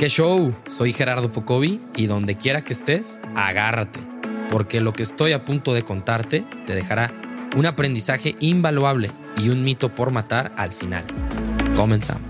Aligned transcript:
¿Qué 0.00 0.08
show? 0.08 0.56
Soy 0.66 0.94
Gerardo 0.94 1.30
Pocovi 1.30 1.78
y 1.94 2.06
donde 2.06 2.34
quiera 2.34 2.64
que 2.64 2.72
estés, 2.72 3.18
agárrate, 3.36 4.00
porque 4.50 4.80
lo 4.80 4.94
que 4.94 5.02
estoy 5.02 5.32
a 5.32 5.44
punto 5.44 5.74
de 5.74 5.84
contarte 5.84 6.42
te 6.66 6.74
dejará 6.74 7.12
un 7.54 7.66
aprendizaje 7.66 8.34
invaluable 8.40 9.10
y 9.36 9.50
un 9.50 9.62
mito 9.62 9.94
por 9.94 10.10
matar 10.10 10.54
al 10.56 10.72
final. 10.72 11.04
Comenzamos. 11.76 12.26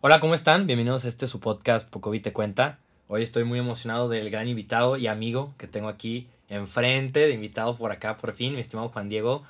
Hola, 0.00 0.18
¿cómo 0.18 0.34
están? 0.34 0.66
Bienvenidos 0.66 1.04
a 1.04 1.08
este 1.08 1.28
su 1.28 1.38
podcast 1.38 1.88
Pocovi 1.88 2.18
te 2.18 2.32
cuenta. 2.32 2.80
Hoy 3.06 3.22
estoy 3.22 3.44
muy 3.44 3.60
emocionado 3.60 4.08
del 4.08 4.28
gran 4.28 4.48
invitado 4.48 4.96
y 4.96 5.06
amigo 5.06 5.54
que 5.56 5.68
tengo 5.68 5.88
aquí 5.88 6.26
enfrente, 6.48 7.20
de 7.20 7.30
invitado 7.30 7.76
por 7.76 7.92
acá 7.92 8.16
por 8.16 8.32
fin, 8.32 8.54
mi 8.54 8.60
estimado 8.60 8.88
Juan 8.88 9.08
Diego 9.08 9.44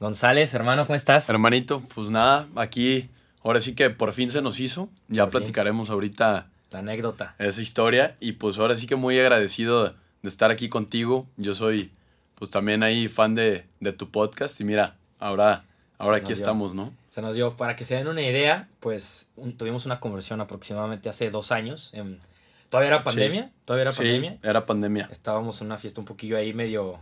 González. 0.00 0.54
Hermano, 0.54 0.86
¿cómo 0.86 0.96
estás? 0.96 1.28
Hermanito, 1.28 1.82
pues 1.94 2.10
nada, 2.10 2.46
aquí 2.56 3.08
ahora 3.42 3.60
sí 3.60 3.74
que 3.74 3.90
por 3.90 4.12
fin 4.12 4.30
se 4.30 4.42
nos 4.42 4.60
hizo. 4.60 4.88
Ya 5.08 5.24
Por 5.24 5.32
fin. 5.32 5.40
platicaremos 5.40 5.90
ahorita 5.90 6.46
La 6.70 6.78
anécdota. 6.78 7.34
esa 7.38 7.60
historia 7.62 8.16
y 8.20 8.32
pues 8.32 8.58
ahora 8.58 8.76
sí 8.76 8.86
que 8.86 8.96
muy 8.96 9.18
agradecido 9.18 9.84
de 10.22 10.28
estar 10.28 10.50
aquí 10.50 10.68
contigo. 10.68 11.26
Yo 11.36 11.54
soy 11.54 11.90
pues 12.36 12.50
también 12.50 12.82
ahí 12.84 13.08
fan 13.08 13.34
de, 13.34 13.66
de 13.80 13.92
tu 13.92 14.10
podcast 14.10 14.60
y 14.60 14.64
mira, 14.64 14.94
ahora, 15.18 15.64
ahora 15.98 16.18
aquí 16.18 16.26
dio. 16.28 16.36
estamos, 16.36 16.74
¿no? 16.74 16.92
Se 17.10 17.20
nos 17.20 17.34
dio, 17.34 17.56
para 17.56 17.74
que 17.74 17.82
se 17.84 17.96
den 17.96 18.06
una 18.06 18.22
idea, 18.22 18.68
pues 18.78 19.26
un- 19.34 19.56
tuvimos 19.56 19.86
una 19.86 19.98
conversión 19.98 20.40
aproximadamente 20.40 21.08
hace 21.08 21.30
dos 21.30 21.50
años. 21.50 21.90
en- 21.94 22.20
todavía 22.68 22.88
era 22.94 23.02
pandemia, 23.02 23.50
todavía 23.64 23.82
era 23.82 23.92
Sí, 23.92 24.02
pandemia. 24.02 24.38
era 24.44 24.66
pandemia. 24.66 25.08
Estábamos 25.10 25.60
en 25.60 25.66
una 25.66 25.78
fiesta 25.78 26.00
un 26.00 26.04
poquillo 26.06 26.36
ahí 26.36 26.52
medio, 26.52 27.00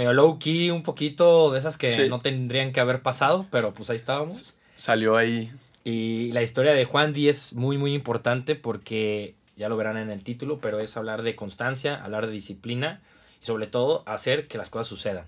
medio 0.00 0.14
low 0.14 0.38
key, 0.38 0.70
un 0.70 0.82
poquito 0.82 1.50
de 1.52 1.58
esas 1.58 1.76
que 1.76 1.90
Sí. 1.90 2.08
no 2.08 2.20
tendrían 2.20 2.72
que 2.72 2.80
haber 2.80 3.02
pasado, 3.02 3.46
pero 3.50 3.74
pues 3.74 3.90
ahí 3.90 3.96
estábamos. 3.96 4.54
Salió 4.78 5.16
ahí, 5.16 5.52
Y 5.84 6.30
la 6.32 6.42
historia 6.42 6.72
de 6.72 6.84
Juan 6.86 7.12
Di 7.12 7.28
es 7.28 7.52
muy, 7.54 7.76
muy 7.78 7.92
importante 7.94 8.54
porque 8.54 9.34
ya 9.56 9.68
lo 9.68 9.76
verán 9.76 9.96
en 9.98 10.10
el 10.10 10.22
título, 10.22 10.58
pero 10.58 10.78
es 10.80 10.96
hablar 10.96 11.22
de 11.22 11.34
constancia, 11.36 12.02
hablar 12.02 12.26
de 12.26 12.32
disciplina 12.32 13.00
y 13.42 13.46
sobre 13.46 13.66
todo 13.66 14.02
hacer 14.06 14.46
que 14.48 14.56
las 14.58 14.70
cosas 14.70 14.86
sucedan. 14.86 15.24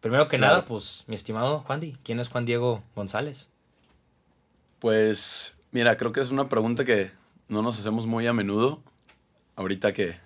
Primero 0.00 0.28
que 0.28 0.36
Claro. 0.36 0.54
nada, 0.56 0.64
pues 0.66 1.04
mi 1.08 1.14
estimado 1.16 1.60
Juan 1.60 1.80
Di, 1.80 1.96
¿quién 2.04 2.20
es 2.20 2.28
Juan 2.28 2.44
Diego 2.44 2.82
González? 2.94 3.48
pues 4.78 5.56
mira, 5.72 5.96
creo 5.96 6.12
que 6.12 6.20
es 6.20 6.30
una 6.30 6.48
pregunta 6.48 6.84
que 6.84 7.10
no 7.48 7.62
nos 7.62 7.78
hacemos 7.78 8.06
muy 8.06 8.26
a 8.26 8.32
menudo. 8.32 8.82
Ahorita 9.56 9.92
que, 9.92 10.16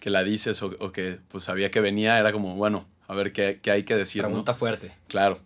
que 0.00 0.10
la 0.10 0.24
dices 0.24 0.62
o, 0.62 0.72
o 0.80 0.92
que 0.92 1.18
pues 1.28 1.44
sabía 1.44 1.70
que 1.70 1.80
venía, 1.80 2.18
era 2.18 2.32
como, 2.32 2.54
bueno, 2.56 2.86
a 3.12 3.14
ver 3.14 3.32
qué, 3.32 3.60
qué 3.62 3.70
hay 3.70 3.82
que 3.84 3.94
decir, 3.94 4.22
¿no? 4.22 4.28
Pregunta 4.28 4.54
fuerte. 4.54 4.92
Claro. 5.06 5.38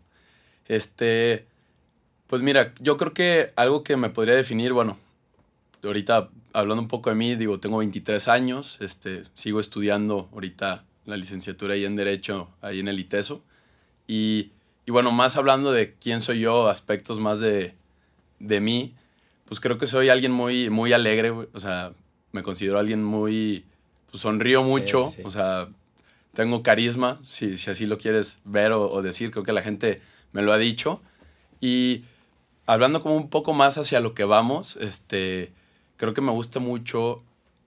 Este, 0.68 1.46
pues 2.28 2.42
mira, 2.42 2.72
yo 2.80 2.96
creo 2.96 3.12
que 3.12 3.52
algo 3.56 3.82
que 3.82 3.96
me 3.96 4.08
podría 4.10 4.34
definir, 4.34 4.72
bueno, 4.72 4.98
ahorita 5.82 6.30
hablando 6.52 6.82
un 6.82 6.88
poco 6.88 7.10
de 7.10 7.16
mí, 7.16 7.34
digo, 7.34 7.58
tengo 7.60 7.78
23 7.78 8.28
años, 8.28 8.78
este, 8.80 9.22
sigo 9.34 9.60
estudiando 9.60 10.28
ahorita 10.32 10.84
la 11.04 11.16
licenciatura 11.16 11.74
ahí 11.74 11.84
en 11.84 11.96
Derecho, 11.96 12.48
ahí 12.60 12.80
en 12.80 12.88
el 12.88 12.98
ITESO. 12.98 13.42
Y, 14.06 14.52
y 14.86 14.90
bueno, 14.92 15.10
más 15.10 15.36
hablando 15.36 15.72
de 15.72 15.94
quién 15.94 16.20
soy 16.20 16.40
yo, 16.40 16.68
aspectos 16.68 17.18
más 17.18 17.40
de, 17.40 17.74
de 18.38 18.60
mí, 18.60 18.94
pues 19.46 19.60
creo 19.60 19.76
que 19.76 19.86
soy 19.86 20.08
alguien 20.08 20.32
muy, 20.32 20.70
muy 20.70 20.92
alegre, 20.92 21.30
güey. 21.30 21.48
o 21.52 21.60
sea, 21.60 21.92
me 22.32 22.42
considero 22.42 22.78
alguien 22.78 23.02
muy, 23.02 23.64
pues 24.10 24.22
sonrío 24.22 24.62
mucho, 24.62 25.08
sí. 25.08 25.22
o 25.24 25.30
sea, 25.30 25.68
tengo 26.36 26.62
carisma, 26.62 27.18
si, 27.22 27.56
si 27.56 27.70
así 27.70 27.86
lo 27.86 27.96
quieres 27.96 28.40
ver 28.44 28.72
o, 28.72 28.90
o 28.92 29.00
decir, 29.00 29.30
creo 29.30 29.42
que 29.42 29.54
la 29.54 29.62
gente 29.62 30.02
me 30.32 30.42
lo 30.42 30.52
ha 30.52 30.58
dicho. 30.58 31.00
Y 31.62 32.04
hablando 32.66 33.00
como 33.00 33.16
un 33.16 33.30
poco 33.30 33.54
más 33.54 33.78
hacia 33.78 34.00
lo 34.00 34.12
que 34.12 34.24
vamos, 34.24 34.76
este, 34.76 35.54
creo 35.96 36.12
que 36.12 36.20
me 36.20 36.32
gusta 36.32 36.60
mucho 36.60 37.22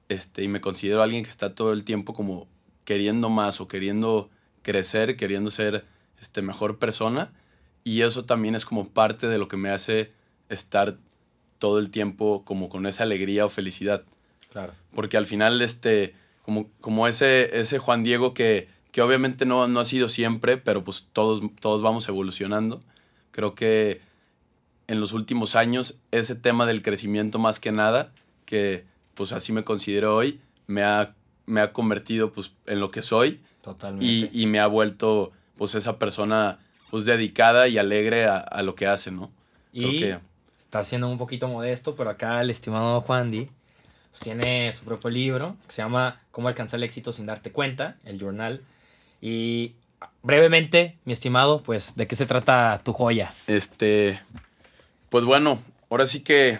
este, 0.07 0.43
y 0.43 0.47
me 0.47 0.61
considero 0.61 1.01
alguien 1.01 1.23
que 1.23 1.31
está 1.31 1.55
todo 1.55 1.73
el 1.73 1.83
tiempo 1.83 2.13
como 2.13 2.47
queriendo 2.85 3.29
más 3.29 3.59
o 3.59 3.67
queriendo 3.67 4.29
crecer, 4.61 5.17
queriendo 5.17 5.49
ser 5.49 5.85
este, 6.21 6.43
mejor 6.43 6.77
persona. 6.77 7.33
Y 7.83 8.01
eso 8.01 8.25
también 8.25 8.53
es 8.53 8.65
como 8.65 8.89
parte 8.89 9.27
de 9.27 9.39
lo 9.39 9.47
que 9.47 9.57
me 9.57 9.71
hace 9.71 10.11
estar 10.47 10.95
todo 11.57 11.79
el 11.79 11.89
tiempo 11.89 12.45
como 12.45 12.69
con 12.69 12.85
esa 12.85 13.01
alegría 13.01 13.45
o 13.45 13.49
felicidad 13.49 14.03
Claro. 14.51 14.73
porque 14.93 15.17
al 15.17 15.25
final, 15.25 15.59
este, 15.63 16.13
como, 16.49 16.67
como 16.81 17.07
ese, 17.07 17.59
ese 17.59 17.77
Juan 17.77 18.01
Diego 18.03 18.33
que, 18.33 18.67
que 18.91 19.03
obviamente 19.03 19.45
no, 19.45 19.67
no 19.67 19.79
ha 19.79 19.85
sido 19.85 20.09
siempre, 20.09 20.57
pero 20.57 20.83
pues 20.83 21.07
todos, 21.13 21.43
todos 21.59 21.83
vamos 21.83 22.07
evolucionando. 22.09 22.79
Creo 23.29 23.53
que 23.53 24.01
en 24.87 24.99
los 24.99 25.13
últimos 25.13 25.55
años 25.55 25.99
ese 26.09 26.33
tema 26.33 26.65
del 26.65 26.81
crecimiento 26.81 27.37
más 27.37 27.59
que 27.59 27.71
nada, 27.71 28.11
que 28.45 28.83
pues 29.13 29.31
así 29.31 29.51
me 29.53 29.63
considero 29.63 30.15
hoy, 30.15 30.39
me 30.65 30.81
ha, 30.81 31.13
me 31.45 31.61
ha 31.61 31.71
convertido 31.71 32.31
pues 32.31 32.51
en 32.65 32.79
lo 32.79 32.89
que 32.89 33.03
soy 33.03 33.41
Totalmente. 33.61 34.05
y, 34.07 34.29
y 34.33 34.47
me 34.47 34.59
ha 34.59 34.65
vuelto 34.65 35.31
pues 35.55 35.75
esa 35.75 35.99
persona 35.99 36.57
pues 36.89 37.05
dedicada 37.05 37.67
y 37.67 37.77
alegre 37.77 38.25
a, 38.25 38.37
a 38.39 38.63
lo 38.63 38.73
que 38.73 38.87
hace, 38.87 39.11
¿no? 39.11 39.31
Creo 39.71 39.91
Y 39.91 39.99
que- 39.99 40.17
está 40.57 40.83
siendo 40.83 41.09
un 41.09 41.19
poquito 41.19 41.47
modesto, 41.47 41.93
pero 41.95 42.09
acá 42.09 42.41
el 42.41 42.49
estimado 42.49 43.01
Juan 43.01 43.29
Di 43.29 43.49
tiene 44.21 44.71
su 44.73 44.83
propio 44.85 45.09
libro 45.09 45.55
que 45.67 45.73
se 45.73 45.81
llama 45.81 46.19
Cómo 46.31 46.47
alcanzar 46.47 46.77
el 46.79 46.83
éxito 46.83 47.11
sin 47.11 47.25
darte 47.25 47.51
cuenta, 47.51 47.97
el 48.05 48.19
journal. 48.19 48.61
Y 49.21 49.73
brevemente, 50.23 50.97
mi 51.05 51.13
estimado, 51.13 51.61
pues, 51.63 51.95
¿de 51.95 52.07
qué 52.07 52.15
se 52.15 52.25
trata 52.25 52.81
tu 52.83 52.93
joya? 52.93 53.33
Este, 53.47 54.19
pues 55.09 55.25
bueno, 55.25 55.59
ahora 55.89 56.05
sí 56.07 56.21
que 56.21 56.59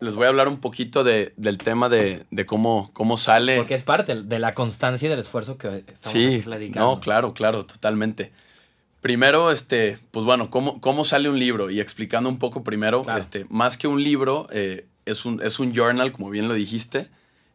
les 0.00 0.16
voy 0.16 0.26
a 0.26 0.28
hablar 0.30 0.48
un 0.48 0.58
poquito 0.58 1.04
de, 1.04 1.32
del 1.36 1.58
tema 1.58 1.88
de, 1.88 2.24
de 2.30 2.46
cómo, 2.46 2.90
cómo 2.92 3.16
sale. 3.16 3.56
Porque 3.56 3.74
es 3.74 3.84
parte 3.84 4.22
de 4.22 4.38
la 4.38 4.54
constancia 4.54 5.06
y 5.06 5.10
del 5.10 5.20
esfuerzo 5.20 5.58
que 5.58 5.84
estamos 5.86 6.00
sí, 6.02 6.40
platicando. 6.44 6.94
no, 6.94 7.00
claro, 7.00 7.34
claro, 7.34 7.64
totalmente. 7.66 8.32
Primero, 9.00 9.50
este, 9.50 9.98
pues 10.12 10.24
bueno, 10.24 10.48
¿cómo, 10.50 10.80
cómo 10.80 11.04
sale 11.04 11.28
un 11.28 11.38
libro? 11.38 11.70
Y 11.70 11.80
explicando 11.80 12.28
un 12.28 12.38
poco 12.38 12.62
primero, 12.64 13.02
Claro. 13.02 13.18
este, 13.20 13.46
más 13.48 13.76
que 13.76 13.86
un 13.88 14.02
libro, 14.02 14.46
eh, 14.52 14.86
es, 15.04 15.24
un, 15.24 15.40
es 15.42 15.58
un 15.58 15.74
journal, 15.74 16.12
como 16.12 16.30
bien 16.30 16.48
lo 16.48 16.54
dijiste. 16.54 17.08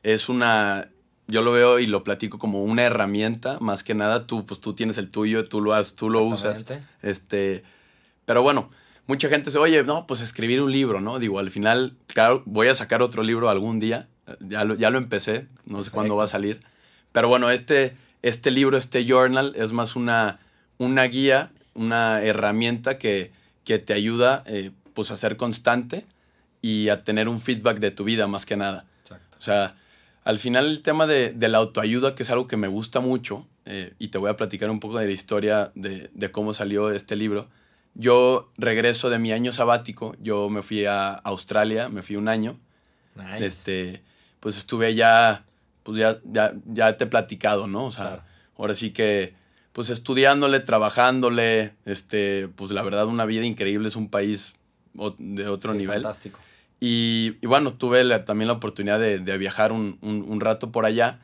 Es 0.04 0.30
una, 0.30 0.90
yo 1.28 1.42
lo 1.42 1.52
veo 1.52 1.80
y 1.80 1.88
lo 1.88 2.04
platico 2.04 2.40
como 2.40 2.64
una 2.64 2.84
herramienta, 2.84 3.58
más 3.60 3.84
que 3.84 3.94
nada. 3.94 4.28
Tú, 4.28 4.46
pues 4.46 4.60
tú 4.60 4.74
tienes 4.74 4.98
el 4.98 5.10
tuyo, 5.10 5.44
tú 5.44 5.62
lo, 5.62 5.74
has, 5.74 5.96
tú 5.96 6.10
lo 6.10 6.24
usas. 6.24 6.66
Este, 7.02 7.64
pero 8.26 8.42
bueno, 8.42 8.70
mucha 9.08 9.30
gente 9.30 9.50
dice, 9.50 9.58
oye, 9.58 9.84
no, 9.84 10.08
pues 10.08 10.22
escribir 10.22 10.62
un 10.62 10.72
libro, 10.72 11.02
¿no? 11.02 11.20
Digo, 11.20 11.40
al 11.40 11.50
final, 11.50 11.98
claro, 12.08 12.44
voy 12.46 12.68
a 12.68 12.76
sacar 12.76 13.02
otro 13.02 13.24
libro 13.24 13.50
algún 13.50 13.80
día. 13.80 14.08
Ya 14.42 14.64
lo, 14.64 14.76
ya 14.76 14.90
lo 14.90 14.98
empecé, 14.98 15.48
no 15.66 15.84
sé 15.84 15.92
cuándo 15.92 16.16
va 16.16 16.26
a 16.26 16.28
salir. 16.28 16.60
Pero 17.14 17.30
bueno, 17.30 17.50
este, 17.50 17.96
este 18.22 18.52
libro, 18.52 18.78
este 18.78 19.06
journal, 19.06 19.54
es 19.56 19.72
más 19.72 19.96
una, 19.96 20.40
una 20.78 21.04
guía, 21.06 21.52
una 21.74 22.22
herramienta 22.22 22.98
que, 22.98 23.32
que 23.64 23.80
te 23.80 23.94
ayuda 23.94 24.44
eh, 24.46 24.72
pues 24.94 25.12
a 25.12 25.18
ser 25.18 25.38
constante 25.38 26.06
y 26.68 26.90
a 26.90 27.04
tener 27.04 27.28
un 27.30 27.40
feedback 27.40 27.80
de 27.80 27.92
tu 27.92 28.04
vida 28.04 28.28
más 28.28 28.46
que 28.46 28.56
nada. 28.58 28.86
Exacto. 29.04 29.38
O 29.38 29.42
sea, 29.42 29.76
al 30.24 30.40
final 30.40 30.66
el 30.68 30.82
tema 30.82 31.08
de, 31.08 31.32
de 31.34 31.48
la 31.48 31.60
autoayuda, 31.60 32.16
que 32.16 32.24
es 32.24 32.30
algo 32.32 32.48
que 32.48 32.58
me 32.58 32.68
gusta 32.68 33.00
mucho, 33.00 33.48
eh, 33.66 33.94
y 34.00 34.08
te 34.10 34.18
voy 34.18 34.30
a 34.30 34.36
platicar 34.38 34.70
un 34.70 34.80
poco 34.80 34.98
de 35.00 35.06
la 35.08 35.12
historia 35.14 35.72
de, 35.76 36.10
de 36.14 36.32
cómo 36.32 36.54
salió 36.54 36.92
este 36.92 37.16
libro. 37.16 37.48
Yo 37.96 38.52
regreso 38.58 39.10
de 39.10 39.18
mi 39.20 39.32
año 39.32 39.52
sabático, 39.54 40.16
yo 40.22 40.50
me 40.50 40.62
fui 40.62 40.86
a 40.86 41.14
Australia, 41.14 41.90
me 41.90 42.02
fui 42.04 42.16
un 42.16 42.28
año, 42.28 42.60
Nice. 43.16 43.46
este, 43.46 44.04
pues 44.40 44.58
estuve 44.58 44.86
allá, 44.88 45.44
pues 45.84 45.98
ya, 45.98 46.20
ya, 46.26 46.54
ya 46.66 46.96
te 46.98 47.06
he 47.06 47.08
platicado, 47.08 47.68
¿no? 47.68 47.86
O 47.86 47.92
sea, 47.92 48.04
Claro. 48.06 48.24
ahora 48.58 48.74
sí 48.74 48.92
que, 48.92 49.34
pues 49.74 49.90
estudiándole, 49.90 50.60
trabajándole, 50.60 51.74
este, 51.86 52.48
pues 52.56 52.72
la 52.72 52.84
verdad 52.84 53.08
una 53.08 53.26
vida 53.26 53.46
increíble, 53.46 53.88
es 53.88 53.96
un 53.96 54.10
país 54.10 54.56
de 55.18 55.48
otro 55.48 55.72
Sí, 55.74 55.78
nivel. 55.80 56.02
Fantástico. 56.04 56.40
Y, 56.80 57.38
y 57.42 57.48
bueno, 57.48 57.74
tuve 57.74 58.04
la- 58.04 58.26
también 58.26 58.48
la 58.48 58.54
oportunidad 58.54 59.00
de, 59.00 59.20
de 59.20 59.38
viajar 59.38 59.72
un, 59.72 59.98
un- 60.02 60.24
un 60.28 60.40
rato 60.40 60.72
por 60.72 60.86
allá. 60.86 61.20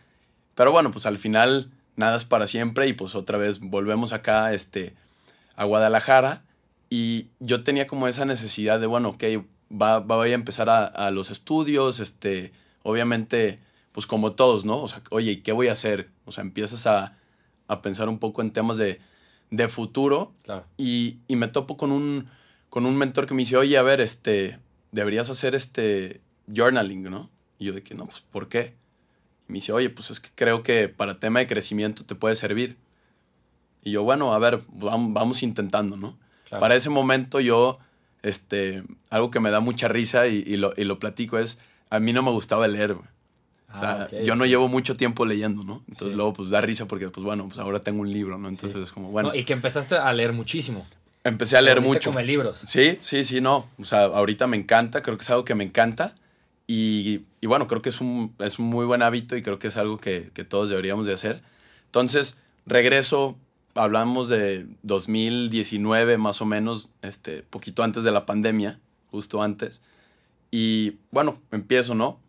Pero 0.56 0.72
bueno, 0.72 0.92
pues 0.92 1.06
al 1.06 1.18
final 1.18 1.70
nada 1.96 2.18
es 2.18 2.26
para 2.26 2.48
siempre 2.48 2.88
y 2.88 2.94
pues 2.94 3.16
otra 3.16 3.38
vez 3.38 3.60
volvemos 3.60 4.14
acá 4.14 4.54
este, 4.54 4.94
a 5.56 5.66
Guadalajara. 5.66 6.44
Y 6.90 7.28
yo 7.40 7.64
tenía 7.64 7.88
como 7.88 8.08
esa 8.08 8.26
necesidad 8.26 8.80
de, 8.80 8.88
bueno, 8.88 9.10
ok, 9.10 9.24
va, 9.72 10.00
va- 10.00 10.18
voy 10.18 10.32
a 10.32 10.36
empezar 10.36 10.70
a, 10.70 10.86
a 10.86 11.12
los 11.12 11.30
estudios, 11.32 12.00
este, 12.00 12.52
obviamente, 12.84 13.58
pues 13.92 14.06
como 14.08 14.34
todos, 14.34 14.66
¿no? 14.66 14.78
O 14.82 14.88
sea, 14.88 15.02
oye, 15.12 15.32
¿y 15.32 15.38
qué 15.38 15.52
voy 15.52 15.68
a 15.68 15.74
hacer? 15.74 16.10
O 16.26 16.32
sea, 16.32 16.44
empiezas 16.44 16.86
a, 16.88 17.16
a 17.68 17.82
pensar 17.82 18.10
un 18.10 18.20
poco 18.20 18.42
en 18.42 18.52
temas 18.52 18.78
de, 18.78 19.00
de 19.52 19.68
futuro 19.70 20.34
Claro. 20.44 20.66
y, 20.78 21.18
y 21.28 21.36
me 21.36 21.48
topo 21.48 21.78
con 21.78 21.92
un, 21.92 22.28
con 22.70 22.86
un 22.86 22.96
mentor 22.96 23.26
que 23.28 23.34
me 23.34 23.42
dice, 23.44 23.58
oye, 23.58 23.78
a 23.78 23.82
ver, 23.84 24.00
este, 24.02 24.60
deberías 24.94 25.30
hacer 25.30 25.54
este 25.56 26.22
journaling, 26.48 27.04
¿no? 27.04 27.30
Y 27.60 27.66
yo 27.66 27.74
de 27.74 27.84
que, 27.84 27.94
no, 27.95 28.06
pues, 28.06 28.22
¿por 28.22 28.48
qué? 28.48 28.74
Y 29.50 29.51
me 29.51 29.56
dice, 29.56 29.74
oye, 29.74 29.90
pues 29.90 30.10
es 30.12 30.19
que 30.22 30.30
creo 30.34 30.63
que 30.63 30.88
para 30.88 31.19
tema 31.19 31.40
de 31.40 31.48
crecimiento 31.48 32.06
te 32.06 32.16
puede 32.16 32.36
servir. 32.36 32.78
Y 33.84 33.92
yo, 33.92 34.04
bueno, 34.04 34.34
a 34.34 34.40
ver, 34.40 34.62
vam- 34.68 35.13
vamos 35.13 35.44
intentando, 35.44 35.98
¿no? 35.98 36.18
Para 36.50 36.75
ese 36.75 36.90
momento 36.90 37.40
yo, 37.40 37.80
este, 38.22 38.84
algo 39.10 39.31
que 39.31 39.40
me 39.40 39.50
da 39.50 39.60
mucha 39.60 39.88
risa 39.88 40.28
y, 40.28 40.44
y, 40.45 40.56
lo, 40.56 40.72
y 40.78 40.84
lo 40.86 41.00
platico 41.00 41.38
es, 41.39 41.57
a 41.89 42.00
mí 42.00 42.13
no 42.13 42.22
me 42.24 42.31
gustaba 42.31 42.68
leer, 42.68 42.94
güey. 42.94 43.07
O 43.74 43.78
sea, 43.80 44.04
Ah, 44.04 44.07
yo 44.24 44.36
no 44.36 44.46
llevo 44.46 44.68
mucho 44.68 44.96
tiempo 44.96 45.25
leyendo, 45.25 45.63
¿no? 45.63 45.78
Entonces 45.88 46.10
Sí. 46.12 46.16
luego 46.16 46.31
pues 46.34 46.51
da 46.51 46.62
risa 46.62 46.88
porque 46.88 47.10
pues 47.10 47.24
bueno, 47.25 47.48
pues 47.48 47.57
ahora 47.57 47.81
tengo 47.81 48.01
un 48.01 48.12
libro, 48.13 48.38
¿no? 48.38 48.48
Entonces 48.48 48.78
Sí. 48.78 48.84
es 48.84 48.92
como, 48.92 49.10
bueno, 49.10 49.30
No, 49.30 49.36
y 49.36 49.44
que 49.46 49.54
empezaste 49.54 49.96
a 49.96 50.13
leer 50.13 50.31
muchísimo. 50.31 50.86
Empecé 51.24 51.58
a 51.58 51.62
leer 51.62 51.81
mucho. 51.81 52.12
Como 52.12 52.22
libros. 52.22 52.58
Sí, 52.58 52.98
sí, 53.02 53.24
sí, 53.24 53.42
no. 53.42 53.70
O 53.80 53.86
sea, 53.86 54.06
ahorita 54.06 54.48
me 54.48 54.58
encanta, 54.58 55.02
creo 55.02 55.18
que 55.18 55.24
es 55.24 55.30
algo 55.30 55.46
que 55.46 55.56
me 55.56 55.64
encanta. 55.64 56.16
Y, 56.68 57.22
y 57.42 57.48
bueno, 57.48 57.68
creo 57.68 57.81
que 57.81 57.90
es 57.90 58.02
un, 58.02 58.36
es 58.40 58.60
un 58.60 58.66
muy 58.66 58.86
buen 58.86 59.02
hábito 59.02 59.36
y 59.36 59.42
creo 59.42 59.60
que 59.60 59.68
es 59.68 59.78
algo 59.78 60.00
que, 60.00 60.31
que 60.34 60.44
todos 60.44 60.70
deberíamos 60.70 61.06
de 61.06 61.14
hacer. 61.14 61.42
Entonces, 61.86 62.38
regreso, 62.66 63.38
hablamos 63.75 64.30
de 64.30 64.66
2019 64.84 66.18
más 66.18 66.42
o 66.42 66.46
menos, 66.46 66.90
este, 67.02 67.44
poquito 67.44 67.84
antes 67.84 68.04
de 68.04 68.12
la 68.12 68.25
pandemia, 68.25 68.80
justo 69.12 69.42
antes. 69.44 69.81
Y 70.52 70.98
bueno, 71.12 71.42
empiezo, 71.52 71.96
¿no? 71.96 72.20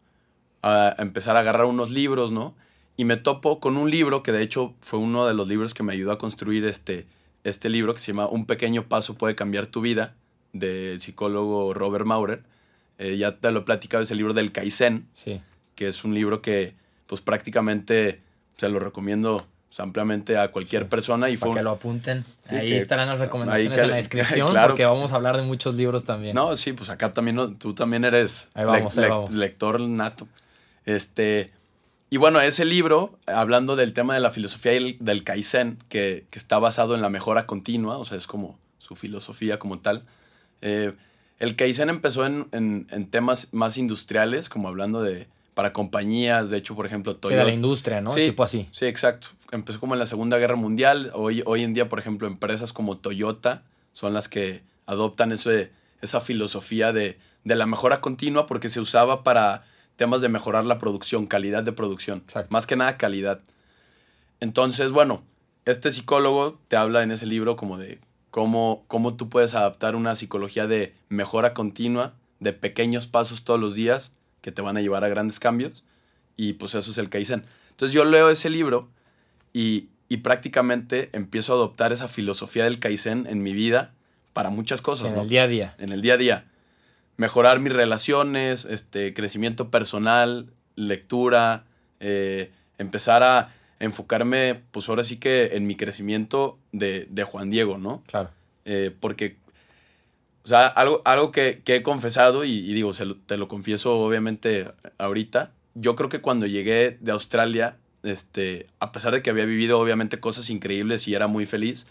A 0.63 0.95
empezar 0.99 1.37
a 1.37 1.41
agarrar 1.41 1.67
unos 1.67 1.91
libros, 1.91 2.31
¿no? 2.33 2.55
Y 2.97 3.05
me 3.05 3.17
topo 3.17 3.61
con 3.61 3.77
un 3.77 3.91
libro 3.91 4.23
que 4.23 4.33
de 4.33 4.43
hecho 4.43 4.75
fue 4.81 4.99
uno 4.99 5.27
de 5.27 5.35
los 5.35 5.49
libros 5.49 5.75
que 5.75 5.83
me 5.83 5.93
ayudó 5.93 6.13
a 6.13 6.19
construir 6.19 6.65
este, 6.65 7.07
este 7.45 7.69
libro 7.69 7.95
que 7.95 8.01
se 8.01 8.09
llama 8.13 8.27
Un 8.27 8.47
pequeño 8.47 8.85
paso 8.89 9.15
puede 9.15 9.35
cambiar 9.35 9.67
tu 9.67 9.81
vida, 9.81 10.15
del 10.53 11.01
psicólogo 11.01 11.73
Robert 11.75 12.05
Maurer. 12.07 12.43
Eh, 12.99 13.17
ya 13.17 13.39
te 13.39 13.51
lo 13.51 13.61
he 13.61 13.63
platicado, 13.63 14.03
es 14.03 14.11
el 14.11 14.19
libro 14.19 14.35
del 14.35 14.53
Kaizen, 14.53 15.09
Sí. 15.13 15.41
que 15.75 15.87
es 15.89 16.05
un 16.05 16.15
libro 16.15 16.43
que 16.43 16.75
pues 17.07 17.21
prácticamente 17.21 18.21
se 18.57 18.69
lo 18.69 18.79
recomiendo 18.81 19.47
pues, 19.69 19.81
ampliamente 19.81 20.39
a 20.39 20.53
cualquier 20.53 20.85
Sí. 20.85 20.89
persona 20.89 21.29
y 21.31 21.37
fue 21.37 21.49
Para 21.49 21.55
que 21.55 21.61
un- 21.61 21.65
lo 21.65 21.71
apunten. 21.73 22.23
Sí, 22.23 22.55
Ahí 22.55 22.69
que- 22.69 22.79
estarán 22.79 23.09
las 23.09 23.19
recomendaciones 23.19 23.77
que- 23.77 23.83
en 23.85 23.91
la 23.91 23.97
descripción 24.37 24.51
claro. 24.53 24.69
porque 24.69 24.85
vamos 24.85 25.13
a 25.13 25.17
hablar 25.17 25.37
de 25.37 25.43
muchos 25.43 25.75
libros 25.75 26.05
también. 26.05 26.37
No, 26.37 26.55
sí, 26.57 26.73
pues 26.73 26.89
acá 26.91 27.13
también 27.13 27.35
no- 27.35 27.53
tú 27.57 27.75
también 27.75 28.05
eres 28.05 28.49
vamos. 28.55 29.33
lector 29.33 29.81
nato. 29.81 30.29
Este, 30.87 31.51
y 32.15 32.17
bueno, 32.17 32.41
ese 32.41 32.65
libro, 32.65 33.19
hablando 33.27 33.75
del 33.77 33.93
tema 33.93 34.15
de 34.15 34.21
la 34.21 34.31
filosofía 34.31 34.73
del, 34.73 35.25
Kaizen, 35.25 35.79
que, 35.89 36.27
que 36.31 36.39
está 36.39 36.59
basado 36.59 36.95
en 36.95 37.03
la 37.03 37.11
mejora 37.11 37.47
continua, 37.47 37.99
o 37.99 38.05
sea, 38.05 38.17
es 38.17 38.27
como 38.27 38.57
su 38.79 38.95
filosofía 38.95 39.59
como 39.59 39.79
tal. 39.81 40.05
eh, 40.63 40.93
el 41.41 41.57
Kaizen 41.57 41.89
empezó 41.89 42.25
en, 42.25 42.47
en- 42.53 42.87
en 42.91 43.11
temas 43.11 43.49
más 43.53 43.77
industriales, 43.77 44.49
como 44.49 44.69
hablando 44.69 45.03
de 45.03 45.27
para 45.55 45.73
compañías, 45.73 46.51
de 46.51 46.57
hecho, 46.59 46.75
por 46.77 46.87
ejemplo, 46.87 47.13
Sí, 47.13 47.17
de 47.17 47.21
Toyota. 47.21 47.45
la 47.45 47.53
industria, 47.53 48.01
¿no? 48.01 48.13
Sí. 48.13 48.27
Tipo 48.27 48.43
así. 48.45 48.69
Sí, 48.73 48.87
exacto. 48.87 49.29
Empezó 49.53 49.79
como 49.81 49.95
en 49.95 49.99
la 49.99 50.07
Segunda 50.07 50.39
Guerra 50.39 50.57
Mundial. 50.57 51.11
Hoy, 51.15 51.43
hoy 51.47 51.63
en 51.65 51.75
día, 51.75 51.89
por 51.89 51.99
ejemplo, 51.99 52.27
empresas 52.29 52.73
como 52.73 52.97
Toyota 52.99 53.63
son 53.93 54.15
las 54.15 54.29
que 54.29 54.63
adoptan 54.87 55.33
ese, 55.33 55.71
esa 56.03 56.21
filosofía 56.21 56.93
de, 56.93 57.19
de 57.45 57.55
la 57.57 57.67
mejora 57.67 58.01
continua 58.01 58.47
porque 58.47 58.69
se 58.69 58.79
usaba 58.81 59.23
para 59.25 59.65
temas 59.97 60.21
de 60.21 60.29
mejorar 60.29 60.65
la 60.65 60.79
producción, 60.79 61.27
calidad 61.27 61.63
de 61.63 61.73
producción. 61.73 62.19
Exacto. 62.19 62.53
Más 62.53 62.67
que 62.67 62.77
nada 62.77 62.97
calidad. 62.97 63.41
Entonces, 64.41 64.91
bueno, 64.91 65.23
este 65.65 65.93
psicólogo 65.93 66.61
te 66.69 66.77
habla 66.77 67.03
en 67.03 67.11
ese 67.11 67.27
libro 67.27 67.57
como 67.57 67.79
de 67.79 68.01
cómo, 68.31 68.85
cómo 68.89 69.15
tú 69.15 69.29
puedes 69.29 69.55
adaptar 69.55 69.97
una 69.97 70.15
psicología 70.17 70.67
de 70.67 70.95
mejora 71.09 71.55
continua, 71.55 72.15
de 72.41 72.53
pequeños 72.53 73.07
pasos 73.07 73.45
todos 73.45 73.61
los 73.61 73.75
días 73.75 74.15
que 74.41 74.53
te 74.53 74.61
van 74.61 74.77
a 74.77 74.81
llevar 74.81 75.05
a 75.05 75.09
grandes 75.09 75.39
cambios. 75.39 75.85
Y 76.37 76.55
pues 76.55 76.75
eso 76.75 76.91
es 76.91 76.99
el 76.99 77.09
Kaizen. 77.09 77.45
Entonces 77.71 77.95
yo 77.95 78.05
leo 78.05 78.31
ese 78.31 78.51
libro 78.51 78.89
y, 79.53 79.89
y 80.09 80.19
prácticamente 80.19 81.11
empiezo 81.13 81.53
a 81.53 81.57
adoptar 81.57 81.93
esa 81.93 82.09
filosofía 82.09 82.65
del 82.65 82.81
Kaizen 82.81 83.27
en 83.29 83.43
mi 83.43 83.53
vida 83.53 83.95
para 84.33 84.51
muchas 84.51 84.83
cosas, 84.83 85.11
en 85.11 85.17
¿no? 85.17 85.23
el 85.23 85.29
día 85.29 85.45
a 85.45 85.49
día. 85.49 85.75
en 85.79 85.93
el 85.93 86.03
día 86.03 86.15
a 86.15 86.17
día. 86.17 86.47
Mejorar 87.17 87.61
mis 87.61 87.73
relaciones, 87.73 88.65
este, 88.65 89.15
crecimiento 89.15 89.71
personal, 89.71 90.53
lectura, 90.77 91.65
eh, 92.01 92.51
empezar 92.79 93.23
a 93.23 93.53
enfocarme, 93.81 94.63
pues 94.73 94.89
ahora 94.89 95.05
sí 95.05 95.17
que 95.19 95.51
en 95.57 95.67
mi 95.67 95.77
crecimiento 95.77 96.59
de, 96.73 97.07
de 97.11 97.25
Juan 97.25 97.51
Diego, 97.51 97.79
¿no? 97.79 98.03
Claro. 98.07 98.31
Eh, 98.65 98.91
porque, 98.99 99.37
o 100.45 100.49
sea, 100.49 100.67
algo, 100.67 101.03
algo 101.05 101.31
que, 101.33 101.63
que 101.65 101.77
he 101.77 101.83
confesado, 101.83 102.45
y, 102.45 102.51
y 102.51 102.75
digo, 102.75 102.93
se 102.93 103.05
lo- 103.05 103.17
te 103.17 103.37
lo 103.39 103.47
confieso 103.49 103.97
obviamente 103.99 104.71
ahorita, 104.99 105.53
yo 105.75 105.97
creo 105.97 106.09
que 106.09 106.21
cuando 106.21 106.47
llegué 106.47 106.99
de 107.01 107.13
Australia, 107.13 107.77
este, 108.03 108.67
a 108.81 108.93
pesar 108.93 109.15
de 109.15 109.23
que 109.23 109.31
había 109.31 109.45
vivido 109.45 109.79
obviamente 109.81 110.21
cosas 110.21 110.51
increíbles 110.51 111.09
y 111.09 111.15
era 111.15 111.27
muy 111.27 111.47
feliz, 111.47 111.87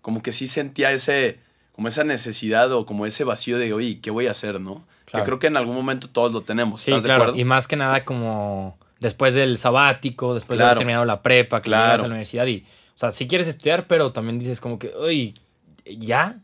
como 0.00 0.22
que 0.22 0.32
sí 0.32 0.46
sentía 0.46 0.92
ese, 0.92 1.38
como 1.72 1.88
esa 1.88 2.04
necesidad 2.04 2.70
o 2.72 2.86
como 2.86 3.06
ese 3.06 3.24
vacío 3.24 3.58
de, 3.58 3.72
oye, 3.72 4.00
¿qué 4.00 4.10
voy 4.10 4.26
a 4.26 4.32
hacer, 4.32 4.60
no? 4.60 4.84
Claro. 5.06 5.24
Que 5.24 5.28
creo 5.28 5.38
que 5.38 5.46
en 5.48 5.56
algún 5.56 5.74
momento 5.74 6.08
todos 6.08 6.32
lo 6.32 6.42
tenemos, 6.42 6.80
Sí, 6.82 6.90
¿estás 6.90 7.02
de 7.02 7.08
claro. 7.08 7.22
acuerdo? 7.24 7.40
Y 7.40 7.44
más 7.44 7.66
que 7.68 7.76
nada 7.76 8.04
como 8.04 8.78
después 9.00 9.34
del 9.34 9.58
sabático, 9.58 10.34
después 10.34 10.58
de 10.58 10.62
Claro. 10.62 10.70
haber 10.72 10.78
terminado 10.78 11.04
la 11.04 11.22
prepa, 11.22 11.60
que 11.62 11.66
Claro. 11.70 11.84
llegas 11.86 12.00
a 12.00 12.02
la 12.02 12.08
universidad 12.08 12.46
y, 12.46 12.64
o 12.94 12.98
sea, 12.98 13.10
si 13.10 13.26
quieres 13.26 13.48
estudiar, 13.48 13.86
pero 13.86 14.12
también 14.12 14.38
dices 14.38 14.60
como 14.60 14.78
que, 14.78 14.92
uy, 14.96 15.34
¿ya? 15.84 16.38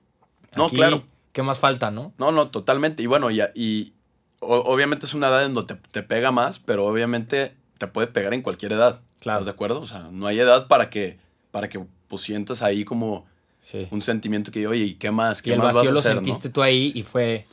No, 0.56 0.66
Aquí, 0.66 0.76
claro. 0.76 1.04
¿Qué 1.32 1.42
más 1.42 1.58
falta, 1.58 1.90
no? 1.90 2.12
No, 2.18 2.32
no, 2.32 2.48
totalmente. 2.48 3.02
Y 3.02 3.06
bueno, 3.06 3.30
y, 3.30 3.40
y 3.54 3.92
o- 4.40 4.56
obviamente 4.72 5.06
es 5.06 5.14
una 5.14 5.28
edad 5.28 5.44
en 5.44 5.54
donde 5.54 5.74
te, 5.74 5.80
te 5.90 6.02
pega 6.02 6.32
más, 6.32 6.58
pero 6.58 6.84
obviamente 6.86 7.54
te 7.78 7.86
puede 7.86 8.08
pegar 8.08 8.34
en 8.34 8.42
cualquier 8.42 8.72
edad. 8.72 9.00
Claro. 9.20 9.38
¿Estás 9.38 9.46
de 9.46 9.52
acuerdo? 9.52 9.80
O 9.80 9.86
sea, 9.86 10.08
no 10.10 10.26
hay 10.26 10.40
edad 10.40 10.66
para 10.66 10.90
que, 10.90 11.18
para 11.52 11.68
que 11.68 11.84
pues, 12.08 12.22
sientas 12.22 12.62
ahí 12.62 12.84
como 12.84 13.26
Sí. 13.60 13.86
un 13.90 14.00
sentimiento 14.02 14.50
que, 14.50 14.66
oye, 14.66 14.84
¿y 14.84 14.94
qué 14.94 15.10
más? 15.10 15.42
¿Qué 15.42 15.50
Y 15.50 15.52
el 15.54 15.58
más 15.58 15.68
vas 15.68 15.74
vacío 15.76 15.90
a 15.90 15.92
lo 15.92 15.98
hacer, 16.00 16.14
no? 16.14 16.18
sentiste 16.22 16.48
tú 16.48 16.62
ahí 16.62 16.92
y 16.94 17.02
fue 17.02 17.46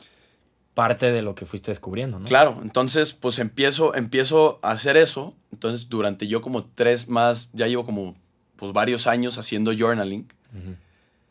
parte 0.74 1.12
de 1.12 1.22
lo 1.22 1.36
que 1.36 1.46
fuiste 1.46 1.72
descubriendo, 1.72 2.20
¿no? 2.20 2.26
Claro, 2.26 2.60
entonces 2.62 3.14
pues 3.14 3.40
empiezo, 3.40 3.96
empiezo 3.96 4.60
a 4.62 4.72
hacer 4.72 4.98
eso. 4.98 5.34
Entonces 5.52 5.90
durante 5.90 6.28
yo 6.28 6.42
como 6.42 6.66
tres 6.66 7.08
más, 7.08 7.50
ya 7.54 7.68
llevo 7.68 7.86
como 7.86 8.16
pues 8.58 8.72
varios 8.74 9.08
años 9.08 9.38
haciendo 9.38 9.72
journaling. 9.78 10.28
Ujú. 10.58 10.76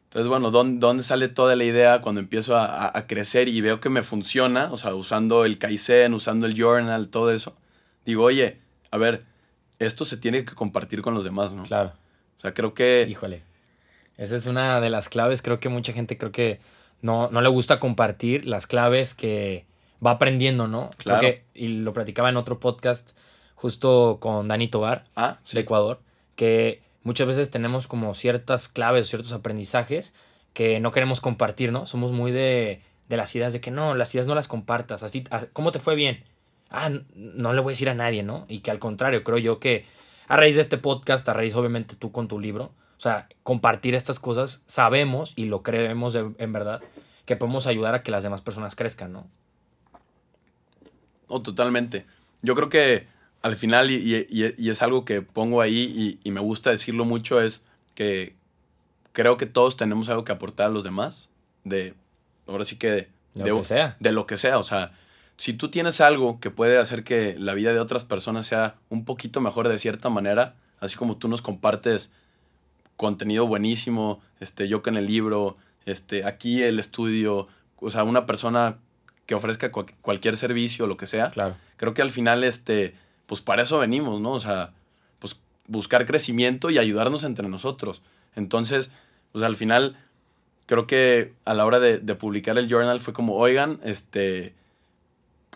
Entonces, 0.04 0.28
bueno, 0.28 0.50
¿dónde, 0.52 0.78
dónde 0.78 1.02
sale 1.02 1.26
toda 1.28 1.56
la 1.56 1.64
idea 1.64 2.00
cuando 2.00 2.20
empiezo 2.20 2.56
a, 2.56 2.66
a- 2.66 2.98
a 2.98 3.06
crecer 3.08 3.48
y 3.48 3.60
veo 3.60 3.80
que 3.80 3.88
me 3.90 4.02
funciona? 4.02 4.70
O 4.72 4.76
sea, 4.76 4.94
usando 4.94 5.44
el 5.44 5.58
Kaizen, 5.58 6.14
usando 6.14 6.46
el 6.46 6.54
journal, 6.54 7.08
todo 7.08 7.32
eso. 7.32 7.52
Digo, 8.06 8.22
oye, 8.22 8.58
a 8.92 8.96
ver, 8.98 9.24
esto 9.80 10.04
se 10.04 10.16
tiene 10.16 10.44
que 10.44 10.54
compartir 10.54 11.02
con 11.02 11.14
los 11.14 11.24
demás, 11.24 11.52
¿no? 11.52 11.64
Claro. 11.64 11.92
O 12.36 12.40
sea, 12.40 12.54
creo 12.54 12.74
que... 12.74 13.06
Híjole. 13.10 13.42
Esa 14.16 14.36
es 14.36 14.46
una 14.46 14.80
de 14.80 14.90
las 14.90 15.08
claves. 15.08 15.42
Creo 15.42 15.60
que 15.60 15.68
mucha 15.68 15.92
gente 15.92 16.16
creo 16.18 16.32
que 16.32 16.60
no, 17.02 17.28
no 17.30 17.40
le 17.40 17.48
gusta 17.48 17.80
compartir 17.80 18.46
las 18.46 18.66
claves 18.66 19.14
que 19.14 19.66
va 20.04 20.12
aprendiendo, 20.12 20.68
¿no? 20.68 20.90
Creo 20.98 21.18
Claro. 21.18 21.20
que- 21.20 21.44
y 21.54 21.68
lo 21.68 21.92
platicaba 21.92 22.28
en 22.28 22.36
otro 22.36 22.60
podcast 22.60 23.16
justo 23.54 24.18
con 24.20 24.48
Dani 24.48 24.68
Tobar 24.68 25.04
Ah, 25.16 25.38
de. 25.52 25.60
Ecuador, 25.60 26.00
que 26.36 26.82
muchas 27.02 27.26
veces 27.26 27.50
tenemos 27.50 27.86
como 27.86 28.14
ciertas 28.14 28.68
claves, 28.68 29.08
ciertos 29.08 29.32
aprendizajes 29.32 30.14
que 30.52 30.80
no 30.80 30.92
queremos 30.92 31.20
compartir, 31.20 31.72
¿no? 31.72 31.86
Somos 31.86 32.12
muy 32.12 32.30
de, 32.32 32.82
de 33.08 33.16
las 33.16 33.34
ideas 33.34 33.52
de 33.52 33.60
que 33.60 33.70
no, 33.70 33.94
las 33.94 34.14
ideas 34.14 34.26
no 34.26 34.34
las 34.34 34.48
compartas. 34.48 35.02
Así, 35.02 35.24
¿Cómo 35.52 35.72
te 35.72 35.78
fue 35.78 35.96
bien? 35.96 36.22
Ah, 36.70 36.90
no 37.14 37.52
le 37.52 37.60
voy 37.60 37.72
a 37.72 37.74
decir 37.74 37.90
a 37.90 37.94
nadie, 37.94 38.22
¿no? 38.22 38.46
Y 38.48 38.60
que 38.60 38.70
al 38.70 38.78
contrario, 38.78 39.24
creo 39.24 39.38
yo 39.38 39.58
que 39.60 39.84
a 40.28 40.36
raíz 40.36 40.54
de 40.56 40.60
este 40.62 40.78
podcast, 40.78 41.28
a 41.28 41.32
raíz 41.32 41.54
obviamente 41.54 41.96
tú 41.96 42.12
con 42.12 42.28
tu 42.28 42.38
libro, 42.40 42.72
o 42.96 43.00
sea, 43.00 43.28
compartir 43.42 43.94
estas 43.94 44.18
cosas, 44.18 44.62
sabemos 44.66 45.32
y 45.36 45.46
lo 45.46 45.62
creemos 45.62 46.12
de- 46.12 46.32
en 46.38 46.52
verdad, 46.52 46.80
que 47.26 47.36
podemos 47.36 47.66
ayudar 47.66 47.94
a 47.94 48.02
que 48.02 48.10
las 48.10 48.22
demás 48.22 48.40
personas 48.42 48.74
crezcan, 48.74 49.12
¿no? 49.12 49.26
No, 51.28 51.42
totalmente. 51.42 52.06
Yo 52.42 52.54
creo 52.54 52.68
que 52.68 53.06
al 53.42 53.56
final, 53.56 53.90
y, 53.90 53.96
y- 54.30 54.54
y- 54.58 54.70
es 54.70 54.82
algo 54.82 55.04
que 55.04 55.22
pongo 55.22 55.60
ahí 55.60 56.18
y, 56.24 56.28
y 56.28 56.30
me 56.32 56.40
gusta 56.40 56.70
decirlo 56.70 57.04
mucho, 57.04 57.40
es 57.40 57.66
que 57.94 58.36
creo 59.12 59.36
que 59.36 59.46
todos 59.46 59.76
tenemos 59.76 60.08
algo 60.08 60.24
que 60.24 60.32
aportar 60.32 60.66
a 60.66 60.70
los 60.70 60.84
demás. 60.84 61.30
De, 61.64 61.94
ahora 62.46 62.64
sí 62.64 62.76
que 62.76 62.90
de, 62.90 63.08
Lo 63.34 63.58
que 63.58 63.64
sea. 63.64 63.96
de 64.00 64.12
lo 64.12 64.26
que 64.26 64.36
sea. 64.36 64.58
O 64.58 64.62
sea, 64.64 64.92
si 65.36 65.52
tú 65.54 65.70
tienes 65.70 66.00
algo 66.00 66.40
que 66.40 66.50
puede 66.50 66.78
hacer 66.78 67.04
que 67.04 67.36
la 67.38 67.54
vida 67.54 67.72
de 67.72 67.80
otras 67.80 68.04
personas 68.04 68.46
sea 68.46 68.76
un 68.90 69.04
poquito 69.04 69.40
mejor 69.40 69.68
de 69.68 69.78
cierta 69.78 70.08
manera, 70.10 70.54
así 70.80 70.96
como 70.96 71.16
tú 71.16 71.28
nos 71.28 71.42
compartes 71.42 72.12
contenido 72.96 73.46
buenísimo, 73.46 74.20
este, 74.40 74.68
yo 74.68 74.82
con 74.82 74.96
el 74.96 75.06
libro, 75.06 75.56
este, 75.86 76.24
aquí 76.24 76.62
el 76.62 76.78
estudio, 76.78 77.48
o 77.80 77.90
sea, 77.90 78.04
una 78.04 78.26
persona 78.26 78.76
que 79.26 79.34
ofrezca 79.34 79.72
cual- 79.72 79.86
cualquier 80.02 80.36
servicio, 80.36 80.86
lo 80.86 80.96
que 80.96 81.06
sea, 81.06 81.30
Claro. 81.30 81.56
creo 81.76 81.94
que 81.94 82.02
al 82.02 82.10
final, 82.10 82.44
este, 82.44 82.94
pues 83.26 83.40
para 83.40 83.62
eso 83.62 83.78
venimos, 83.78 84.20
¿no? 84.20 84.32
O 84.32 84.40
sea, 84.40 84.72
pues 85.18 85.36
buscar 85.66 86.04
crecimiento 86.06 86.70
y 86.70 86.78
ayudarnos 86.78 87.24
entre 87.24 87.48
nosotros. 87.48 88.02
Entonces, 88.36 88.90
pues 89.32 89.42
al 89.44 89.56
final, 89.56 89.96
creo 90.66 90.86
que 90.86 91.32
a 91.44 91.54
la 91.54 91.64
hora 91.66 91.80
de, 91.80 91.98
de 91.98 92.14
publicar 92.14 92.58
el 92.58 92.68
journal 92.68 93.00
fue 93.00 93.12
como, 93.14 93.34
oigan, 93.36 93.80
este, 93.82 94.54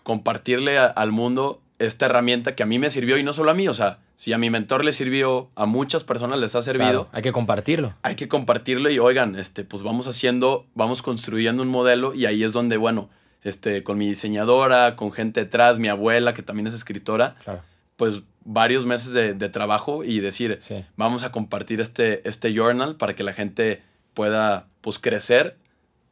compartirle 0.03 0.77
a- 0.77 0.85
al 0.87 1.11
mundo 1.11 1.61
esta 1.79 2.05
herramienta 2.07 2.55
que 2.55 2.63
a 2.63 2.65
mí 2.65 2.77
me 2.77 2.89
sirvió 2.89 3.17
y 3.17 3.23
no 3.23 3.33
solo 3.33 3.51
a 3.51 3.53
mí, 3.53 3.67
o 3.67 3.73
sea, 3.73 3.99
si 4.15 4.33
a 4.33 4.37
mi 4.37 4.49
mentor 4.49 4.83
le 4.83 4.91
sirvió, 4.93 5.49
a 5.55 5.65
muchas 5.65 6.03
personas 6.03 6.39
les 6.39 6.53
ha 6.55 6.61
servido. 6.61 6.89
Claro, 7.05 7.09
hay 7.13 7.21
que 7.23 7.31
compartirlo. 7.31 7.93
Hay 8.01 8.15
que 8.15 8.27
compartirlo 8.27 8.89
y 8.89 8.99
oigan, 8.99 9.35
este, 9.37 9.63
pues 9.63 9.81
vamos 9.81 10.05
haciendo, 10.07 10.65
vamos 10.75 11.01
construyendo 11.01 11.63
un 11.63 11.69
modelo 11.69 12.13
y 12.13 12.25
ahí 12.25 12.43
es 12.43 12.51
donde, 12.51 12.77
bueno, 12.77 13.09
este, 13.43 13.81
con 13.83 13.97
mi 13.97 14.07
diseñadora, 14.09 14.95
con 14.97 15.11
gente 15.13 15.39
detrás, 15.45 15.79
mi 15.79 15.87
abuela, 15.87 16.33
que 16.33 16.43
también 16.43 16.67
es 16.67 16.73
escritora, 16.73 17.35
Claro. 17.45 17.61
pues 17.95 18.21
varios 18.43 18.85
meses 18.85 19.13
de, 19.13 19.33
de 19.33 19.47
trabajo 19.49 20.03
y 20.03 20.19
decir, 20.19 20.59
Sí. 20.61 20.83
vamos 20.97 21.23
a 21.23 21.31
compartir 21.31 21.79
este, 21.79 22.27
este 22.27 22.53
journal 22.53 22.97
para 22.97 23.15
que 23.15 23.23
la 23.23 23.31
gente 23.33 23.81
pueda, 24.13 24.67
pues, 24.81 24.99
crecer, 24.99 25.55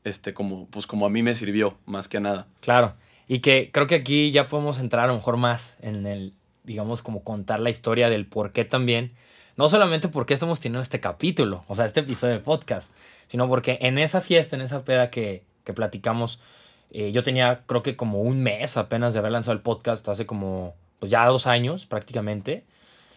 este, 0.06 0.34
como, 0.34 0.68
pues, 0.68 0.88
como 0.88 1.06
a 1.06 1.10
mí 1.10 1.24
me 1.24 1.36
sirvió, 1.36 1.78
más 1.86 2.08
que 2.08 2.22
nada. 2.22 2.48
Claro. 2.62 2.94
Y 3.28 3.40
que 3.40 3.72
creo 3.74 3.88
que 3.88 3.96
aquí 3.96 4.32
ya 4.32 4.48
podemos 4.48 4.80
entrar 4.80 5.06
a 5.06 5.08
lo 5.08 5.16
mejor 5.16 5.38
más 5.38 5.76
en 5.82 6.06
el, 6.06 6.34
digamos, 6.64 7.02
como 7.02 7.24
contar 7.24 7.60
la 7.60 7.70
historia 7.70 8.10
del 8.10 8.26
por 8.26 8.52
qué 8.52 8.66
también. 8.66 9.14
No 9.56 9.70
solamente 9.70 10.08
por 10.08 10.26
qué 10.26 10.34
estamos 10.34 10.60
teniendo 10.60 10.82
este 10.82 11.00
capítulo, 11.00 11.64
o 11.68 11.76
sea, 11.76 11.86
este 11.86 12.02
episodio 12.02 12.34
de 12.34 12.40
podcast, 12.40 12.92
sino 13.28 13.48
porque 13.48 13.80
en 13.82 13.98
esa 13.98 14.22
fiesta, 14.22 14.56
en 14.56 14.62
esa 14.62 14.86
peda 14.86 15.10
que, 15.10 15.44
que 15.64 15.74
platicamos, 15.74 16.40
eh, 16.92 17.12
yo 17.12 17.24
tenía 17.24 17.64
creo 17.66 17.84
que 17.84 17.96
como 17.96 18.22
un 18.22 18.42
mes 18.42 18.78
apenas 18.78 19.14
de 19.14 19.20
haber 19.20 19.32
lanzado 19.32 19.54
el 19.54 19.62
podcast, 19.62 20.08
hace 20.08 20.26
como, 20.26 20.76
pues 21.00 21.12
ya 21.12 21.26
dos 21.26 21.48
años 21.48 21.86
prácticamente. 21.86 22.66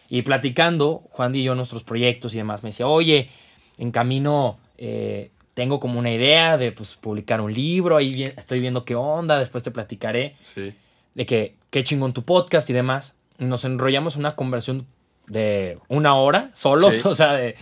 Y 0.09 0.23
platicando, 0.23 1.03
Juan 1.11 1.33
y 1.35 1.43
yo, 1.43 1.55
nuestros 1.55 1.83
proyectos 1.83 2.33
y 2.33 2.37
demás, 2.37 2.63
me 2.63 2.69
decía, 2.69 2.87
oye, 2.87 3.29
en 3.77 3.91
camino 3.91 4.59
eh, 4.77 5.31
tengo 5.53 5.79
como 5.79 5.99
una 5.99 6.11
idea 6.11 6.57
de 6.57 6.71
pues, 6.71 6.95
publicar 6.95 7.41
un 7.41 7.53
libro, 7.53 7.97
ahí 7.97 8.23
estoy 8.37 8.59
viendo 8.59 8.85
qué 8.85 8.95
onda, 8.95 9.37
después 9.39 9.63
te 9.63 9.71
platicaré 9.71 10.35
Sí. 10.39 10.73
de 11.13 11.25
que 11.25 11.55
qué 11.69 11.83
chingón 11.83 12.13
tu 12.13 12.23
podcast 12.23 12.69
y 12.69 12.73
demás. 12.73 13.15
Nos 13.37 13.65
enrollamos 13.65 14.15
una 14.15 14.35
conversación 14.35 14.85
de 15.27 15.77
una 15.87 16.15
hora 16.15 16.49
solos, 16.53 16.97
Sí. 16.97 17.01
o 17.07 17.15
sea, 17.15 17.33
de, 17.33 17.55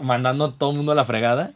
mandando 0.00 0.46
a 0.46 0.52
todo 0.52 0.70
el 0.70 0.76
mundo 0.76 0.92
a 0.92 0.94
la 0.94 1.04
fregada. 1.04 1.52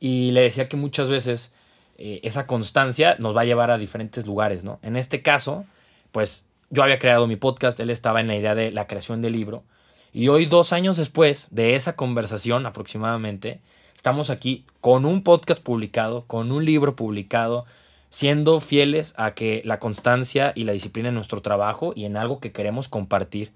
Y 0.00 0.30
le 0.30 0.42
decía 0.42 0.68
que 0.68 0.76
muchas 0.76 1.08
veces 1.10 1.52
eh, 1.96 2.20
esa 2.22 2.46
constancia 2.46 3.16
nos 3.18 3.36
va 3.36 3.40
a 3.40 3.44
llevar 3.44 3.72
a 3.72 3.78
diferentes 3.78 4.26
lugares, 4.26 4.62
¿no? 4.62 4.78
En 4.82 4.96
este 4.96 5.22
caso, 5.22 5.64
pues 6.12 6.44
yo 6.70 6.84
había 6.84 7.00
creado 7.00 7.26
mi 7.26 7.34
podcast, 7.34 7.80
él 7.80 7.90
estaba 7.90 8.20
en 8.20 8.28
la 8.28 8.36
idea 8.36 8.54
de 8.54 8.70
la 8.70 8.86
creación 8.86 9.22
del 9.22 9.32
libro. 9.32 9.64
Y 10.12 10.28
hoy, 10.28 10.46
dos 10.46 10.72
años 10.72 10.96
después 10.96 11.48
de 11.50 11.74
esa 11.74 11.96
conversación 11.96 12.66
aproximadamente, 12.66 13.60
estamos 13.98 14.30
aquí 14.30 14.64
con 14.80 15.04
un 15.04 15.24
podcast 15.24 15.60
publicado, 15.60 16.24
con 16.28 16.52
un 16.52 16.64
libro 16.64 16.94
publicado, 16.94 17.66
siendo 18.10 18.60
fieles 18.60 19.12
a 19.16 19.34
que 19.34 19.60
la 19.64 19.80
constancia 19.80 20.52
y 20.54 20.62
la 20.62 20.72
disciplina 20.72 21.08
en 21.08 21.16
nuestro 21.16 21.42
trabajo 21.42 21.92
y 21.96 22.04
en 22.04 22.16
algo 22.16 22.38
que 22.38 22.52
queremos 22.52 22.88
compartir, 22.88 23.50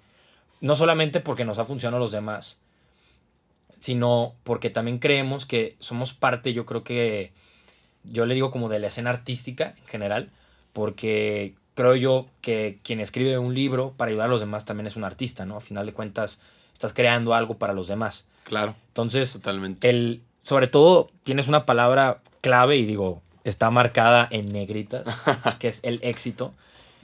no 0.61 0.75
solamente 0.75 1.21
porque 1.21 1.45
nos 1.45 1.61
ha 1.61 1.65
funcionado 1.65 1.99
a 1.99 2.05
los 2.05 2.11
demás, 2.11 2.59
sino 3.79 4.35
porque 4.43 4.69
también 4.69 4.99
creemos 4.99 5.47
que 5.47 5.77
somos 5.79 6.13
parte, 6.13 6.53
yo 6.53 6.67
creo 6.67 6.83
que, 6.83 7.31
yo 8.03 8.27
le 8.27 8.35
digo 8.35 8.51
como 8.51 8.69
de 8.69 8.81
la 8.81 8.89
escena 8.89 9.11
artística 9.11 9.75
en 9.79 9.87
general, 9.87 10.31
porque 10.73 11.55
creo 11.77 11.95
yo 11.95 12.27
que 12.41 12.81
quien 12.83 12.99
escribe 12.99 13.39
un 13.39 13.55
libro 13.55 13.95
para 13.97 14.11
ayudar 14.11 14.27
a 14.27 14.33
los 14.33 14.41
demás 14.41 14.65
también 14.65 14.89
es 14.89 14.97
un 14.97 15.05
artista, 15.05 15.47
¿no? 15.47 15.59
A 15.59 15.61
final 15.61 15.87
de 15.87 15.93
cuentas, 15.93 16.41
estás 16.73 16.93
creando 16.93 17.33
algo 17.33 17.59
para 17.59 17.75
los 17.75 17.87
demás. 17.87 18.27
Claro, 18.43 18.75
Entonces, 18.89 19.33
totalmente. 19.35 19.89
el, 19.89 20.21
sobre 20.43 20.67
todo 20.67 21.11
tienes 21.23 21.49
una 21.49 21.67
palabra 21.67 22.21
clave 22.41 22.77
y 22.77 22.85
digo, 22.87 23.23
está 23.45 23.71
marcada 23.71 24.29
en 24.31 24.47
negritas, 24.49 25.07
que 25.59 25.69
es 25.69 25.81
el 25.83 25.99
éxito, 26.03 26.53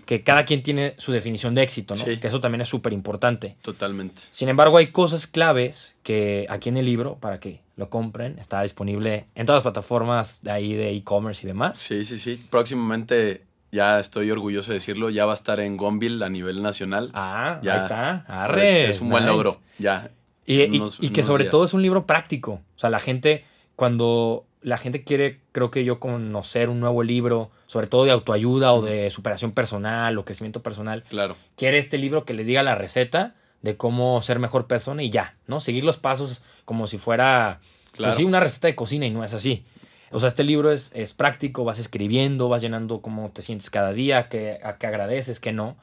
que 0.07 0.23
cada 0.23 0.45
quien 0.47 0.63
tiene 0.63 0.95
su 0.97 1.13
definición 1.13 1.55
de 1.55 1.63
éxito, 1.63 1.95
¿no? 1.95 2.05
Sí. 2.05 2.17
Que 2.17 2.29
eso 2.29 2.41
también 2.41 2.63
es 2.63 2.69
súper 2.69 2.93
importante. 2.95 3.57
Totalmente. 3.63 4.23
Sin 4.31 4.49
embargo, 4.49 4.79
hay 4.79 4.87
cosas 4.89 5.27
claves 5.27 5.97
que 6.03 6.47
aquí 6.49 6.69
en 6.71 6.79
el 6.79 6.87
libro, 6.87 7.17
para 7.17 7.41
que 7.41 7.61
lo 7.77 7.91
compren, 7.91 8.39
está 8.39 8.63
disponible 8.63 9.27
en 9.35 9.45
todas 9.47 9.59
las 9.59 9.71
plataformas 9.73 10.39
de 10.43 10.51
ahí 10.51 10.73
de 10.75 10.91
e-commerce 10.97 11.45
y 11.45 11.47
demás. 11.47 11.77
Sí, 11.79 12.05
sí, 12.07 12.19
sí. 12.19 12.43
Próximamente, 12.51 13.45
ya 13.71 14.01
estoy 14.01 14.31
orgulloso 14.31 14.69
de 14.73 14.75
decirlo, 14.79 15.11
ya 15.11 15.27
va 15.27 15.33
a 15.33 15.35
estar 15.35 15.61
en 15.61 15.77
Gonville 15.77 16.25
a 16.25 16.29
nivel 16.31 16.63
nacional. 16.63 17.11
Ah, 17.13 17.61
Ya. 17.63 17.75
ahí 17.75 17.79
está. 17.83 18.25
Arre, 18.29 18.85
es, 18.89 18.97
es 18.97 19.01
un 19.03 19.11
buen 19.11 19.25
nice. 19.25 19.33
logro. 19.35 19.61
Ya. 19.79 20.11
Y, 20.49 20.63
en 20.63 20.75
y- 20.75 20.79
unos- 20.79 20.99
y 21.01 21.07
en 21.09 21.13
que 21.13 21.23
sobre 21.23 21.45
días. 21.45 21.53
todo 21.53 21.65
es 21.65 21.75
un 21.75 21.83
libro 21.83 22.07
práctico. 22.07 22.53
O 22.77 22.79
sea, 22.79 22.91
la 22.91 22.99
gente, 23.01 23.45
cuando 23.77 24.45
la 24.63 24.79
gente 24.79 25.05
quiere, 25.05 25.41
creo 25.53 25.71
que 25.71 25.85
yo, 25.85 26.01
conocer 26.01 26.69
un 26.69 26.81
nuevo 26.81 27.03
libro, 27.05 27.51
sobre 27.67 27.87
todo 27.87 28.05
de 28.05 28.11
autoayuda 28.11 28.73
o 28.73 28.83
de 28.83 29.11
superación 29.11 29.53
personal 29.53 30.19
o 30.19 30.25
crecimiento 30.25 30.63
personal, 30.63 31.05
Claro. 31.09 31.37
quiere 31.57 31.79
este 31.79 31.97
libro 31.99 32.25
que 32.25 32.35
le 32.35 32.43
diga 32.45 32.63
la 32.65 32.75
receta 32.75 33.37
de 33.63 33.77
cómo 33.77 34.21
ser 34.23 34.39
mejor 34.41 34.67
persona 34.67 35.03
y 35.03 35.11
ya, 35.11 35.37
¿no? 35.47 35.61
Seguir 35.61 35.85
los 35.85 35.97
pasos 35.97 36.43
como 36.65 36.87
si 36.89 36.99
fuera, 36.99 37.61
Claro. 37.93 38.11
pues 38.11 38.17
sí, 38.17 38.25
una 38.25 38.41
receta 38.41 38.67
de 38.69 38.75
cocina 38.75 39.07
y 39.07 39.11
no 39.11 39.23
es 39.25 39.33
así. 39.35 39.65
O 40.11 40.19
sea, 40.21 40.29
este 40.29 40.43
libro 40.45 40.73
es, 40.73 40.91
es 40.95 41.13
práctico, 41.15 41.65
vas 41.65 41.79
escribiendo, 41.79 42.49
vas 42.49 42.63
llenando 42.63 43.01
cómo 43.03 43.31
te 43.31 43.43
sientes 43.43 43.69
cada 43.71 43.93
día, 43.93 44.29
qué, 44.29 44.59
a 44.65 44.77
qué 44.79 44.87
agradeces, 44.87 45.39
qué 45.41 45.53
no. 45.53 45.77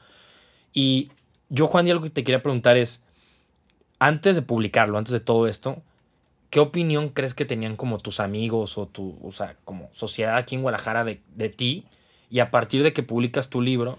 Y 0.72 1.10
yo, 1.48 1.66
Juan, 1.68 1.86
y 1.86 1.90
algo 1.92 2.02
que 2.04 2.10
te 2.10 2.24
quería 2.24 2.42
preguntar 2.42 2.76
es, 2.76 3.02
antes 3.98 4.36
de 4.36 4.42
publicarlo, 4.42 4.98
antes 4.98 5.12
de 5.12 5.20
todo 5.20 5.46
esto, 5.46 5.82
¿qué 6.50 6.60
opinión 6.60 7.08
crees 7.10 7.34
que 7.34 7.44
tenían 7.44 7.76
como 7.76 7.98
tus 7.98 8.20
amigos 8.20 8.78
o 8.78 8.86
tu, 8.86 9.18
o 9.22 9.32
sea, 9.32 9.56
como 9.64 9.90
sociedad 9.94 10.36
aquí 10.36 10.54
en 10.54 10.62
Guadalajara 10.62 11.04
de, 11.04 11.20
de 11.34 11.48
ti? 11.48 11.84
Y 12.30 12.40
a 12.40 12.50
partir 12.50 12.82
de 12.82 12.92
que 12.92 13.02
publicas 13.02 13.48
tu 13.50 13.60
libro, 13.60 13.98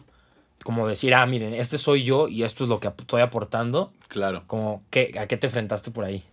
como 0.64 0.88
decir, 0.88 1.14
ah, 1.16 1.26
miren, 1.26 1.54
este 1.54 1.78
soy 1.78 2.04
yo 2.04 2.28
y 2.28 2.44
esto 2.44 2.64
es 2.64 2.70
lo 2.70 2.80
que 2.80 2.88
estoy 2.90 3.22
aportando, 3.22 3.92
Claro. 4.08 4.44
como, 4.48 4.84
¿qué, 4.90 5.16
¿a 5.20 5.28
qué 5.28 5.38
te 5.38 5.48
enfrentaste 5.48 5.92
por 5.92 6.04
ahí? 6.04 6.24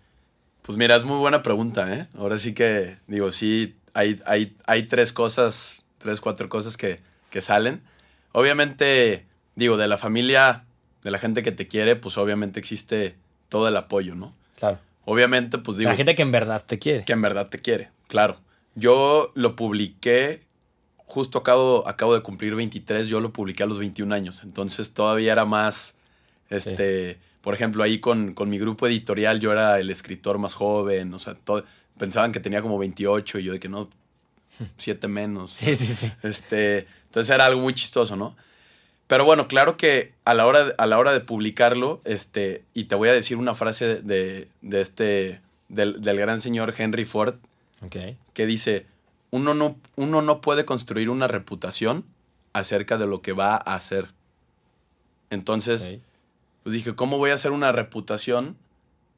Pues 0.62 0.78
mira, 0.78 0.96
es 0.96 1.04
muy 1.04 1.18
buena 1.18 1.42
pregunta, 1.42 1.92
¿eh? 1.94 2.06
Ahora 2.16 2.38
sí 2.38 2.54
que, 2.54 2.96
digo, 3.06 3.30
sí, 3.30 3.76
hay, 3.92 4.20
hay, 4.26 4.56
hay 4.66 4.84
tres 4.84 5.12
cosas, 5.12 5.84
tres, 5.98 6.20
cuatro 6.20 6.48
cosas 6.48 6.76
que, 6.76 7.00
que 7.30 7.40
salen. 7.40 7.82
Obviamente, 8.32 9.26
digo, 9.54 9.76
de 9.76 9.86
la 9.88 9.98
familia, 9.98 10.64
de 11.04 11.10
la 11.10 11.18
gente 11.18 11.42
que 11.42 11.52
te 11.52 11.68
quiere, 11.68 11.96
pues 11.96 12.16
obviamente 12.18 12.58
existe 12.58 13.14
todo 13.54 13.68
el 13.68 13.76
apoyo, 13.76 14.16
¿no? 14.16 14.34
Claro. 14.58 14.80
Obviamente, 15.04 15.58
pues 15.58 15.78
digo, 15.78 15.88
la 15.88 15.96
gente 15.96 16.16
que 16.16 16.22
en 16.22 16.32
verdad 16.32 16.64
te 16.66 16.80
quiere. 16.80 17.04
que 17.04 17.12
en 17.12 17.22
verdad 17.22 17.48
te 17.50 17.60
quiere, 17.60 17.90
claro. 18.08 18.40
Yo 18.74 19.30
lo 19.36 19.54
publiqué, 19.54 20.42
justo 20.96 21.38
acabo, 21.38 21.86
acabo 21.86 22.14
de 22.14 22.20
cumplir 22.20 22.56
23, 22.56 23.06
yo 23.06 23.20
lo 23.20 23.32
publiqué 23.32 23.62
a 23.62 23.66
los 23.66 23.78
21 23.78 24.12
años, 24.12 24.42
entonces 24.42 24.92
todavía 24.92 25.30
era 25.30 25.44
más, 25.44 25.94
este, 26.50 27.20
por 27.42 27.54
ejemplo, 27.54 27.84
ahí 27.84 28.00
con, 28.00 28.34
con 28.34 28.50
mi 28.50 28.58
grupo 28.58 28.88
editorial 28.88 29.38
yo 29.38 29.52
era 29.52 29.78
el 29.78 29.88
escritor 29.88 30.38
más 30.38 30.54
joven, 30.54 31.14
o 31.14 31.20
sea, 31.20 31.34
todo, 31.34 31.64
pensaban 31.96 32.32
que 32.32 32.40
tenía 32.40 32.60
como 32.60 32.76
28 32.76 33.38
y 33.38 33.44
yo 33.44 33.52
de 33.52 33.60
que 33.60 33.68
no, 33.68 33.88
7 34.78 35.06
menos. 35.06 35.52
Sí, 35.52 35.76
sí, 35.76 35.86
sí. 35.86 36.10
Este, 36.24 36.88
entonces 37.04 37.32
era 37.32 37.44
algo 37.44 37.60
muy 37.60 37.74
chistoso, 37.74 38.16
¿no? 38.16 38.34
Pero 39.14 39.26
bueno, 39.26 39.46
claro 39.46 39.76
que 39.76 40.12
a 40.24 40.34
la 40.34 40.44
hora 40.44 40.64
de, 40.64 40.74
a 40.76 40.86
la 40.86 40.98
hora 40.98 41.12
de 41.12 41.20
publicarlo, 41.20 42.00
este, 42.04 42.64
y 42.74 42.86
te 42.86 42.96
voy 42.96 43.10
a 43.10 43.12
decir 43.12 43.36
una 43.36 43.54
frase 43.54 44.02
de, 44.02 44.48
de 44.60 44.80
este, 44.80 45.40
del, 45.68 46.02
del 46.02 46.16
gran 46.16 46.40
señor 46.40 46.74
Henry 46.76 47.04
Ford, 47.04 47.36
que 47.90 48.46
dice, 48.46 48.86
uno 49.30 49.54
no, 49.54 49.76
uno 49.94 50.20
no 50.20 50.40
puede 50.40 50.64
construir 50.64 51.10
una 51.10 51.28
reputación 51.28 52.04
acerca 52.54 52.98
de 52.98 53.06
lo 53.06 53.22
que 53.22 53.32
va 53.32 53.54
a 53.54 53.76
hacer. 53.76 54.08
Entonces, 55.30 55.98
pues 56.64 56.72
dije, 56.72 56.96
¿cómo 56.96 57.16
voy 57.16 57.30
a 57.30 57.34
hacer 57.34 57.52
una 57.52 57.70
reputación 57.70 58.56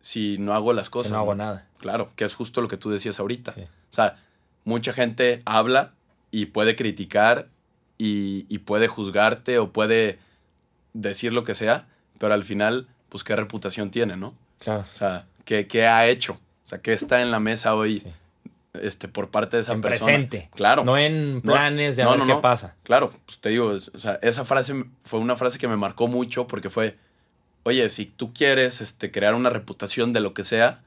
si 0.03 0.37
no 0.37 0.53
hago 0.53 0.75
las 0.75 0.91
cosas? 0.91 1.07
Si 1.07 1.13
no 1.15 1.21
hago 1.21 1.35
nada. 1.35 1.69
Claro, 1.79 2.11
que 2.17 2.27
es 2.27 2.35
justo 2.35 2.61
lo 2.61 2.69
que 2.69 2.77
tú 2.77 2.91
decías 2.91 3.19
ahorita. 3.19 3.55
Sí. 3.55 3.63
O 3.63 3.95
sea, 3.95 4.23
mucha 4.63 4.93
gente 4.93 5.41
habla 5.47 5.95
y 6.31 6.45
puede 6.45 6.77
criticar 6.77 7.49
y, 7.99 8.47
y 8.49 8.59
puede 8.59 8.89
juzgarte 8.89 9.59
o 9.59 9.73
puede 9.73 10.19
decir 10.93 11.33
lo 11.33 11.45
que 11.45 11.55
sea, 11.55 11.87
pero 12.19 12.35
al 12.35 12.45
final, 12.45 12.87
pues 13.09 13.25
qué 13.25 13.37
reputación 13.37 13.91
tiene, 13.91 14.17
¿no? 14.17 14.35
Claro. 14.59 14.85
O 14.93 14.97
sea, 14.97 15.27
¿qué, 15.45 15.67
qué 15.67 15.87
ha 15.87 16.07
hecho? 16.07 16.35
O 16.65 16.67
sea, 16.69 16.81
¿qué 16.81 16.93
está 16.93 17.23
en 17.23 17.31
la 17.31 17.41
mesa 17.41 17.75
hoy 17.75 18.01
Sí. 18.01 18.13
este, 18.83 19.09
por 19.09 19.31
parte 19.31 19.57
de 19.57 19.63
esa 19.63 19.73
en 19.73 19.81
persona? 19.81 20.05
presente. 20.07 20.51
Claro. 20.55 20.85
No 20.85 20.97
en 20.99 21.41
planes 21.41 21.97
de 21.97 22.03
a 22.03 22.07
no, 22.07 22.11
ver 22.13 22.21
no, 22.21 22.27
qué 22.27 22.33
no. 22.35 22.41
pasa. 22.41 22.75
Claro, 22.83 23.11
pues 23.25 23.39
te 23.39 23.51
digo, 23.51 23.75
es- 23.75 23.91
o 23.95 23.99
sea, 23.99 24.19
esa 24.23 24.45
frase 24.45 24.85
fue 25.05 25.21
una 25.21 25.37
frase 25.37 25.59
que 25.59 25.69
me 25.69 25.77
marcó 25.77 26.09
mucho 26.09 26.47
porque 26.47 26.69
fue, 26.71 26.97
oye, 27.63 27.89
si 27.89 28.07
tú 28.07 28.33
quieres 28.35 28.81
este, 28.81 29.11
crear 29.11 29.35
una 29.35 29.51
reputación 29.51 30.13
de 30.13 30.21
lo 30.21 30.35
que 30.35 30.45
sea, 30.45 30.83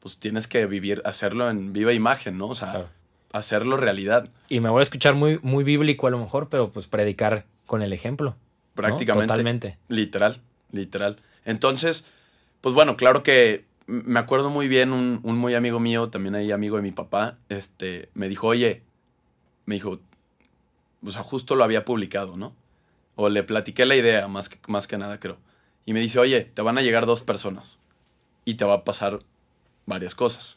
pues 0.00 0.18
tienes 0.18 0.46
que 0.46 0.66
vivir, 0.66 1.02
hacerlo 1.04 1.48
en 1.50 1.72
viva 1.72 1.92
imagen, 1.92 2.38
¿no? 2.38 2.48
O 2.48 2.54
sea, 2.54 2.70
Claro. 2.70 2.88
Hacerlo 3.32 3.76
realidad, 3.76 4.30
Y 4.48 4.60
me 4.60 4.70
voy 4.70 4.80
a 4.80 4.82
escuchar 4.82 5.14
muy, 5.14 5.38
muy 5.42 5.64
bíblico 5.64 6.06
a 6.06 6.10
lo 6.10 6.18
mejor, 6.18 6.48
pero 6.48 6.70
pues 6.70 6.86
predicar 6.86 7.44
con 7.66 7.82
el 7.82 7.92
ejemplo. 7.92 8.30
¿no? 8.30 8.48
prácticamente. 8.74 9.28
Totalmente. 9.28 9.78
Literal, 9.88 10.40
literal. 10.72 11.16
Entonces, 11.44 12.06
pues 12.60 12.74
bueno, 12.74 12.96
claro 12.96 13.22
que 13.22 13.64
me 13.86 14.20
acuerdo 14.20 14.50
muy 14.50 14.68
bien, 14.68 14.92
un, 14.92 15.20
un 15.22 15.36
muy 15.36 15.54
amigo 15.54 15.80
mío, 15.80 16.10
también 16.10 16.34
ahí 16.34 16.52
amigo 16.52 16.76
de 16.76 16.82
mi 16.82 16.92
papá, 16.92 17.38
este, 17.48 18.08
me 18.14 18.28
dijo, 18.28 18.46
oye, 18.46 18.82
me 19.66 19.74
dijo, 19.74 19.98
o 21.04 21.10
sea, 21.10 21.22
justo 21.22 21.56
lo 21.56 21.64
había 21.64 21.84
publicado, 21.84 22.36
¿no? 22.36 22.54
o 23.20 23.28
le 23.28 23.42
platiqué 23.42 23.84
la 23.84 23.96
idea 23.96 24.28
más 24.28 24.48
que, 24.48 24.58
más 24.68 24.86
que 24.86 24.96
nada, 24.96 25.18
creo. 25.18 25.38
Y 25.84 25.92
me 25.92 25.98
dice, 25.98 26.20
oye, 26.20 26.42
te 26.42 26.62
van 26.62 26.78
a 26.78 26.82
llegar 26.82 27.04
dos 27.04 27.22
personas 27.22 27.80
y 28.44 28.54
te 28.54 28.64
va 28.64 28.74
a 28.74 28.84
pasar 28.84 29.18
varias 29.86 30.14
cosas. 30.14 30.56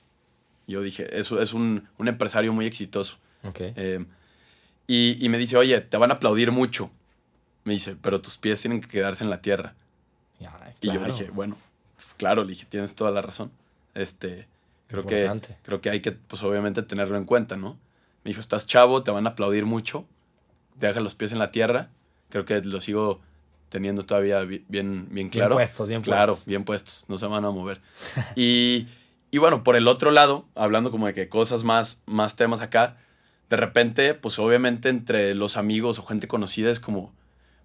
Yo 0.71 0.81
dije, 0.81 1.19
eso 1.19 1.41
es 1.41 1.53
un, 1.53 1.87
un 1.97 2.07
empresario 2.07 2.51
muy 2.53 2.65
exitoso. 2.65 3.17
Ok. 3.43 3.59
Eh, 3.61 4.05
y, 4.87 5.23
y 5.23 5.29
me 5.29 5.37
dice, 5.37 5.57
oye, 5.57 5.79
te 5.81 5.97
van 5.97 6.11
a 6.11 6.15
aplaudir 6.15 6.51
mucho. 6.51 6.91
Me 7.63 7.73
dice, 7.73 7.95
pero 8.01 8.19
tus 8.21 8.37
pies 8.37 8.59
tienen 8.61 8.81
que 8.81 8.87
quedarse 8.87 9.23
en 9.23 9.29
la 9.29 9.41
tierra. 9.41 9.75
Y 10.81 10.87
yo 10.87 10.93
claro. 10.93 11.05
dije, 11.13 11.29
bueno, 11.31 11.57
claro, 12.17 12.43
le 12.43 12.49
dije, 12.49 12.65
tienes 12.65 12.95
toda 12.95 13.11
la 13.11 13.21
razón. 13.21 13.51
Este, 13.93 14.47
creo 14.87 15.05
que, 15.05 15.25
creo 15.63 15.79
que 15.81 15.89
hay 15.91 15.99
que, 16.01 16.11
pues 16.11 16.41
obviamente, 16.43 16.81
tenerlo 16.81 17.17
en 17.17 17.25
cuenta, 17.25 17.55
¿no? 17.57 17.77
Me 18.23 18.29
dijo, 18.29 18.41
estás 18.41 18.65
chavo, 18.65 19.03
te 19.03 19.11
van 19.11 19.27
a 19.27 19.31
aplaudir 19.31 19.65
mucho, 19.65 20.07
te 20.79 20.87
dejas 20.87 21.03
los 21.03 21.13
pies 21.15 21.31
en 21.31 21.39
la 21.39 21.51
tierra. 21.51 21.89
Creo 22.29 22.45
que 22.45 22.61
lo 22.61 22.79
sigo 22.81 23.21
teniendo 23.69 24.03
todavía 24.03 24.39
bi- 24.41 24.65
bien, 24.67 25.07
bien 25.11 25.29
claro. 25.29 25.55
puestos, 25.55 25.87
bien 25.87 26.01
Claro, 26.01 26.33
puestos. 26.33 26.45
bien 26.47 26.63
puestos, 26.63 27.05
no 27.07 27.17
se 27.17 27.25
van 27.27 27.45
a 27.45 27.51
mover. 27.51 27.79
y, 28.35 28.87
y 29.31 29.38
bueno, 29.38 29.63
por 29.63 29.75
el 29.75 29.88
otro 29.88 30.11
lado, 30.11 30.45
hablando 30.55 30.91
como 30.91 31.07
de 31.07 31.13
que 31.13 31.29
cosas 31.29 31.63
más, 31.63 32.01
más 32.05 32.35
temas 32.35 32.61
acá, 32.61 32.97
de 33.50 33.57
repente, 33.57 34.13
pues 34.13 34.38
obviamente 34.39 34.89
entre 34.89 35.35
los 35.35 35.57
amigos 35.57 36.00
o 36.00 36.03
gente 36.03 36.27
conocida 36.27 36.69
es 36.71 36.79
como, 36.79 37.13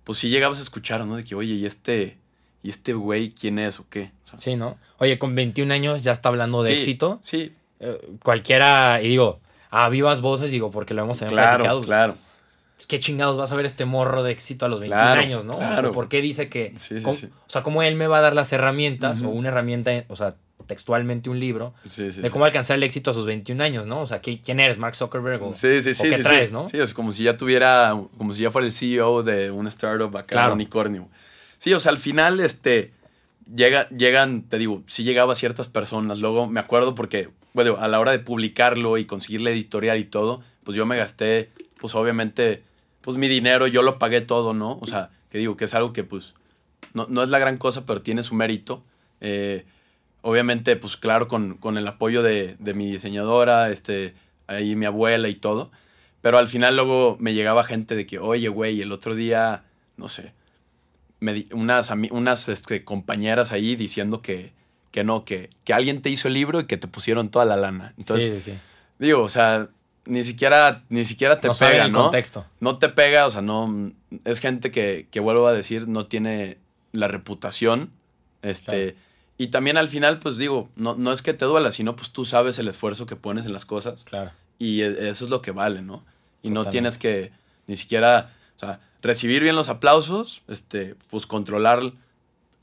pues 0.04 0.18
sí 0.18 0.28
llegabas 0.30 0.58
a 0.58 0.62
escuchar, 0.62 1.04
¿no? 1.06 1.16
De 1.16 1.24
que, 1.24 1.34
oye, 1.34 1.54
¿y 1.54 1.66
este, 1.66 2.18
¿y 2.62 2.70
este 2.70 2.92
güey 2.92 3.30
quién 3.32 3.58
es 3.58 3.78
o 3.80 3.86
qué? 3.88 4.10
O 4.24 4.30
sea, 4.30 4.38
Sí, 4.40 4.56
¿no? 4.56 4.76
Oye, 4.98 5.18
con 5.18 5.34
21 5.34 5.72
años 5.72 6.02
ya 6.02 6.12
está 6.12 6.28
hablando 6.28 6.62
de 6.62 6.72
sí, 6.72 6.76
éxito. 6.78 7.18
Sí, 7.22 7.52
Eh, 7.78 8.00
cualquiera, 8.22 9.00
y 9.02 9.08
digo, 9.08 9.38
a 9.70 9.88
vivas 9.90 10.20
voces, 10.22 10.50
digo, 10.50 10.70
porque 10.70 10.94
lo 10.94 11.02
hemos 11.02 11.18
también 11.18 11.36
claro, 11.36 11.56
platicado. 11.58 11.78
pues, 11.80 11.86
claro. 11.88 12.16
¿Qué 12.88 13.00
chingados 13.00 13.36
vas 13.36 13.52
a 13.52 13.56
ver 13.56 13.66
este 13.66 13.84
morro 13.84 14.22
de 14.22 14.32
éxito 14.32 14.66
a 14.66 14.68
los 14.68 14.80
21 14.80 15.02
Claro, 15.02 15.20
años, 15.20 15.44
no? 15.44 15.58
claro. 15.58 15.90
¿O 15.90 15.92
¿Por 15.92 16.08
qué 16.08 16.20
dice 16.22 16.48
que.? 16.48 16.72
Sí, 16.76 17.00
sí. 17.00 17.06
O 17.46 17.50
sea, 17.50 17.62
¿cómo 17.62 17.82
él 17.82 17.94
me 17.96 18.06
va 18.06 18.18
a 18.18 18.20
dar 18.22 18.34
las 18.34 18.52
herramientas 18.52 19.22
o 19.22 19.28
una 19.28 19.48
herramienta, 19.48 20.04
o 20.08 20.16
sea, 20.16 20.34
textualmente 20.66 21.30
un 21.30 21.38
libro, 21.40 21.74
Sí, 21.84 22.10
sí, 22.12 22.20
de 22.22 22.28
sí. 22.28 22.32
cómo 22.32 22.44
alcanzar 22.44 22.76
el 22.76 22.82
éxito 22.82 23.10
a 23.10 23.14
sus 23.14 23.26
21 23.26 23.60
años, 23.60 23.86
¿no? 23.86 24.00
O 24.00 24.06
sea, 24.06 24.20
¿qué- 24.20 24.40
¿quién 24.42 24.60
eres? 24.60 24.78
¿Mark 24.78 24.96
Zuckerberg? 24.96 25.42
O, 25.42 25.50
Sí, 25.50 25.82
sí, 25.82 25.90
o 25.90 25.94
sí. 25.94 26.10
qué 26.10 26.16
sí, 26.16 26.22
traes, 26.22 26.48
sí. 26.50 26.54
no? 26.54 26.66
Sí, 26.68 26.78
es 26.78 26.92
como 26.94 27.12
si 27.12 27.22
ya 27.24 27.36
tuviera, 27.36 27.98
como 28.18 28.32
si 28.32 28.42
ya 28.42 28.50
fuera 28.50 28.66
el 28.66 28.72
CEO 28.72 29.22
de 29.22 29.50
una 29.50 29.68
startup 29.68 30.16
acá, 30.16 30.26
Claro. 30.26 30.48
un 30.52 30.56
unicornio. 30.60 31.08
Sí, 31.58 31.72
o 31.72 31.80
sea, 31.80 31.92
al 31.92 31.98
final, 31.98 32.40
este, 32.40 32.92
llega, 33.52 33.88
llegan, 33.90 34.42
te 34.42 34.58
digo, 34.58 34.82
sí 34.86 35.04
llegaba 35.04 35.32
a 35.32 35.36
ciertas 35.36 35.68
personas. 35.68 36.18
Luego 36.20 36.46
me 36.46 36.60
acuerdo 36.60 36.94
porque, 36.94 37.28
bueno, 37.54 37.76
a 37.78 37.88
la 37.88 38.00
hora 38.00 38.10
de 38.12 38.18
publicarlo 38.18 38.98
y 38.98 39.04
conseguir 39.06 39.40
la 39.40 39.50
editorial 39.50 39.98
y 39.98 40.04
todo, 40.04 40.42
pues 40.64 40.76
yo 40.76 40.84
me 40.86 40.96
gasté, 40.96 41.50
pues 41.78 41.94
obviamente, 41.94 42.62
pues 43.00 43.16
mi 43.16 43.28
dinero, 43.28 43.66
yo 43.68 43.82
lo 43.82 43.98
pagué 43.98 44.20
todo, 44.20 44.52
¿no? 44.52 44.78
O 44.80 44.86
sea, 44.86 45.10
que 45.30 45.38
digo, 45.38 45.56
que 45.56 45.64
es 45.66 45.74
algo 45.74 45.92
que, 45.92 46.02
pues, 46.04 46.34
no, 46.92 47.06
no 47.08 47.22
es 47.22 47.28
la 47.28 47.38
gran 47.38 47.56
cosa, 47.56 47.84
pero 47.86 48.02
tiene 48.02 48.22
su 48.22 48.34
mérito. 48.34 48.82
Eh, 49.20 49.64
obviamente, 50.26 50.76
pues 50.76 50.96
claro, 50.96 51.28
con, 51.28 51.54
con 51.56 51.78
el 51.78 51.86
apoyo 51.88 52.22
de, 52.22 52.56
de 52.58 52.74
mi 52.74 52.90
diseñadora, 52.90 53.70
este, 53.70 54.14
ahí 54.46 54.76
mi 54.76 54.86
abuela 54.86 55.28
y 55.28 55.34
todo. 55.34 55.70
Pero 56.20 56.38
al 56.38 56.48
final 56.48 56.74
luego 56.76 57.16
me 57.20 57.34
llegaba 57.34 57.62
gente 57.64 57.94
de 57.94 58.04
que, 58.06 58.18
oye, 58.18 58.48
güey, 58.48 58.80
el 58.82 58.90
otro 58.92 59.14
día, 59.14 59.64
no 59.96 60.08
sé, 60.08 60.32
me 61.20 61.32
di- 61.32 61.48
unas, 61.52 61.90
unas 62.10 62.48
este, 62.48 62.84
compañeras 62.84 63.52
ahí 63.52 63.76
diciendo 63.76 64.22
que, 64.22 64.52
que 64.90 65.04
no, 65.04 65.24
que, 65.24 65.50
que 65.64 65.72
alguien 65.72 66.02
te 66.02 66.10
hizo 66.10 66.28
el 66.28 66.34
libro 66.34 66.60
y 66.60 66.66
que 66.66 66.76
te 66.76 66.88
pusieron 66.88 67.28
toda 67.30 67.44
la 67.44 67.56
lana. 67.56 67.94
Entonces, 67.96 68.42
sí, 68.42 68.52
sí, 68.52 68.58
digo, 68.98 69.22
o 69.22 69.28
sea, 69.28 69.68
ni 70.06 70.24
siquiera, 70.24 70.82
ni 70.88 71.04
siquiera 71.04 71.40
te 71.40 71.48
no 71.48 71.54
pega, 71.54 71.84
el 71.86 71.92
¿no? 71.92 72.02
contexto. 72.04 72.44
no 72.60 72.78
te 72.78 72.88
pega, 72.88 73.26
o 73.26 73.30
sea, 73.30 73.42
no. 73.42 73.92
Es 74.24 74.40
gente 74.40 74.70
que, 74.70 75.06
que 75.10 75.20
vuelvo 75.20 75.46
a 75.46 75.52
decir, 75.52 75.86
no 75.88 76.06
tiene 76.06 76.58
la 76.92 77.08
reputación. 77.08 77.90
Este. 78.42 78.92
Claro. 78.94 79.05
Y 79.38 79.48
también 79.48 79.76
al 79.76 79.88
final, 79.88 80.18
pues 80.18 80.36
digo, 80.38 80.70
no, 80.76 80.94
no 80.94 81.12
es 81.12 81.20
que 81.22 81.34
te 81.34 81.44
duela, 81.44 81.70
sino 81.72 81.94
pues 81.96 82.10
tú 82.10 82.24
sabes 82.24 82.58
el 82.58 82.68
esfuerzo 82.68 83.06
que 83.06 83.16
pones 83.16 83.44
en 83.46 83.52
las 83.52 83.64
cosas. 83.64 84.04
Claro. 84.04 84.30
Y 84.58 84.80
e- 84.82 85.08
eso 85.10 85.24
es 85.24 85.30
lo 85.30 85.42
que 85.42 85.50
vale, 85.52 85.82
¿no? 85.82 86.04
Y 86.42 86.50
no 86.50 86.64
tienes 86.64 86.96
que 86.96 87.32
ni 87.66 87.76
siquiera, 87.76 88.32
o 88.56 88.58
sea, 88.60 88.80
recibir 89.02 89.42
bien 89.42 89.56
los 89.56 89.68
aplausos, 89.68 90.42
este, 90.48 90.94
pues 91.10 91.26
controlar 91.26 91.82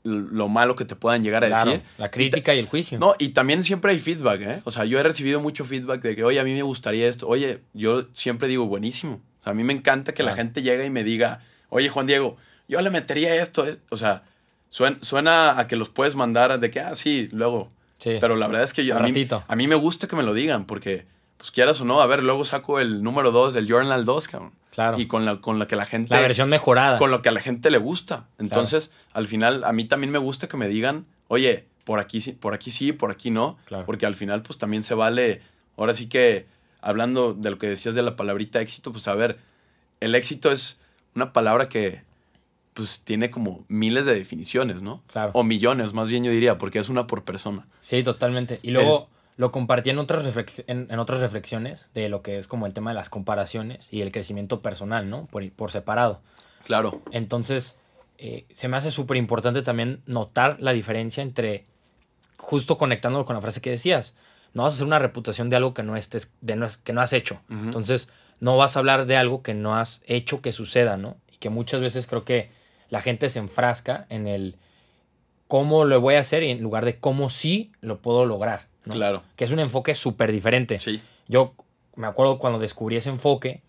lo 0.02 0.48
malo 0.48 0.76
que 0.76 0.84
te 0.84 0.96
puedan 0.96 1.22
llegar 1.22 1.44
a 1.44 1.48
Claro, 1.48 1.70
decir. 1.70 1.84
La 1.96 2.10
crítica 2.10 2.54
y 2.54 2.58
el 2.58 2.66
juicio. 2.68 2.98
No, 2.98 3.14
y 3.18 3.30
también 3.30 3.62
siempre 3.62 3.92
hay 3.92 3.98
feedback, 3.98 4.40
¿eh? 4.42 4.60
O 4.64 4.70
sea, 4.70 4.84
yo 4.84 4.98
he 4.98 5.02
recibido 5.02 5.40
mucho 5.40 5.64
feedback 5.64 6.02
de 6.02 6.14
que, 6.14 6.24
oye, 6.24 6.38
a 6.40 6.44
mí 6.44 6.52
me 6.52 6.62
gustaría 6.62 7.08
esto. 7.08 7.26
Oye, 7.26 7.60
yo 7.72 8.06
siempre 8.12 8.46
digo, 8.48 8.66
buenísimo. 8.66 9.20
O 9.40 9.44
sea, 9.44 9.52
a 9.52 9.54
mí 9.54 9.64
me 9.64 9.72
encanta 9.72 10.12
que 10.12 10.22
la 10.22 10.34
gente 10.34 10.60
llegue 10.62 10.84
y 10.84 10.90
me 10.90 11.04
diga, 11.04 11.40
oye, 11.70 11.88
Juan 11.88 12.06
Diego, 12.06 12.36
yo 12.68 12.80
le 12.82 12.90
metería 12.90 13.34
esto. 13.36 13.66
eh". 13.66 13.78
O 13.90 13.96
sea, 13.96 14.24
suena, 14.68 14.98
suena 15.00 15.58
a 15.58 15.66
que 15.66 15.76
los 15.76 15.90
puedes 15.90 16.16
mandar 16.16 16.58
de 16.58 16.70
que, 16.70 16.80
ah, 16.80 16.94
sí, 16.94 17.28
luego. 17.32 17.70
Sí. 17.98 18.16
Pero 18.20 18.36
la 18.36 18.46
verdad 18.46 18.64
es 18.64 18.74
que 18.74 18.84
yo, 18.84 18.96
a, 18.96 19.00
mí, 19.00 19.28
a 19.48 19.56
mí 19.56 19.66
me 19.66 19.74
gusta 19.74 20.06
que 20.06 20.16
me 20.16 20.22
lo 20.22 20.34
digan, 20.34 20.66
porque, 20.66 21.06
pues 21.36 21.50
quieras 21.50 21.80
o 21.80 21.84
no, 21.84 22.00
a 22.00 22.06
ver, 22.06 22.22
luego 22.22 22.44
saco 22.44 22.80
el 22.80 23.02
número 23.02 23.30
2 23.30 23.54
del 23.54 23.66
Journal 23.66 24.04
2, 24.04 24.28
cabrón. 24.28 24.52
claro. 24.70 24.98
Y 24.98 25.06
con 25.06 25.24
la, 25.24 25.40
con 25.40 25.58
la 25.58 25.66
que 25.66 25.76
la 25.76 25.84
gente 25.84 26.14
la 26.14 26.20
versión 26.20 26.48
mejorada. 26.48 26.98
con 26.98 27.10
lo 27.10 27.22
que 27.22 27.28
a 27.28 27.32
la 27.32 27.40
gente 27.40 27.70
le 27.70 27.78
gusta. 27.78 28.26
Entonces, 28.38 28.92
al 29.12 29.26
final, 29.26 29.64
a 29.64 29.72
mí 29.72 29.84
también 29.84 30.10
me 30.10 30.18
gusta 30.18 30.48
que 30.48 30.56
me 30.56 30.68
digan, 30.68 31.06
oye, 31.28 31.66
por 31.84 31.98
aquí 31.98 32.20
sí, 32.20 32.32
por 32.32 32.54
aquí 32.54 32.70
sí, 32.70 32.92
por 32.92 33.10
aquí 33.10 33.30
no. 33.30 33.58
Claro. 33.66 33.86
Porque 33.86 34.06
al 34.06 34.14
final, 34.14 34.42
pues 34.42 34.58
también 34.58 34.82
se 34.82 34.94
vale. 34.94 35.40
Ahora 35.76 35.94
sí 35.94 36.06
que, 36.06 36.46
hablando 36.80 37.34
de 37.34 37.50
lo 37.50 37.58
que 37.58 37.68
decías 37.68 37.94
de 37.94 38.02
la 38.02 38.16
palabrita 38.16 38.60
éxito, 38.60 38.90
pues 38.92 39.06
a 39.08 39.14
ver, 39.14 39.38
el 40.00 40.14
éxito 40.14 40.50
es 40.50 40.78
una 41.14 41.32
palabra 41.32 41.68
que, 41.68 42.02
pues 42.74 43.04
tiene 43.04 43.30
como 43.30 43.64
miles 43.68 44.04
de 44.04 44.14
definiciones, 44.14 44.82
¿no? 44.82 45.02
Claro. 45.06 45.30
O 45.34 45.44
millones, 45.44 45.94
más 45.94 46.08
bien 46.08 46.24
yo 46.24 46.30
diría, 46.30 46.58
porque 46.58 46.80
es 46.80 46.88
una 46.88 47.06
por 47.06 47.24
persona. 47.24 47.66
Sí, 47.80 48.02
totalmente. 48.02 48.58
Y 48.62 48.72
luego 48.72 49.08
lo 49.36 49.50
compartí 49.52 49.90
en 49.90 49.98
otras, 49.98 50.26
en, 50.66 50.88
en 50.90 50.98
otras 50.98 51.20
reflexiones 51.20 51.90
de 51.94 52.08
lo 52.08 52.22
que 52.22 52.36
es 52.36 52.46
como 52.46 52.66
el 52.66 52.72
tema 52.72 52.90
de 52.90 52.94
las 52.94 53.10
comparaciones 53.10 53.88
y 53.90 54.02
el 54.02 54.12
crecimiento 54.12 54.60
personal, 54.60 55.08
¿no? 55.08 55.26
Por, 55.26 55.48
por 55.52 55.70
separado. 55.70 56.20
Claro, 56.64 57.02
Entonces, 57.10 57.78
eh, 58.18 58.46
se 58.50 58.68
me 58.68 58.76
hace 58.76 58.90
súper 58.90 59.16
importante 59.16 59.62
también 59.62 60.02
notar 60.06 60.56
la 60.60 60.72
diferencia 60.72 61.22
entre, 61.22 61.66
justo 62.38 62.78
conectándolo 62.78 63.24
con 63.24 63.34
la 63.34 63.42
frase 63.42 63.60
que 63.60 63.70
decías, 63.70 64.16
no 64.54 64.62
vas 64.62 64.72
a 64.72 64.76
hacer 64.76 64.86
una 64.86 64.98
reputación 64.98 65.50
de 65.50 65.56
algo 65.56 65.74
que 65.74 65.82
no, 65.82 65.96
estés, 65.96 66.32
de 66.40 66.56
no, 66.56 66.66
que 66.82 66.92
no 66.92 67.00
has 67.00 67.12
hecho. 67.12 67.40
Entonces, 67.50 68.08
no 68.40 68.56
vas 68.56 68.76
a 68.76 68.78
hablar 68.78 69.06
de 69.06 69.16
algo 69.16 69.42
que 69.42 69.52
no 69.52 69.76
has 69.76 70.02
hecho 70.06 70.40
que 70.40 70.52
suceda, 70.52 70.96
¿no? 70.96 71.16
Y 71.32 71.36
que 71.36 71.50
muchas 71.50 71.80
veces 71.80 72.06
creo 72.06 72.24
que 72.24 72.50
la 72.94 73.02
gente 73.02 73.28
se 73.28 73.38
enfrasca 73.40 74.06
en 74.08 74.26
el 74.26 74.56
cómo 75.48 75.84
lo 75.84 76.00
voy 76.00 76.14
a 76.14 76.20
hacer 76.20 76.42
y 76.42 76.50
en 76.50 76.62
lugar 76.62 76.84
de 76.84 76.98
cómo 76.98 77.28
sí 77.28 77.70
lo 77.80 77.98
puedo 78.00 78.24
lograr, 78.24 78.66
¿no? 78.86 78.94
claro. 78.94 79.22
Que 79.36 79.44
es 79.44 79.50
un 79.50 79.58
enfoque 79.60 79.94
súper 79.94 80.32
diferente. 80.32 80.78
Sí, 80.78 81.00
Yo 81.28 81.54
me 81.96 82.06
acuerdo 82.06 82.38
cuando 82.38 82.58
descubrí 82.58 82.96
ese 82.96 83.10
enfoque, 83.10 83.62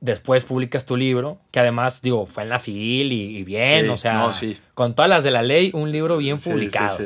después 0.00 0.44
publicas 0.44 0.86
tu 0.86 0.96
libro, 0.96 1.38
que 1.50 1.60
además, 1.60 2.00
digo, 2.02 2.26
fue 2.26 2.42
en 2.44 2.48
la 2.48 2.58
FIL 2.58 3.12
y, 3.12 3.36
y 3.38 3.42
bien, 3.44 3.84
Sí, 3.84 3.90
o 3.90 3.96
sea, 3.96 4.14
no, 4.14 4.32
sí. 4.32 4.56
con 4.74 4.94
todas 4.94 5.08
las 5.08 5.24
de 5.24 5.30
la 5.30 5.42
ley, 5.42 5.70
un 5.74 5.92
libro 5.92 6.16
bien 6.18 6.38
Sí, 6.38 6.44
sí, 6.44 6.50
publicado. 6.50 6.96
sí. 6.96 7.04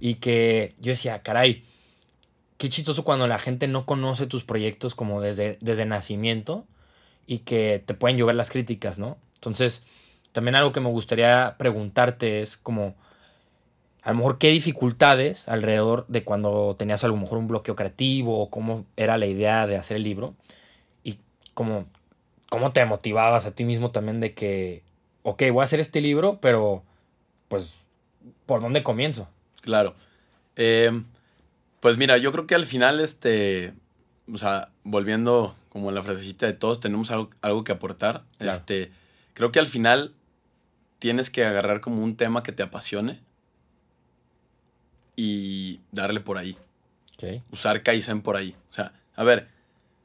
Y 0.00 0.14
que 0.16 0.74
yo 0.80 0.90
decía, 0.90 1.18
caray, 1.20 1.64
qué 2.58 2.68
chistoso 2.68 3.04
cuando 3.04 3.26
la 3.28 3.38
gente 3.38 3.68
no 3.68 3.84
conoce 3.86 4.26
tus 4.26 4.44
proyectos 4.44 4.94
como 4.94 5.20
desde, 5.20 5.58
desde 5.60 5.86
nacimiento 5.86 6.66
y 7.26 7.38
que 7.38 7.82
te 7.84 7.94
pueden 7.94 8.16
llover 8.18 8.34
las 8.34 8.50
críticas, 8.50 8.98
¿no? 8.98 9.16
Entonces, 9.36 9.84
también 10.34 10.56
algo 10.56 10.72
que 10.72 10.80
me 10.80 10.90
gustaría 10.90 11.54
preguntarte 11.58 12.42
es 12.42 12.56
como, 12.56 12.96
a 14.02 14.10
lo 14.10 14.16
mejor, 14.16 14.38
qué 14.38 14.50
dificultades 14.50 15.48
alrededor 15.48 16.06
de 16.08 16.24
cuando 16.24 16.74
tenías 16.76 17.04
a 17.04 17.08
lo 17.08 17.16
mejor 17.16 17.38
un 17.38 17.46
bloqueo 17.46 17.76
creativo 17.76 18.40
o 18.40 18.50
cómo 18.50 18.84
era 18.96 19.16
la 19.16 19.26
idea 19.26 19.68
de 19.68 19.76
hacer 19.76 19.96
el 19.96 20.02
libro 20.02 20.34
y 21.04 21.20
cómo, 21.54 21.86
cómo 22.50 22.72
te 22.72 22.84
motivabas 22.84 23.46
a 23.46 23.52
ti 23.52 23.64
mismo 23.64 23.92
también 23.92 24.18
de 24.18 24.34
que, 24.34 24.82
ok, 25.22 25.44
voy 25.52 25.60
a 25.60 25.64
hacer 25.64 25.78
este 25.78 26.00
libro, 26.00 26.40
pero 26.40 26.82
pues, 27.46 27.78
¿por 28.44 28.60
dónde 28.60 28.82
comienzo? 28.82 29.28
Claro. 29.60 29.94
Eh, 30.56 31.00
pues 31.78 31.96
mira, 31.96 32.16
yo 32.16 32.32
creo 32.32 32.48
que 32.48 32.56
al 32.56 32.66
final, 32.66 32.98
este, 32.98 33.72
o 34.32 34.36
sea, 34.36 34.70
volviendo 34.82 35.54
como 35.68 35.90
a 35.90 35.92
la 35.92 36.02
frasecita 36.02 36.46
de 36.46 36.54
todos, 36.54 36.80
tenemos 36.80 37.12
algo, 37.12 37.30
algo 37.40 37.62
que 37.62 37.70
aportar. 37.70 38.24
Claro. 38.38 38.52
Este, 38.52 38.90
creo 39.32 39.52
que 39.52 39.60
al 39.60 39.68
final 39.68 40.12
tienes 41.04 41.28
que 41.28 41.44
agarrar 41.44 41.82
como 41.82 42.02
un 42.02 42.16
tema 42.16 42.42
que 42.42 42.50
te 42.50 42.62
apasione 42.62 43.20
y 45.16 45.80
darle 45.92 46.20
por 46.20 46.38
ahí. 46.38 46.56
Usar 47.52 47.82
Kaizen 47.82 48.22
por 48.22 48.38
ahí. 48.38 48.56
O 48.70 48.72
sea, 48.72 48.94
a 49.14 49.22
ver, 49.22 49.48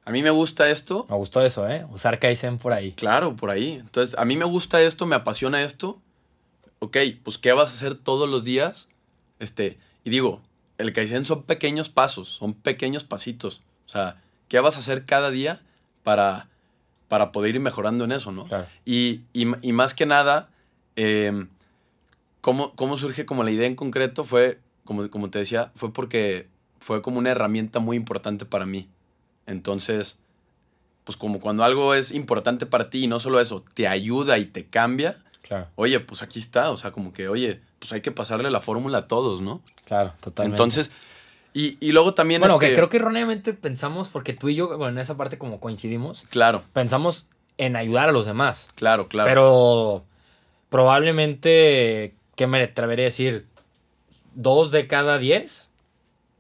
a 0.04 0.12
mí 0.12 0.22
me 0.22 0.30
gusta 0.30 0.70
esto. 0.70 1.06
Me 1.10 1.16
gustó 1.16 1.42
eso, 1.42 1.70
¿eh? 1.70 1.86
Usar 1.90 2.20
Kaizen 2.20 2.58
por 2.58 2.74
ahí. 2.74 2.92
Claro, 2.92 3.38
por 3.38 3.50
ahí. 3.50 3.78
Entonces, 3.80 4.14
a 4.20 4.26
mí 4.26 4.36
me 4.36 4.44
gusta 4.44 4.82
esto, 4.82 5.06
me 5.06 5.16
apasiona 5.16 5.64
esto. 5.64 6.02
Ok, 6.80 6.98
pues 7.24 7.38
¿qué 7.38 7.54
vas 7.54 7.70
a 7.70 7.76
hacer 7.76 7.98
todos 7.98 8.28
los 8.28 8.44
días? 8.44 8.90
Este, 9.40 9.80
y 10.04 10.10
digo, 10.10 10.42
el 10.78 10.92
Kaizen 10.92 11.24
son 11.24 11.44
pequeños 11.44 11.88
pasos, 11.88 12.28
son 12.28 12.54
pequeños 12.54 13.06
pasitos. 13.06 13.62
O 13.86 13.90
sea, 13.90 14.22
¿qué 14.50 14.60
vas 14.60 14.76
a 14.76 14.80
hacer 14.80 15.06
cada 15.06 15.32
día 15.32 15.62
para, 16.04 16.50
para 17.08 17.32
poder 17.32 17.56
ir 17.56 17.62
mejorando 17.62 18.04
en 18.04 18.12
eso, 18.12 18.34
¿no? 18.34 18.44
Claro. 18.44 18.68
Y, 18.84 19.22
y, 19.32 19.48
y 19.66 19.72
más 19.72 19.94
que 19.94 20.06
nada, 20.06 20.50
eh, 21.02 21.48
¿cómo, 22.42 22.76
¿cómo 22.76 22.98
surge 22.98 23.26
como 23.26 23.46
la 23.46 23.52
idea 23.52 23.68
en 23.68 23.76
concreto? 23.76 24.26
Fue, 24.26 24.60
como, 24.84 25.10
como 25.10 25.30
te 25.30 25.40
decía, 25.40 25.72
fue 25.74 25.94
porque 25.94 26.50
fue 26.80 27.02
como 27.02 27.20
una 27.20 27.32
herramienta 27.32 27.80
muy 27.80 27.96
importante 27.96 28.46
para 28.46 28.66
mí. 28.66 28.90
Entonces, 29.46 30.20
pues 31.06 31.16
como 31.16 31.40
cuando 31.40 31.64
algo 31.64 31.94
es 31.96 32.12
importante 32.12 32.66
para 32.66 32.90
ti 32.90 33.06
y 33.06 33.08
no 33.08 33.20
solo 33.20 33.40
eso, 33.40 33.64
te 33.74 33.88
ayuda 33.88 34.38
y 34.40 34.46
te 34.46 34.66
cambia, 34.66 35.24
Claro, 35.42 35.68
oye, 35.76 36.02
pues 36.02 36.22
aquí 36.22 36.38
está, 36.38 36.70
o 36.70 36.76
sea, 36.76 36.92
como 36.92 37.14
que, 37.14 37.30
oye, 37.30 37.62
pues 37.80 37.94
hay 37.94 38.02
que 38.02 38.12
pasarle 38.12 38.52
la 38.52 38.60
fórmula 38.60 39.00
a 39.00 39.08
todos, 39.08 39.42
¿no? 39.42 39.62
claro, 39.86 40.14
totalmente. 40.20 40.54
Entonces, 40.54 40.92
y, 41.54 41.78
y 41.80 41.94
luego 41.94 42.14
también 42.14 42.42
bueno, 42.42 42.60
que, 42.60 42.74
creo 42.74 42.90
que 42.90 42.98
erróneamente 42.98 43.54
pensamos, 43.54 44.10
porque 44.10 44.34
tú 44.34 44.50
y 44.50 44.56
yo, 44.56 44.68
bueno, 44.78 44.90
en 44.90 44.98
esa 44.98 45.16
parte 45.16 45.38
como 45.38 45.62
coincidimos, 45.62 46.28
claro, 46.30 46.64
pensamos 46.74 47.26
en 47.58 47.78
ayudar 47.78 48.10
a 48.10 48.12
los 48.12 48.26
demás. 48.26 48.70
claro, 48.76 49.08
claro. 49.08 49.30
Pero 49.30 50.06
probablemente, 50.70 52.14
¿qué 52.36 52.48
me 52.48 52.62
atreveré 52.62 53.04
a 53.04 53.06
decir? 53.06 53.46
Dos 54.36 54.72
de 54.72 54.88
cada 54.88 55.18
diez 55.18 55.70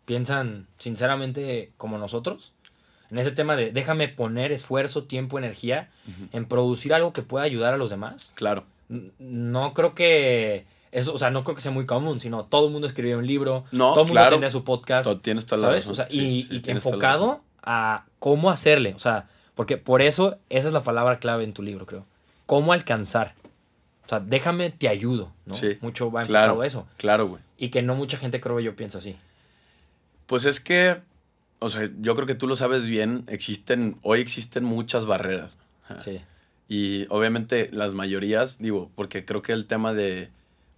piensan 0.06 0.68
sinceramente 0.78 1.72
como 1.78 1.98
nosotros. 1.98 2.54
En 3.12 3.18
ese 3.18 3.32
tema 3.32 3.56
de 3.56 3.72
déjame 3.72 4.08
poner 4.08 4.52
esfuerzo, 4.52 5.04
tiempo, 5.04 5.38
energía 5.40 5.90
en 6.32 6.46
producir 6.46 6.94
algo 6.94 7.12
que 7.14 7.22
pueda 7.24 7.44
ayudar 7.46 7.74
a 7.74 7.78
los 7.78 7.90
demás. 7.90 8.32
claro, 8.36 8.66
No 9.20 9.74
creo 9.74 9.96
que 9.96 10.66
eso, 10.92 11.14
o 11.14 11.18
sea, 11.18 11.30
no 11.32 11.44
creo 11.44 11.56
que 11.56 11.62
sea 11.62 11.72
muy 11.72 11.86
común, 11.86 12.20
sino 12.20 12.46
todo 12.46 12.68
el 12.68 12.72
mundo 12.72 12.88
escribía 12.88 13.18
un 13.18 13.26
libro, 13.28 13.66
No, 13.72 13.90
todo 13.92 14.02
el 14.02 14.08
mundo 14.08 14.22
claro. 14.22 14.36
tenía 14.36 14.50
su 14.50 14.64
podcast. 14.64 15.04
to- 15.06 15.20
tienes 15.20 15.46
toda 15.46 15.62
la 15.62 15.68
¿Sabes? 15.70 15.84
razón. 15.84 15.92
O 15.92 15.96
sea, 15.96 16.08
Sí, 16.10 16.20
y, 16.20 16.44
sí, 16.60 16.62
y 16.68 16.72
enfocado 16.72 17.42
a 17.64 18.06
cómo 18.20 18.50
hacerle. 18.52 18.94
O 18.96 19.00
sea, 19.00 19.28
porque 19.56 19.78
por 19.78 20.02
eso 20.02 20.38
esa 20.50 20.68
es 20.68 20.74
la 20.74 20.84
palabra 20.84 21.20
clave 21.20 21.44
en 21.44 21.54
tu 21.54 21.62
libro, 21.64 21.86
creo. 21.86 22.06
Cómo 22.46 22.74
alcanzar. 22.74 23.34
O 24.10 24.14
sea, 24.18 24.20
déjame, 24.20 24.72
te 24.72 24.90
ayudo, 24.90 25.32
¿no? 25.46 25.54
Sí, 25.54 25.78
Mucho 25.82 26.10
va 26.12 26.22
enfocado 26.24 26.46
Claro, 26.48 26.62
a 26.62 26.66
eso. 26.66 26.88
claro, 26.98 27.28
güey. 27.28 27.44
Y 27.60 27.70
que 27.70 27.84
no 27.84 27.94
mucha 27.94 28.18
gente, 28.18 28.42
creo 28.42 28.60
yo, 28.60 28.76
piensa 28.76 28.98
así. 28.98 29.16
Pues 30.26 30.46
es 30.46 30.60
que, 30.60 31.00
o 31.60 31.70
sea, 31.70 31.88
yo 32.00 32.16
creo 32.16 32.26
que 32.26 32.34
tú 32.34 32.48
lo 32.48 32.56
sabes 32.56 32.88
bien, 32.88 33.24
existen, 33.28 33.98
hoy 34.02 34.20
existen 34.20 34.64
muchas 34.64 35.06
barreras. 35.06 35.58
Sí, 36.00 36.22
Y 36.68 37.06
obviamente 37.10 37.70
las 37.72 37.94
mayorías, 37.94 38.58
digo, 38.58 38.90
porque 38.96 39.26
creo 39.26 39.44
que 39.44 39.54
el 39.54 39.66
tema 39.68 39.94
de, 39.94 40.32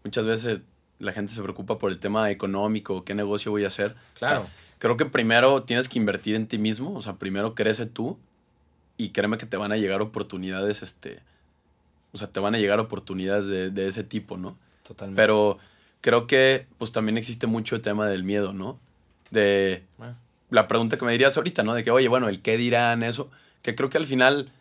muchas 0.04 0.26
veces 0.26 0.60
la 1.00 1.14
gente 1.14 1.32
se 1.32 1.42
preocupa 1.42 1.78
por 1.78 1.90
el 1.90 2.00
tema 2.00 2.32
económico, 2.32 3.06
qué 3.06 3.16
negocio 3.16 3.50
voy 3.52 3.64
a 3.64 3.68
hacer. 3.68 3.96
claro. 4.20 4.42
O 4.42 4.44
sea, 4.44 4.54
creo 4.78 4.98
que 4.98 5.06
primero 5.06 5.64
tienes 5.64 5.88
que 5.88 6.00
invertir 6.00 6.36
en 6.36 6.48
ti 6.48 6.58
mismo, 6.58 6.94
o 6.96 7.02
sea, 7.02 7.14
primero 7.16 7.56
crece 7.56 7.86
tú 7.86 8.18
y 8.98 9.10
créeme 9.12 9.38
que 9.38 9.46
te 9.46 9.56
van 9.56 9.72
a 9.72 9.78
llegar 9.78 10.02
oportunidades, 10.02 10.82
este, 10.84 11.20
o 12.14 12.18
sea, 12.18 12.28
te 12.28 12.40
van 12.40 12.56
a 12.56 12.58
llegar 12.58 12.80
oportunidades 12.80 13.48
de, 13.48 13.70
de 13.70 13.88
ese 13.88 14.04
tipo, 14.04 14.38
¿no? 14.38 14.58
totalmente. 14.84 15.22
Pero 15.22 15.58
creo 16.02 16.28
que 16.28 16.68
pues 16.78 16.92
también 16.92 17.18
existe 17.18 17.48
mucho 17.48 17.76
el 17.76 17.82
tema 17.82 18.08
del 18.08 18.24
miedo, 18.24 18.54
¿no? 18.54 18.80
De 19.30 19.84
Bueno, 19.98 20.16
la 20.50 20.68
pregunta 20.68 20.98
que 20.98 21.06
me 21.06 21.14
dirías 21.14 21.38
ahorita, 21.38 21.64
¿no? 21.64 21.74
De 21.74 21.84
que, 21.84 21.92
oye, 21.92 22.08
bueno, 22.08 22.28
el 22.30 22.42
qué 22.42 22.58
dirán 22.58 23.04
eso, 23.04 23.32
que 23.62 23.74
creo 23.74 23.90
que 23.90 23.98
al 23.98 24.06
final, 24.06 24.52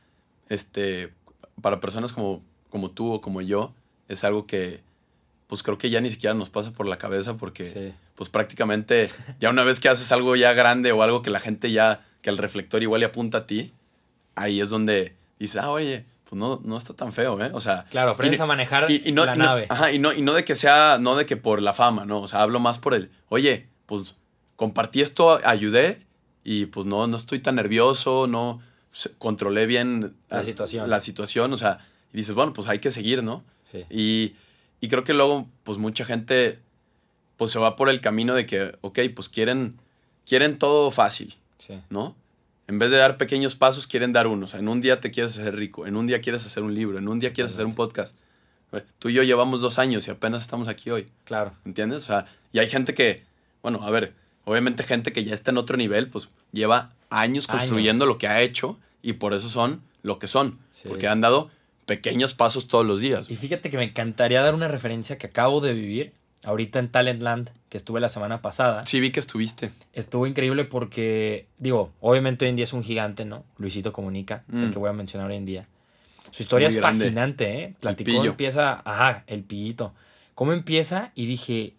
este, 0.49 1.13
para 1.61 1.81
personas 1.81 2.13
como, 2.13 2.43
como 2.71 2.91
tú 2.91 3.13
o 3.13 3.21
como 3.21 3.43
yo, 3.43 3.75
es 4.09 4.25
algo 4.25 4.47
que, 4.47 4.81
pues 5.49 5.63
creo 5.63 5.79
que 5.79 5.91
ya 5.91 6.01
ni 6.01 6.11
siquiera 6.11 6.35
nos 6.35 6.49
pasa 6.49 6.71
por 6.71 6.87
la 6.87 6.97
cabeza 6.97 7.37
porque, 7.37 7.65
sí. 7.65 7.93
pues 8.15 8.31
prácticamente, 8.31 9.11
ya 9.41 9.51
una 9.51 9.65
vez 9.65 9.81
que 9.81 9.89
haces 9.89 10.13
algo 10.13 10.37
ya 10.37 10.53
grande 10.53 10.93
o 10.93 11.03
algo 11.03 11.23
que 11.23 11.31
la 11.31 11.41
gente 11.41 11.73
ya, 11.73 12.07
que 12.23 12.31
el 12.31 12.39
reflector 12.39 12.83
igual 12.83 13.01
le 13.01 13.07
apunta 13.07 13.39
a 13.39 13.47
ti, 13.47 13.73
ahí 14.37 14.61
es 14.61 14.71
donde 14.71 15.15
dices, 15.41 15.61
ah, 15.61 15.71
oye, 15.71 16.05
pues 16.31 16.39
no, 16.39 16.61
no 16.65 16.77
está 16.77 16.95
tan 16.95 17.13
feo, 17.13 17.43
¿eh? 17.45 17.51
O 17.53 17.61
sea, 17.61 17.85
Claro, 17.91 18.13
aprendes 18.13 18.41
a 18.41 18.47
manejar 18.47 18.89
y, 18.91 19.03
y 19.09 19.11
no, 19.13 19.25
la 19.27 19.35
y 19.35 19.39
no- 19.39 19.45
nave. 19.45 19.67
ajá, 19.69 19.91
y 19.93 19.99
no, 19.99 20.13
y 20.13 20.23
no 20.23 20.33
de 20.33 20.45
que 20.45 20.55
sea, 20.55 20.99
no 21.01 21.17
de 21.17 21.27
que 21.27 21.37
por 21.37 21.61
la 21.61 21.73
fama, 21.73 22.05
no. 22.07 22.21
O 22.21 22.29
sea, 22.29 22.43
hablo 22.43 22.61
más 22.61 22.79
por 22.79 22.95
el, 22.95 23.11
oye, 23.29 23.67
pues 23.87 24.15
compartí 24.55 25.01
esto, 25.03 25.41
ayudé 25.45 26.07
y 26.45 26.67
pues 26.67 26.87
no, 26.87 27.07
no 27.09 27.17
estoy 27.17 27.41
tan 27.41 27.57
nervioso, 27.57 28.29
no 28.29 28.63
controlé 29.19 29.67
bien 29.67 30.15
La 30.29 30.45
situación. 30.45 30.89
La 30.89 31.01
situación, 31.01 31.53
o 31.53 31.57
sea, 31.57 31.79
y 32.13 32.17
dices, 32.19 32.35
bueno, 32.37 32.53
pues 32.53 32.69
hay 32.69 32.79
que 32.79 32.91
seguir, 32.93 33.23
¿no? 33.25 33.43
Sí. 33.65 33.85
Y, 33.91 34.37
y 34.81 34.89
creo 34.89 35.03
que 35.03 35.15
luego, 35.15 35.49
pues 35.65 35.79
mucha 35.79 36.05
gente, 36.05 36.61
pues 37.37 37.51
se 37.51 37.59
va 37.59 37.75
por 37.75 37.89
el 37.89 38.01
camino 38.01 38.35
de 38.35 38.47
que, 38.47 38.77
ok, 38.83 39.01
pues 39.17 39.29
quieren, 39.29 39.81
quieren 40.27 40.59
todo 40.59 40.91
fácil, 40.93 41.35
sí. 41.59 41.81
¿no? 41.91 42.15
En 42.71 42.79
vez 42.79 42.93
de 42.93 42.99
dar 42.99 43.17
pequeños 43.17 43.57
pasos, 43.57 43.89
quieren 43.89 44.13
dar 44.13 44.29
uno. 44.29 44.47
O 44.47 44.49
sea, 44.49 44.61
en 44.61 44.69
un 44.69 44.81
día 44.81 45.01
te 45.01 45.11
quieres 45.11 45.37
hacer 45.37 45.57
rico, 45.57 45.89
en 45.89 45.97
un 45.97 46.07
día 46.07 46.21
quieres 46.21 46.47
hacer 46.47 46.63
un 46.63 46.73
libro, 46.73 46.99
en 46.99 47.09
un 47.09 47.19
día 47.19 47.33
quieres 47.33 47.53
hacer 47.53 47.67
un 47.67 47.75
podcast. 47.75 48.15
Tú 49.01 49.09
y 49.09 49.15
yo 49.15 49.25
llevamos 49.25 49.61
dos 49.61 49.81
años 49.81 50.07
y 50.07 50.13
apenas 50.13 50.43
estamos 50.43 50.69
aquí 50.69 50.89
hoy, 50.89 51.09
Claro. 51.25 51.53
¿entiendes? 51.65 52.05
O 52.05 52.07
sea, 52.07 52.27
y 52.53 52.61
hay 52.61 52.69
gente 52.69 52.95
que, 52.95 53.25
bueno, 53.61 53.81
a 53.83 53.91
ver, 53.91 54.15
obviamente 54.45 54.85
gente 54.85 55.13
que 55.13 55.25
ya 55.25 55.35
está 55.35 55.51
en 55.51 55.57
otro 55.57 55.77
nivel, 55.77 56.07
pues 56.07 56.29
lleva 56.53 56.93
años 57.11 57.49
construyendo 57.49 58.07
lo 58.07 58.19
que 58.19 58.29
ha 58.29 58.41
hecho 58.41 58.79
y 59.03 59.15
por 59.15 59.35
eso 59.35 59.49
son 59.49 59.83
lo 60.03 60.21
que 60.21 60.29
son. 60.29 60.61
Sí. 60.71 60.87
Porque 60.89 61.09
han 61.09 61.21
dado 61.21 61.51
pequeños 61.87 62.35
pasos 62.35 62.69
todos 62.69 62.87
los 62.87 63.01
días. 63.01 63.29
Y 63.29 63.35
fíjate 63.35 63.69
que 63.71 63.79
me 63.79 63.83
encantaría 63.83 64.43
dar 64.43 64.55
una 64.55 64.69
referencia 64.69 65.19
que 65.19 65.27
acabo 65.27 65.61
de 65.61 65.73
vivir 65.73 66.13
ahorita 66.45 66.79
en 66.79 66.89
Talentland, 66.91 67.51
que 67.69 67.77
estuve 67.77 68.01
la 68.01 68.09
semana 68.09 68.43
pasada. 68.43 68.87
Sí, 68.87 69.01
vi 69.01 69.11
que 69.11 69.21
estuviste. 69.21 69.71
Estuvo 69.93 70.27
increíble 70.27 70.65
porque, 70.65 71.47
digo, 71.59 71.93
obviamente 72.01 72.45
hoy 72.45 72.51
en 72.51 72.57
día 72.57 72.65
es 72.65 72.73
un 72.73 72.83
gigante, 72.83 73.25
¿no? 73.25 73.45
Luisito 73.59 73.93
Comunica, 73.93 74.45
el 74.53 74.69
Mm. 74.69 74.73
que 74.73 74.79
voy 74.79 74.89
a 74.91 74.93
mencionar 74.93 75.31
hoy 75.31 75.37
en 75.37 75.47
día. 75.47 75.67
Su 76.31 76.43
historia 76.43 76.69
Muy 76.69 76.77
es 76.77 76.81
grande. 76.81 76.99
fascinante, 76.99 77.63
¿eh? 77.63 77.75
Platicó, 77.81 78.25
empieza, 78.25 78.81
ajá, 78.85 79.25
el 79.27 79.43
pillito. 79.43 79.93
¿Cómo 80.35 80.53
empieza? 80.53 81.13
Y 81.15 81.27
dije, 81.27 81.75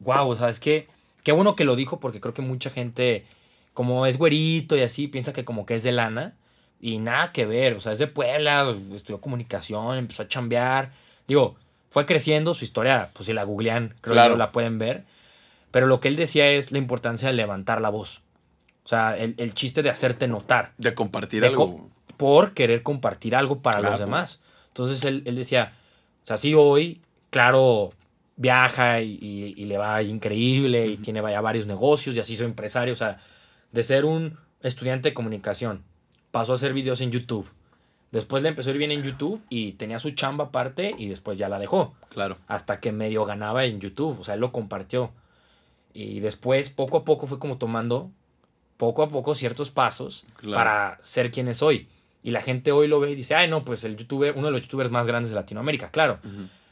wow, 0.00 0.34
¿sabes 0.36 0.60
qué? 0.60 0.86
Qué 1.22 1.32
bueno 1.32 1.56
que 1.56 1.64
lo 1.64 1.74
dijo 1.76 1.98
porque 1.98 2.20
creo 2.20 2.34
que 2.34 2.42
mucha 2.42 2.70
gente, 2.70 3.24
como 3.74 4.06
es 4.06 4.16
güerito 4.18 4.76
y 4.76 4.82
así, 4.82 5.08
piensa 5.08 5.32
que 5.32 5.44
como 5.44 5.66
que 5.66 5.74
es 5.74 5.82
de 5.82 5.92
lana 5.92 6.34
y 6.80 6.98
nada 6.98 7.32
que 7.32 7.46
ver. 7.46 7.74
O 7.74 7.80
sea, 7.80 7.92
es 7.92 7.98
de 7.98 8.06
Puebla, 8.06 8.72
estudió 8.94 9.20
comunicación, 9.20 9.96
empezó 9.96 10.22
a 10.22 10.28
chambear. 10.28 10.92
Digo, 11.26 11.56
fue 11.90 12.06
creciendo 12.06 12.54
su 12.54 12.64
historia, 12.64 13.10
pues 13.14 13.26
si 13.26 13.32
la 13.32 13.44
googlean, 13.44 13.94
creo 14.00 14.14
Claro. 14.14 14.34
que 14.34 14.38
la 14.38 14.52
pueden 14.52 14.78
ver. 14.78 15.04
Pero 15.70 15.86
lo 15.86 16.00
que 16.00 16.08
él 16.08 16.16
decía 16.16 16.48
es 16.50 16.72
la 16.72 16.78
importancia 16.78 17.28
de 17.28 17.34
levantar 17.34 17.80
la 17.80 17.90
voz. 17.90 18.22
O 18.84 18.88
sea, 18.88 19.16
el, 19.18 19.34
el 19.38 19.52
chiste 19.54 19.82
de 19.82 19.90
hacerte 19.90 20.28
notar 20.28 20.72
De 20.78 20.94
compartir 20.94 21.40
De 21.42 21.48
algo. 21.48 21.76
co- 21.78 21.90
por 22.16 22.54
querer 22.54 22.82
compartir 22.82 23.34
algo 23.34 23.58
para 23.60 23.80
los 23.80 23.98
demás. 23.98 24.40
Entonces 24.68 25.04
él, 25.04 25.22
él 25.26 25.34
decía, 25.36 25.72
o 26.22 26.26
sea, 26.26 26.36
sí 26.38 26.54
hoy, 26.54 27.02
claro, 27.30 27.92
viaja 28.36 29.00
y, 29.00 29.18
y- 29.20 29.54
y 29.56 29.64
le 29.66 29.76
va 29.78 30.02
increíble 30.02 30.86
y 30.86 30.96
tiene 30.98 31.20
ya 31.22 31.40
varios 31.40 31.66
negocios 31.66 32.14
y 32.16 32.20
así 32.20 32.34
hizo 32.34 32.44
empresario. 32.44 32.92
O 32.92 32.96
sea, 32.96 33.18
de 33.72 33.82
ser 33.82 34.04
un 34.04 34.38
estudiante 34.62 35.10
de 35.10 35.14
comunicación, 35.14 35.82
pasó 36.30 36.52
a 36.52 36.54
hacer 36.54 36.72
videos 36.72 37.00
en 37.00 37.10
YouTube. 37.10 37.48
Después 38.16 38.42
le 38.42 38.48
empezó 38.48 38.70
a 38.70 38.72
ir 38.72 38.78
bien 38.78 38.92
en 38.92 39.02
YouTube 39.02 39.40
y 39.50 39.72
tenía 39.72 39.98
su 39.98 40.10
chamba 40.12 40.44
aparte 40.46 40.94
y 40.98 41.08
después 41.08 41.36
ya 41.36 41.48
la 41.50 41.58
dejó 41.58 41.94
Claro. 42.08 42.38
hasta 42.48 42.80
que 42.80 42.90
medio 42.90 43.24
ganaba 43.26 43.64
en 43.66 43.78
YouTube, 43.78 44.18
o 44.20 44.24
sea, 44.24 44.34
él 44.34 44.40
lo 44.40 44.52
compartió. 44.52 45.10
Y 45.92 46.20
después, 46.20 46.70
poco 46.70 46.96
a 46.96 47.04
poco, 47.04 47.26
fue 47.26 47.38
como 47.38 47.58
tomando, 47.58 48.10
poco 48.78 49.02
a 49.02 49.08
poco, 49.10 49.34
ciertos 49.34 49.70
pasos 49.70 50.26
Claro. 50.36 50.54
para 50.56 50.98
ser 51.02 51.30
quien 51.30 51.48
es 51.48 51.62
hoy. 51.62 51.88
Y 52.22 52.30
la 52.30 52.40
gente 52.40 52.72
hoy 52.72 52.88
lo 52.88 53.00
ve 53.00 53.10
y 53.10 53.14
dice, 53.14 53.34
ay, 53.34 53.48
no, 53.48 53.64
pues 53.64 53.84
el 53.84 53.96
youtuber, 53.96 54.32
uno 54.36 54.46
de 54.46 54.52
los 54.52 54.62
youtubers 54.62 54.90
más 54.90 55.06
grandes 55.06 55.30
de 55.30 55.36
Latinoamérica, 55.36 55.90
claro. 55.90 56.18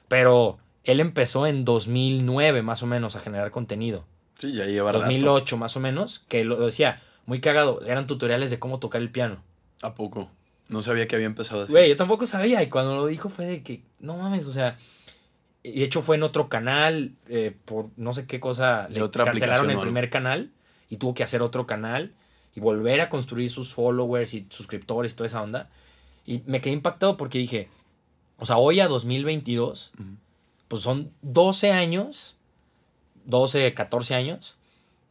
Pero 0.08 0.56
él 0.84 0.98
empezó 1.00 1.46
en 1.46 1.64
2009, 1.64 2.62
más 2.62 2.82
o 2.82 2.86
menos, 2.86 3.16
a 3.16 3.20
generar 3.20 3.50
contenido. 3.50 4.04
Sí, 4.38 4.52
ya 4.52 4.64
lleva 4.64 4.92
rato. 4.92 5.04
2008, 5.04 5.56
más 5.56 5.76
o 5.76 5.80
menos, 5.80 6.20
que 6.28 6.44
lo 6.44 6.56
decía, 6.56 7.00
muy 7.26 7.40
cagado, 7.40 7.80
eran 7.86 8.06
tutoriales 8.06 8.50
de 8.50 8.58
cómo 8.58 8.78
tocar 8.80 9.00
el 9.00 9.10
piano. 9.10 9.36
¿A 9.82 9.94
poco? 9.94 10.30
No 10.68 10.82
sabía 10.82 11.06
que 11.06 11.16
había 11.16 11.26
empezado 11.26 11.62
así. 11.64 11.72
Güey, 11.72 11.90
yo 11.90 11.96
tampoco 11.96 12.26
sabía. 12.26 12.62
Y 12.62 12.68
cuando 12.68 12.96
lo 12.96 13.06
dijo 13.06 13.28
fue 13.28 13.44
de 13.44 13.62
que, 13.62 13.82
no 14.00 14.16
mames, 14.16 14.46
o 14.46 14.52
sea. 14.52 14.76
y 15.62 15.78
De 15.80 15.84
hecho, 15.84 16.00
fue 16.00 16.16
en 16.16 16.22
otro 16.22 16.48
canal. 16.48 17.12
eh, 17.28 17.54
por 17.64 17.90
no 17.96 18.14
sé 18.14 18.26
qué 18.26 18.40
cosa. 18.40 18.86
De 18.88 18.96
Le 18.96 19.02
otra 19.02 19.24
cancelaron 19.24 19.70
el 19.70 19.78
primer 19.78 20.10
canal. 20.10 20.52
Y 20.88 20.96
tuvo 20.96 21.14
que 21.14 21.22
hacer 21.22 21.42
otro 21.42 21.66
canal. 21.66 22.14
Y 22.54 22.60
volver 22.60 23.00
a 23.00 23.10
construir 23.10 23.50
sus 23.50 23.72
followers 23.74 24.32
y 24.34 24.46
suscriptores 24.50 25.12
y 25.12 25.16
toda 25.16 25.26
esa 25.26 25.42
onda. 25.42 25.70
Y 26.24 26.42
me 26.46 26.60
quedé 26.60 26.72
impactado 26.72 27.16
porque 27.16 27.38
dije. 27.38 27.68
O 28.38 28.46
sea, 28.46 28.56
hoy 28.56 28.80
a 28.80 28.88
2022. 28.88 29.92
Ujú. 29.98 30.08
Pues 30.68 30.82
son 30.82 31.12
12 31.22 31.72
años. 31.72 32.36
12, 33.26 33.74
14 33.74 34.14
años. 34.14 34.56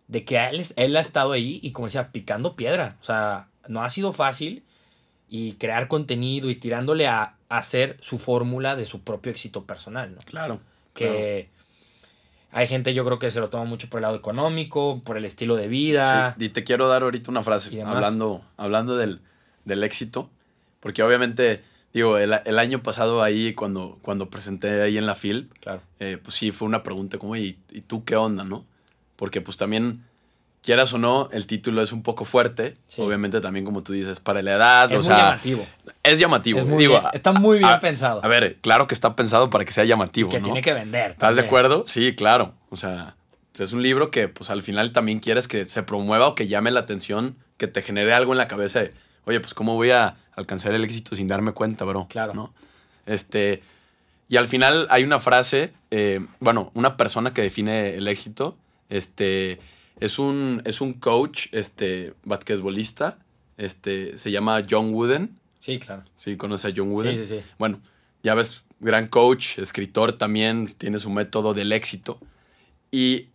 De 0.08 0.26
que 0.26 0.38
él, 0.48 0.66
él 0.76 0.98
ha 0.98 1.02
estado 1.02 1.32
ahí 1.32 1.60
y 1.62 1.72
como 1.72 1.88
decía, 1.88 2.12
picando 2.12 2.56
piedra. 2.56 2.98
O 3.02 3.04
sea, 3.04 3.50
no 3.68 3.84
ha 3.84 3.90
sido 3.90 4.14
fácil 4.14 4.64
y 5.36 5.54
crear 5.54 5.88
contenido 5.88 6.52
y 6.52 6.56
tirándole 6.56 7.08
a, 7.08 7.38
a 7.50 7.58
hacer 7.58 7.98
su 8.02 8.20
fórmula 8.20 8.76
de 8.76 8.86
su 8.86 9.02
propio 9.02 9.32
éxito 9.32 9.64
personal, 9.64 10.14
¿no? 10.14 10.22
Claro. 10.26 10.60
Que 10.94 11.50
hay 12.52 12.68
gente 12.68 12.94
yo 12.94 13.04
creo 13.04 13.18
que 13.18 13.32
se 13.32 13.40
lo 13.40 13.50
toma 13.50 13.64
mucho 13.66 13.90
por 13.90 13.98
el 13.98 14.04
lado 14.04 14.16
económico, 14.16 15.02
por 15.04 15.18
el 15.18 15.26
estilo 15.26 15.56
de 15.56 15.68
vida. 15.68 16.36
Sí, 16.38 16.46
y 16.46 16.50
te 16.50 16.64
quiero 16.64 16.88
dar 16.88 17.02
ahorita 17.02 17.32
una 17.32 17.42
frase, 17.42 17.82
hablando, 17.82 18.44
hablando 18.58 18.96
del, 18.96 19.22
del 19.66 19.84
éxito, 19.84 20.30
Porque 20.80 21.02
obviamente, 21.02 21.64
digo, 21.94 22.20
el, 22.20 22.32
el 22.46 22.60
año 22.60 22.84
pasado 22.84 23.24
ahí, 23.24 23.56
cuando, 23.56 23.98
cuando 24.04 24.30
presenté 24.30 24.84
ahí 24.84 25.00
en 25.00 25.08
la 25.08 25.16
FIL, 25.16 25.50
Claro. 25.62 25.82
eh, 26.00 26.20
pues 26.22 26.36
sí 26.36 26.52
fue 26.52 26.68
una 26.68 26.84
pregunta 26.84 27.18
como, 27.18 27.36
¿y, 27.36 27.58
¿y 27.72 27.82
tú 27.82 28.04
qué 28.06 28.16
onda, 28.18 28.44
no? 28.44 28.66
Porque 29.16 29.42
pues 29.42 29.58
también, 29.58 30.04
quieras 30.64 30.94
o 30.94 30.98
no, 30.98 31.30
el 31.32 31.46
título 31.46 31.82
es 31.82 31.92
un 31.92 32.02
poco 32.02 32.26
fuerte. 32.26 32.76
Sí. 32.88 33.02
Obviamente 33.02 33.42
también, 33.42 33.66
como 33.66 33.84
tú 33.84 33.94
dices, 33.94 34.20
para 34.20 34.42
la 34.42 34.54
edad, 34.54 34.92
Es 34.92 34.98
o 34.98 35.00
muy 35.02 35.06
sea, 35.08 35.18
llamativo. 35.18 35.68
es 36.02 36.20
llamativo. 36.20 36.60
Es 36.60 36.66
muy 36.66 36.80
digo, 36.80 36.94
bien- 37.00 37.12
está 37.14 37.32
muy 37.34 37.58
bien 37.60 37.70
a- 37.70 37.80
pensado. 37.80 38.22
A 38.24 38.28
ver, 38.28 38.58
claro 38.62 38.88
que 38.88 38.94
está 38.96 39.16
pensado 39.16 39.50
para 39.50 39.66
que 39.66 39.72
sea 39.72 39.84
llamativo, 39.84 40.30
que 40.30 40.40
¿no? 40.40 40.46
tiene 40.46 40.62
que 40.62 40.74
vender. 40.74 41.12
¿Estás 41.12 41.36
de 41.36 41.42
acuerdo? 41.44 41.84
Sí, 41.86 42.16
claro. 42.16 42.54
O 42.70 42.78
sea, 42.78 43.16
es 43.60 43.74
un 43.74 43.84
libro 43.84 44.10
que 44.10 44.30
pues 44.30 44.50
al 44.50 44.62
final 44.64 44.92
también 44.92 45.20
quieres 45.20 45.48
que 45.48 45.66
se 45.66 45.84
promueva 45.84 46.28
o 46.28 46.34
que 46.36 46.48
llame 46.48 46.72
la 46.72 46.80
atención, 46.80 47.36
que 47.58 47.68
te 47.68 47.82
genere 47.82 48.14
algo 48.14 48.32
en 48.32 48.38
la 48.40 48.48
cabeza 48.48 48.80
de, 48.80 48.94
oye, 49.26 49.40
pues 49.42 49.54
cómo 49.54 49.76
voy 49.76 49.92
a 49.92 50.16
alcanzar 50.36 50.74
el 50.74 50.84
éxito 50.84 51.16
sin 51.16 51.28
darme 51.28 51.52
cuenta, 51.52 51.86
bro. 51.86 52.08
Claro. 52.10 52.34
¿No? 52.34 52.54
Este, 53.06 53.62
y 54.30 54.38
al 54.38 54.48
final 54.48 54.88
hay 54.90 55.04
una 55.04 55.20
frase, 55.20 55.74
eh, 55.92 56.26
bueno, 56.40 56.72
una 56.74 56.96
persona 56.98 57.34
que 57.34 57.42
define 57.44 57.96
el 57.96 58.08
éxito, 58.08 58.58
este, 58.90 59.60
es 60.00 60.20
un, 60.20 60.62
es 60.66 60.82
un 60.82 60.94
coach, 60.94 61.48
este, 61.52 62.14
basquetbolista, 62.24 63.20
este, 63.58 64.18
se 64.18 64.32
llama 64.32 64.64
John 64.70 64.94
Wooden. 64.94 65.38
Sí, 65.60 65.80
claro. 65.80 66.04
¿Sí 66.16 66.36
conoces 66.36 66.72
a 66.72 66.74
John 66.76 66.92
Wooden? 66.92 67.16
Sí, 67.16 67.26
sí, 67.26 67.40
sí. 67.40 67.46
Bueno, 67.58 67.80
ya 68.22 68.36
ves, 68.36 68.64
gran 68.80 69.08
coach, 69.08 69.60
escritor 69.60 70.14
también, 70.14 70.74
tiene 70.78 71.00
su 71.00 71.10
método 71.10 71.54
del 71.54 71.72
éxito. 71.72 72.20
Y 72.92 73.28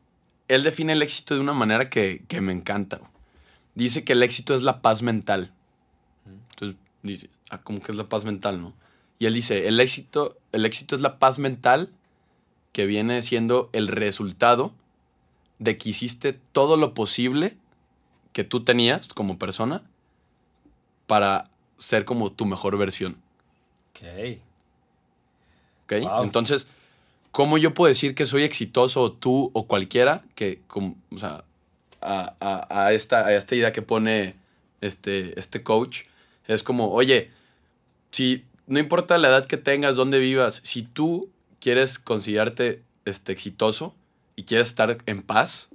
él 0.49 0.63
define 0.63 0.93
el 0.93 1.03
éxito 1.03 1.35
de 1.35 1.41
una 1.41 1.53
manera 1.53 1.89
que, 1.89 2.23
que 2.29 2.41
me 2.41 2.53
encanta. 2.53 3.01
Dice 3.75 4.05
que 4.05 4.13
el 4.13 4.23
éxito 4.23 4.55
es 4.55 4.63
la 4.63 4.83
paz 4.83 5.03
mental. 5.03 5.53
Entonces, 6.51 6.79
dice, 7.03 7.31
ah, 7.51 7.63
¿cómo 7.63 7.81
que 7.81 7.93
es 7.93 7.99
la 7.99 8.09
paz 8.09 8.25
mental, 8.25 8.61
no? 8.61 8.75
Y 9.19 9.27
él 9.27 9.35
dice, 9.35 9.69
el 9.69 9.81
éxito, 9.81 10.39
el 10.53 10.65
éxito 10.65 10.95
es 10.97 11.01
la 11.01 11.19
paz 11.19 11.39
mental 11.39 11.91
que 12.73 12.87
viene 12.87 13.23
siendo 13.23 13.71
el 13.73 13.89
resultado 13.89 14.73
de 15.59 15.77
que 15.77 15.89
hiciste 15.91 16.33
todo 16.53 16.77
lo 16.77 16.95
posible 16.95 17.57
que 18.33 18.45
tú 18.45 18.63
tenías 18.65 19.09
como 19.09 19.39
persona 19.39 19.83
para 21.07 21.51
ser 21.79 22.05
como 22.05 22.31
tu 22.33 22.45
mejor 22.47 22.77
versión. 22.79 23.17
Ok. 23.91 24.39
¿ok? 25.85 25.93
Wow. 26.03 26.23
Entonces, 26.25 26.69
¿cómo 27.33 27.59
yo 27.59 27.75
puedo 27.75 27.89
decir 27.89 28.15
que 28.15 28.27
soy 28.27 28.43
exitoso, 28.45 29.13
tú 29.13 29.51
o 29.55 29.67
cualquiera, 29.67 30.25
que, 30.35 30.61
como, 30.67 30.97
o 31.11 31.19
sea, 31.19 31.45
a, 32.01 32.35
a- 32.41 32.85
a 32.87 32.93
esta, 32.93 33.27
a 33.27 33.35
esta 33.35 33.55
idea 33.57 33.73
que 33.73 33.83
pone 33.83 34.37
este, 34.81 35.39
este 35.39 35.63
coach, 35.63 36.03
es 36.47 36.63
como, 36.63 36.91
oye, 36.93 37.31
si 38.11 38.45
no 38.67 38.79
importa 38.79 39.19
la 39.19 39.29
edad 39.29 39.47
que 39.47 39.57
tengas, 39.57 39.97
dónde 39.97 40.19
vivas, 40.19 40.61
si 40.65 40.83
tú 40.83 41.31
quieres 41.61 41.99
considerarte 41.99 42.83
este, 43.05 43.33
exitoso 43.33 43.95
y 44.39 44.45
quieres 44.45 44.69
estar 44.69 44.99
en 45.07 45.23
paz, 45.23 45.69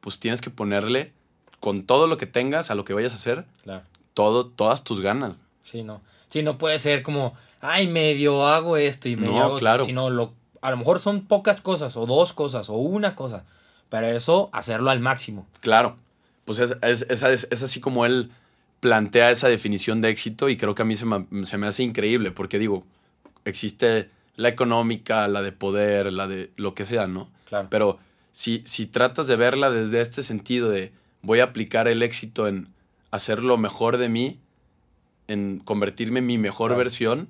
pues 0.00 0.20
tienes 0.20 0.40
que 0.40 0.48
ponerle 0.50 1.12
con 1.58 1.82
todo 1.82 2.06
lo 2.06 2.16
que 2.16 2.26
tengas 2.26 2.70
a 2.70 2.76
lo 2.76 2.84
que 2.84 2.94
vayas 2.94 3.10
a 3.12 3.16
hacer, 3.16 3.44
Claro. 3.64 3.82
todo, 4.14 4.46
todas 4.46 4.84
tus 4.84 5.00
ganas. 5.00 5.32
Sí, 5.64 5.82
no. 5.82 6.00
Sí, 6.28 6.42
no 6.44 6.56
puede 6.56 6.78
ser 6.78 7.02
como, 7.02 7.34
ay, 7.60 7.88
medio 7.88 8.46
hago 8.46 8.76
esto 8.76 9.08
y 9.08 9.16
medio 9.16 9.32
No, 9.32 9.42
hago 9.42 9.58
claro. 9.58 9.84
Sino 9.84 10.10
lo, 10.10 10.32
a 10.60 10.70
lo 10.70 10.76
mejor 10.76 11.00
son 11.00 11.22
pocas 11.26 11.60
cosas, 11.60 11.96
o 11.96 12.06
dos 12.06 12.32
cosas, 12.32 12.68
o 12.68 12.74
una 12.74 13.16
cosa. 13.16 13.44
Pero 13.88 14.06
eso, 14.06 14.48
hacerlo 14.52 14.90
al 14.90 15.00
máximo. 15.00 15.46
Claro, 15.60 15.96
pues 16.44 16.60
es, 16.60 16.76
es- 16.82 17.02
es, 17.10 17.48
es 17.50 17.62
así 17.64 17.80
como 17.80 18.06
él 18.06 18.30
plantea 18.78 19.30
esa 19.32 19.48
definición 19.48 20.00
de 20.02 20.10
éxito 20.10 20.48
y 20.48 20.56
creo 20.56 20.74
que 20.76 20.82
a 20.82 20.84
mí 20.84 20.94
se 20.94 21.04
me, 21.06 21.26
se 21.46 21.58
me 21.58 21.66
hace 21.66 21.82
increíble 21.82 22.30
porque 22.30 22.58
digo, 22.60 22.84
existe 23.44 24.10
la 24.36 24.48
económica, 24.48 25.26
la 25.28 25.42
de 25.42 25.52
poder, 25.52 26.12
la 26.12 26.26
de 26.28 26.52
lo 26.56 26.74
que 26.74 26.84
sea, 26.84 27.06
¿no? 27.06 27.28
Claro. 27.54 27.68
Pero 27.70 27.98
si, 28.32 28.62
si 28.66 28.86
tratas 28.86 29.26
de 29.26 29.36
verla 29.36 29.70
desde 29.70 30.00
este 30.00 30.22
sentido 30.22 30.68
de 30.70 30.92
voy 31.22 31.40
a 31.40 31.44
aplicar 31.44 31.88
el 31.88 32.02
éxito 32.02 32.48
en 32.48 32.68
hacer 33.10 33.42
lo 33.42 33.56
mejor 33.56 33.96
de 33.96 34.08
mí, 34.08 34.38
en 35.28 35.58
convertirme 35.58 36.18
en 36.18 36.26
mi 36.26 36.36
mejor 36.38 36.70
Claro. 36.70 36.78
versión, 36.78 37.28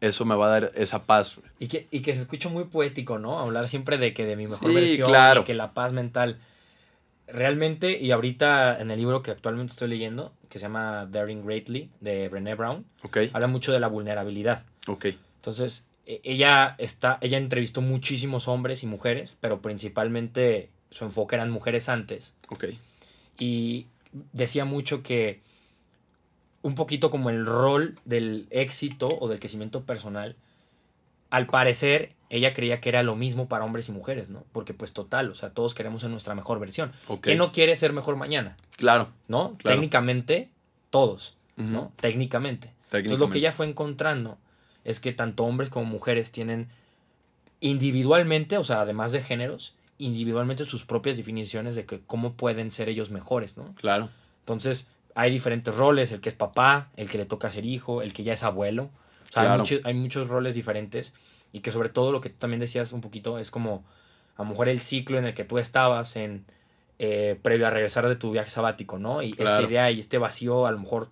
eso 0.00 0.24
me 0.24 0.36
va 0.36 0.46
a 0.46 0.60
dar 0.60 0.72
esa 0.76 1.04
paz. 1.04 1.40
Y 1.58 1.66
que, 1.66 1.88
y 1.90 2.00
que 2.00 2.14
se 2.14 2.20
escucha 2.20 2.48
muy 2.48 2.64
poético, 2.64 3.18
¿no? 3.18 3.38
Hablar 3.40 3.68
siempre 3.68 3.98
de 3.98 4.14
que 4.14 4.24
de 4.26 4.36
mi 4.36 4.46
mejor 4.46 4.68
Sí, 4.68 4.74
versión, 4.76 5.08
claro. 5.08 5.40
y 5.40 5.44
que 5.44 5.54
la 5.54 5.72
paz 5.74 5.92
mental. 5.92 6.38
Realmente, 7.26 7.98
y 8.00 8.10
ahorita 8.12 8.80
en 8.80 8.90
el 8.90 8.98
libro 8.98 9.22
que 9.22 9.30
actualmente 9.32 9.72
estoy 9.72 9.88
leyendo, 9.88 10.32
que 10.48 10.58
se 10.58 10.62
llama 10.62 11.04
Daring 11.10 11.44
Greatly, 11.44 11.90
de 12.00 12.28
Brené 12.30 12.54
Brown, 12.54 12.86
habla 13.34 13.46
mucho 13.48 13.70
de 13.72 13.80
la 13.80 13.88
vulnerabilidad. 13.88 14.62
Ok. 14.86 15.06
Entonces, 15.36 15.84
ella 16.08 16.74
está, 16.78 17.18
ella 17.20 17.36
entrevistó 17.36 17.82
muchísimos 17.82 18.48
hombres 18.48 18.82
y 18.82 18.86
mujeres, 18.86 19.36
pero 19.40 19.60
principalmente 19.60 20.70
su 20.90 21.04
enfoque 21.04 21.36
eran 21.36 21.50
mujeres 21.50 21.88
antes. 21.88 22.34
Ok. 22.48 22.66
Y 23.38 23.86
decía 24.32 24.64
mucho 24.64 25.02
que 25.02 25.40
un 26.62 26.74
poquito 26.74 27.10
como 27.10 27.28
el 27.30 27.44
rol 27.44 27.98
del 28.04 28.46
éxito 28.50 29.08
o 29.20 29.28
del 29.28 29.38
crecimiento 29.38 29.82
personal, 29.84 30.34
al 31.30 31.46
parecer 31.46 32.14
ella 32.30 32.52
creía 32.54 32.80
que 32.80 32.88
era 32.88 33.02
lo 33.02 33.14
mismo 33.14 33.48
para 33.48 33.64
hombres 33.64 33.88
y 33.88 33.92
mujeres, 33.92 34.28
¿no? 34.30 34.44
Porque 34.52 34.74
pues 34.74 34.92
total, 34.92 35.30
o 35.30 35.34
sea, 35.34 35.50
todos 35.50 35.74
queremos 35.74 36.02
ser 36.02 36.10
nuestra 36.10 36.34
mejor 36.34 36.58
versión. 36.58 36.92
Ok. 37.08 37.24
¿Quién 37.24 37.38
no 37.38 37.52
quiere 37.52 37.76
ser 37.76 37.92
mejor 37.92 38.16
mañana? 38.16 38.56
Claro. 38.76 39.08
¿No? 39.28 39.56
Claro. 39.58 39.76
Técnicamente, 39.76 40.48
todos, 40.90 41.36
¿no? 41.56 41.80
Ujú. 41.80 41.92
Técnicamente. 42.00 42.68
Entonces 42.68 42.92
lo 42.92 43.00
que 43.00 43.02
Técnicamente. 43.02 43.38
ella 43.38 43.52
fue 43.52 43.66
encontrando 43.66 44.38
es 44.84 45.00
que 45.00 45.12
tanto 45.12 45.44
hombres 45.44 45.70
como 45.70 45.86
mujeres 45.86 46.30
tienen 46.32 46.68
individualmente, 47.60 48.56
o 48.58 48.64
sea, 48.64 48.82
además 48.82 49.12
de 49.12 49.20
géneros, 49.22 49.74
individualmente 49.98 50.64
sus 50.64 50.84
propias 50.84 51.16
definiciones 51.16 51.74
de 51.74 51.84
que 51.86 52.00
cómo 52.06 52.34
pueden 52.34 52.70
ser 52.70 52.88
ellos 52.88 53.10
mejores, 53.10 53.56
¿no? 53.56 53.74
Claro. 53.74 54.10
Entonces, 54.40 54.86
hay 55.14 55.30
diferentes 55.32 55.74
roles, 55.74 56.12
el 56.12 56.20
que 56.20 56.28
es 56.28 56.34
papá, 56.34 56.90
el 56.96 57.08
que 57.08 57.18
le 57.18 57.26
toca 57.26 57.50
ser 57.50 57.64
hijo, 57.66 58.02
el 58.02 58.12
que 58.12 58.22
ya 58.22 58.32
es 58.32 58.44
abuelo. 58.44 58.90
O 59.28 59.32
sea, 59.32 59.42
hay, 59.42 59.48
Claro. 59.48 59.62
mucho- 59.64 59.80
hay 59.84 59.94
muchos 59.94 60.28
roles 60.28 60.54
diferentes 60.54 61.14
y 61.52 61.60
que 61.60 61.72
sobre 61.72 61.88
todo 61.88 62.12
lo 62.12 62.20
que 62.20 62.30
tú 62.30 62.36
también 62.38 62.60
decías 62.60 62.92
un 62.92 63.00
poquito 63.00 63.38
es 63.38 63.50
como 63.50 63.84
a 64.36 64.42
lo 64.44 64.50
mejor 64.50 64.68
el 64.68 64.80
ciclo 64.80 65.18
en 65.18 65.24
el 65.24 65.34
que 65.34 65.44
tú 65.44 65.58
estabas 65.58 66.14
en 66.16 66.44
eh, 67.00 67.38
previo 67.42 67.66
a 67.66 67.70
regresar 67.70 68.08
de 68.08 68.16
tu 68.16 68.32
viaje 68.32 68.50
sabático, 68.50 68.98
¿no? 68.98 69.22
Y 69.22 69.30
esta 69.38 69.62
idea 69.62 69.90
y 69.92 70.00
este 70.00 70.18
vacío 70.18 70.66
a 70.66 70.72
lo 70.72 70.78
mejor, 70.80 71.08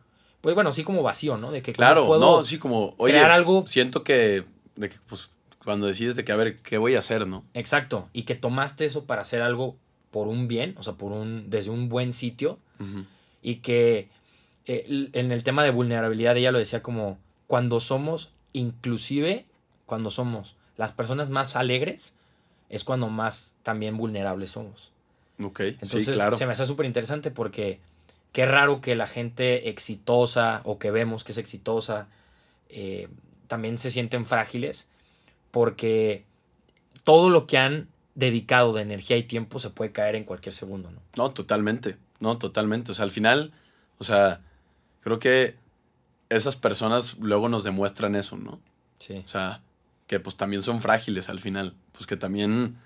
pues 0.47 0.55
bueno, 0.55 0.73
sí 0.73 0.85
como 0.85 1.03
vacío, 1.03 1.37
¿no? 1.39 1.51
De 1.51 1.61
que 1.61 1.73
Claro, 1.73 2.07
puedo 2.07 2.21
no, 2.21 2.45
sí, 2.45 2.57
como, 2.57 2.95
oye, 2.99 3.15
crear 3.15 3.33
algo 3.33 3.67
siento 3.67 4.05
que, 4.05 4.45
de 4.77 4.89
que, 4.89 4.95
pues, 5.09 5.29
cuando 5.65 5.89
decides 5.89 6.15
de 6.15 6.25
que, 6.25 6.31
a 6.31 6.37
ver, 6.37 6.59
¿qué 6.63 6.79
voy 6.79 6.95
a 6.95 7.01
hacer, 7.01 7.27
no? 7.27 7.43
Exacto, 7.53 8.09
y 8.13 8.23
que 8.23 8.37
tomaste 8.37 8.85
eso 8.85 9.07
para 9.07 9.23
hacer 9.23 9.43
algo 9.43 9.75
por 10.13 10.29
un 10.29 10.47
bien, 10.47 10.77
o 10.79 10.85
sea, 10.85 10.93
por 10.93 11.11
un 11.11 11.51
desde 11.51 11.71
un 11.71 11.89
buen 11.89 12.13
sitio 12.13 12.61
y 13.43 13.57
que 13.57 14.09
eh, 14.67 15.09
en 15.15 15.33
el 15.33 15.43
tema 15.43 15.65
de 15.65 15.73
vulnerabilidad 15.73 16.37
ella 16.37 16.53
lo 16.53 16.59
decía 16.59 16.81
como 16.81 17.19
cuando 17.49 17.81
somos 17.81 18.31
inclusive 18.53 19.47
cuando 19.85 20.13
somos 20.13 20.55
las 20.77 20.93
personas 20.93 21.29
más 21.29 21.57
alegres 21.57 22.15
es 22.69 22.85
cuando 22.85 23.09
más 23.09 23.57
también 23.65 23.97
vulnerables 23.97 24.53
somos. 24.53 24.93
Ok, 25.43 25.59
Entonces 25.59 26.07
sí, 26.07 26.13
claro. 26.13 26.37
se 26.37 26.47
me 26.47 26.53
hace 26.53 26.67
súper 26.67 26.87
interesante 26.87 27.33
porque 27.33 27.81
qué 28.37 28.45
raro 28.45 28.83
que 28.83 28.95
la 28.97 29.07
gente 29.07 29.71
exitosa 29.71 30.61
o 30.65 30.79
que 30.79 30.91
vemos 30.91 31.25
que 31.25 31.33
es 31.33 31.39
exitosa 31.39 32.07
eh, 32.69 33.09
también 33.47 33.79
se 33.79 33.91
sienten 33.91 34.27
frágiles 34.27 34.91
porque 35.51 36.23
todo 37.03 37.31
lo 37.31 37.47
que 37.47 37.57
han 37.57 37.89
dedicado 38.15 38.75
de 38.75 38.83
energía 38.83 39.17
y 39.17 39.23
tiempo 39.23 39.59
se 39.59 39.71
puede 39.71 39.91
caer 39.91 40.17
en 40.17 40.25
cualquier 40.25 40.53
segundo, 40.53 40.91
¿no? 40.91 41.01
No, 41.17 41.31
totalmente, 41.31 41.97
no, 42.21 42.37
totalmente. 42.37 42.93
O 42.93 42.95
sea, 42.95 43.05
al 43.05 43.11
final, 43.11 43.55
o 43.97 44.05
sea, 44.05 44.43
creo 45.01 45.19
que 45.19 45.55
esas 46.29 46.57
personas 46.57 47.17
luego 47.19 47.49
nos 47.49 47.65
demuestran 47.65 48.15
eso, 48.17 48.37
¿no? 48.37 48.61
Sí. 48.99 49.23
O 49.25 49.29
sea, 49.29 49.63
que 50.07 50.21
pues 50.21 50.37
también 50.37 50.61
son 50.61 50.83
frágiles 50.83 51.31
al 51.31 51.41
final, 51.41 51.75
pues 51.93 52.07
que 52.07 52.19
también 52.19 52.77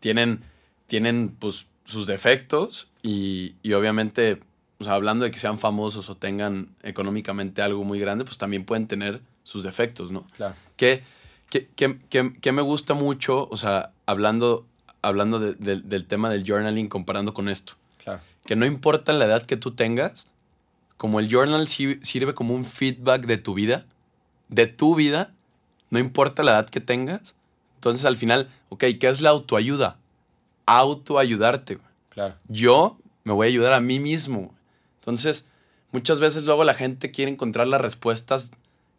tienen, 0.00 0.42
tienen 0.88 1.28
pues 1.38 1.68
sus 1.84 2.08
defectos 2.08 2.90
y, 3.04 3.54
y 3.62 3.74
obviamente, 3.74 4.40
o 4.78 4.84
sea, 4.84 4.94
hablando 4.94 5.24
de 5.24 5.30
que 5.30 5.38
sean 5.38 5.58
famosos 5.58 6.08
o 6.10 6.16
tengan 6.16 6.68
económicamente 6.82 7.62
algo 7.62 7.84
muy 7.84 7.98
grande, 7.98 8.24
pues 8.24 8.36
también 8.38 8.64
pueden 8.64 8.86
tener 8.86 9.20
sus 9.42 9.62
defectos, 9.64 10.10
¿no? 10.10 10.26
Claro. 10.36 10.54
que, 10.76 11.02
que, 11.50 11.68
que, 11.76 11.98
que- 12.10 12.34
que 12.40 12.52
me 12.52 12.60
gusta 12.62 12.94
mucho, 12.94 13.48
o 13.50 13.56
sea, 13.56 13.92
hablando, 14.04 14.66
hablando 15.02 15.38
de- 15.38 15.54
de- 15.54 15.80
del 15.80 16.04
tema 16.06 16.28
del 16.28 16.44
journaling 16.44 16.88
comparando 16.88 17.32
con 17.32 17.48
esto, 17.48 17.74
Claro. 18.02 18.20
que 18.44 18.56
no 18.56 18.66
importa 18.66 19.12
la 19.12 19.24
edad 19.26 19.42
que 19.42 19.56
tú 19.56 19.70
tengas, 19.70 20.28
como 20.96 21.20
el 21.20 21.28
journal 21.28 21.68
si- 21.68 21.98
sirve 22.02 22.34
como 22.34 22.54
un 22.54 22.64
feedback 22.64 23.26
de 23.26 23.36
tu 23.38 23.54
vida, 23.54 23.86
de 24.48 24.66
tu 24.66 24.94
vida, 24.96 25.30
no 25.90 25.98
importa 25.98 26.42
la 26.42 26.52
edad 26.52 26.68
que 26.68 26.80
tengas, 26.80 27.36
entonces 27.76 28.04
al 28.04 28.16
final, 28.16 28.48
ok, 28.70 28.84
¿qué 28.98 29.08
es 29.08 29.20
la 29.20 29.30
autoayuda? 29.30 29.98
Autoayudarte. 30.66 31.78
Claro. 32.10 32.34
yo 32.48 32.98
me 33.24 33.32
voy 33.34 33.46
a 33.46 33.50
ayudar 33.50 33.72
a 33.74 33.80
mí 33.80 34.00
mismo. 34.00 34.54
Entonces, 35.06 35.46
muchas 35.92 36.18
veces 36.18 36.44
luego 36.44 36.64
la 36.64 36.74
gente 36.74 37.12
quiere 37.12 37.30
encontrar 37.30 37.68
las 37.68 37.80
respuestas 37.80 38.50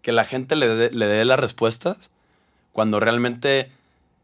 que 0.02 0.14
la 0.14 0.24
gente 0.24 0.56
le 0.56 0.68
dé, 0.68 0.90
le 0.92 1.06
dé 1.06 1.26
las 1.26 1.38
respuestas 1.38 2.12
cuando 2.72 3.02
realmente 3.02 3.70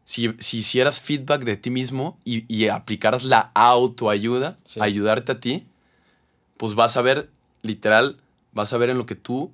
si, 0.04 0.34
si 0.38 0.58
hicieras 0.58 0.98
feedback 0.98 1.44
de 1.44 1.58
ti 1.58 1.68
mismo 1.68 2.16
y, 2.24 2.44
y 2.54 2.68
aplicaras 2.68 3.24
la 3.24 3.50
autoayuda, 3.54 4.56
Sí. 4.64 4.80
ayudarte 4.80 5.32
a 5.32 5.40
ti, 5.40 5.66
pues 6.56 6.74
vas 6.74 6.96
a 6.96 7.02
ver, 7.02 7.28
literal, 7.62 8.16
vas 8.52 8.72
a 8.72 8.78
ver 8.78 8.88
en 8.88 8.96
lo 8.96 9.04
que 9.04 9.14
tú 9.14 9.52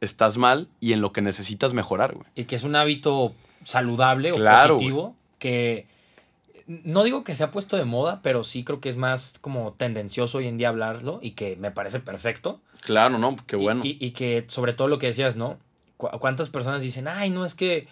estás 0.00 0.36
mal 0.36 0.68
y 0.80 0.92
en 0.92 1.00
lo 1.00 1.12
que 1.12 1.22
necesitas 1.22 1.72
mejorar, 1.72 2.14
güey. 2.14 2.26
Y 2.34 2.44
que 2.44 2.56
es 2.56 2.64
un 2.64 2.74
hábito 2.74 3.32
saludable 3.62 4.32
Claro, 4.32 4.74
o 4.74 4.78
positivo 4.78 5.16
que 5.38 5.86
no 6.66 7.04
digo 7.04 7.24
que 7.24 7.34
se 7.34 7.44
ha 7.44 7.50
puesto 7.50 7.76
de 7.76 7.84
moda, 7.84 8.20
pero 8.22 8.44
sí 8.44 8.64
creo 8.64 8.80
que 8.80 8.88
es 8.88 8.96
más 8.96 9.34
como 9.40 9.72
tendencioso 9.72 10.38
hoy 10.38 10.46
en 10.48 10.56
día 10.58 10.70
hablarlo 10.70 11.18
y 11.22 11.32
que 11.32 11.56
me 11.56 11.70
parece 11.70 12.00
perfecto. 12.00 12.60
Claro, 12.80 13.18
¿no? 13.18 13.36
Qué 13.46 13.56
bueno. 13.56 13.82
Y, 13.84 13.98
y 14.00 14.10
que 14.12 14.44
sobre 14.48 14.72
todo 14.72 14.88
lo 14.88 14.98
que 14.98 15.06
decías, 15.08 15.36
¿no? 15.36 15.58
Cu- 15.96 16.10
¿Cuántas 16.18 16.48
personas 16.48 16.82
dicen, 16.82 17.08
ay, 17.08 17.30
no, 17.30 17.44
es 17.44 17.54
que 17.54 17.86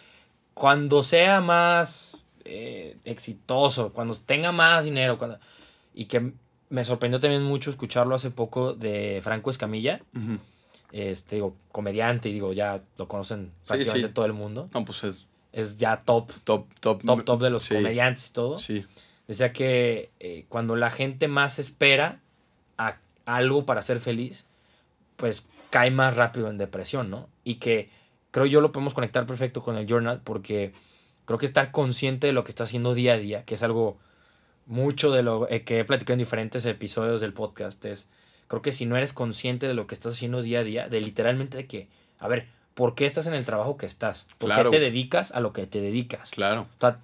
cuando 0.55 1.03
sea 1.03 1.41
más 1.41 2.19
eh, 2.45 2.97
exitoso, 3.05 3.93
cuando 3.93 4.15
tenga 4.17 4.53
más 4.53 4.85
dinero, 4.85 5.19
cuando... 5.19 5.39
y 5.95 6.07
que 6.07 6.33
me 6.69 6.85
sorprendió 6.85 7.21
también 7.21 7.43
mucho 7.43 7.71
escucharlo 7.71 8.15
hace 8.15 8.31
poco 8.31 8.73
de 8.73 9.21
Franco 9.23 9.51
Escamilla, 9.51 10.01
este, 10.91 11.37
digo, 11.37 11.55
comediante, 11.71 12.29
y 12.29 12.33
digo, 12.35 12.53
ya 12.53 12.83
lo 12.99 13.09
conocen 13.09 13.51
prácticamente 13.67 14.09
sí. 14.09 14.15
todo 14.15 14.25
el 14.27 14.33
mundo. 14.33 14.69
No, 14.75 14.85
pues 14.85 15.05
es 15.05 15.27
Es 15.53 15.77
ya 15.77 16.03
top, 16.05 16.33
top, 16.45 16.67
top. 16.81 17.03
top, 17.05 17.25
top 17.25 17.43
de 17.43 17.51
los 17.51 17.63
Sí, 17.65 17.75
comediantes 17.75 18.31
y 18.31 18.33
todo. 18.33 18.59
Sí, 18.59 18.85
Decía 19.29 19.53
que 19.53 20.11
eh, 20.21 20.45
cuando 20.49 20.77
la 20.77 20.91
gente 20.91 21.29
más 21.29 21.59
espera 21.59 22.21
a 22.77 22.99
algo 23.25 23.65
para 23.65 23.83
ser 23.83 24.01
feliz, 24.01 24.47
pues 25.17 25.47
cae 25.71 25.91
más 25.91 26.17
rápido 26.17 26.49
en 26.49 26.59
depresión, 26.59 27.09
¿no? 27.11 27.29
Y 27.45 27.55
que 27.57 27.89
creo 28.31 28.47
yo 28.47 28.61
lo 28.61 28.73
podemos 28.73 28.95
conectar 28.95 29.27
perfecto 29.27 29.63
con 29.63 29.77
el 29.77 29.87
journal 29.87 30.21
porque 30.23 30.73
creo 31.25 31.39
que 31.39 31.47
estar 31.47 31.71
consciente 31.71 32.27
de 32.27 32.33
lo 32.33 32.45
que 32.45 32.51
está 32.51 32.65
haciendo 32.65 32.95
día 32.95 33.15
a 33.15 33.19
día, 33.19 33.45
que 33.45 33.55
es 33.55 33.63
algo 33.63 33.99
mucho 34.67 35.11
de 35.11 35.23
lo 35.23 35.49
eh, 35.49 35.63
que 35.63 35.81
he 35.81 35.85
platicado 35.85 36.15
en 36.15 36.19
diferentes 36.19 36.65
episodios 36.65 37.21
del 37.21 37.33
podcast, 37.33 37.85
es 37.85 38.11
creo 38.49 38.61
que 38.63 38.73
si 38.73 38.87
no 38.87 38.97
eres 38.97 39.13
consciente 39.13 39.67
de 39.67 39.75
lo 39.75 39.87
que 39.87 39.95
estás 39.95 40.15
haciendo 40.15 40.43
día 40.43 40.61
a 40.61 40.65
día, 40.65 40.89
de 40.89 41.01
literalmente 41.01 41.57
de 41.57 41.67
que, 41.67 41.89
a 42.19 42.29
ver, 42.29 42.49
¿por 42.75 42.95
qué 42.95 43.07
estás 43.07 43.27
en 43.27 43.35
el 43.35 43.45
trabajo 43.45 43.77
que 43.77 43.87
estás? 43.87 44.27
¿Por 44.39 44.49
Claro. 44.51 44.71
qué 44.71 44.79
te 44.79 44.83
dedicas 44.83 45.33
a 45.33 45.41
lo 45.41 45.53
que 45.53 45.67
te 45.67 45.81
dedicas? 45.81 46.31
claro. 46.31 46.63
O 46.79 46.81
sea, 46.81 46.99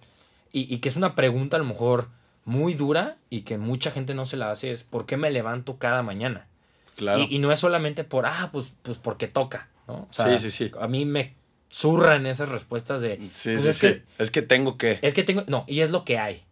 y, 0.53 0.73
y 0.73 0.79
que 0.79 0.89
es 0.89 0.97
una 0.97 1.15
pregunta 1.15 1.57
a 1.57 1.61
lo 1.61 1.67
mejor 1.67 2.09
muy 2.45 2.73
dura 2.75 3.17
y 3.31 3.43
que 3.43 3.59
mucha 3.59 3.91
gente 3.91 4.15
no 4.15 4.25
se 4.27 4.37
la 4.39 4.51
hace 4.51 4.71
es 4.73 4.83
¿por 4.85 5.05
qué 5.07 5.17
me 5.19 5.31
levanto 5.31 5.77
cada 5.77 6.03
mañana? 6.03 6.47
Claro. 6.97 7.21
Y, 7.29 7.37
y 7.37 7.39
no 7.39 7.53
es 7.53 7.61
solamente 7.61 8.03
por, 8.05 8.25
ah, 8.27 8.49
pues, 8.51 8.73
pues 8.83 8.99
porque 8.99 9.29
toca, 9.29 9.69
¿no? 9.87 9.95
O 9.95 10.09
Sí, 10.11 10.39
sí, 10.39 10.51
sí. 10.51 10.73
A 10.81 10.89
mí 10.89 11.05
me 11.05 11.35
zurran 11.71 12.27
esas 12.27 12.49
respuestas 12.49 13.01
de, 13.03 13.17
sí, 13.33 13.51
pues 13.51 13.63
sí, 13.63 13.69
es 13.69 13.77
sí. 13.79 13.87
que- 13.89 14.03
es 14.19 14.31
que 14.31 14.43
tengo 14.43 14.79
que. 14.79 14.99
es 15.03 15.13
que 15.15 15.23
tengo, 15.23 15.45
no, 15.49 15.65
y 15.69 15.81
es 15.81 15.91
lo 15.91 16.05
que 16.05 16.19
hay. 16.19 16.43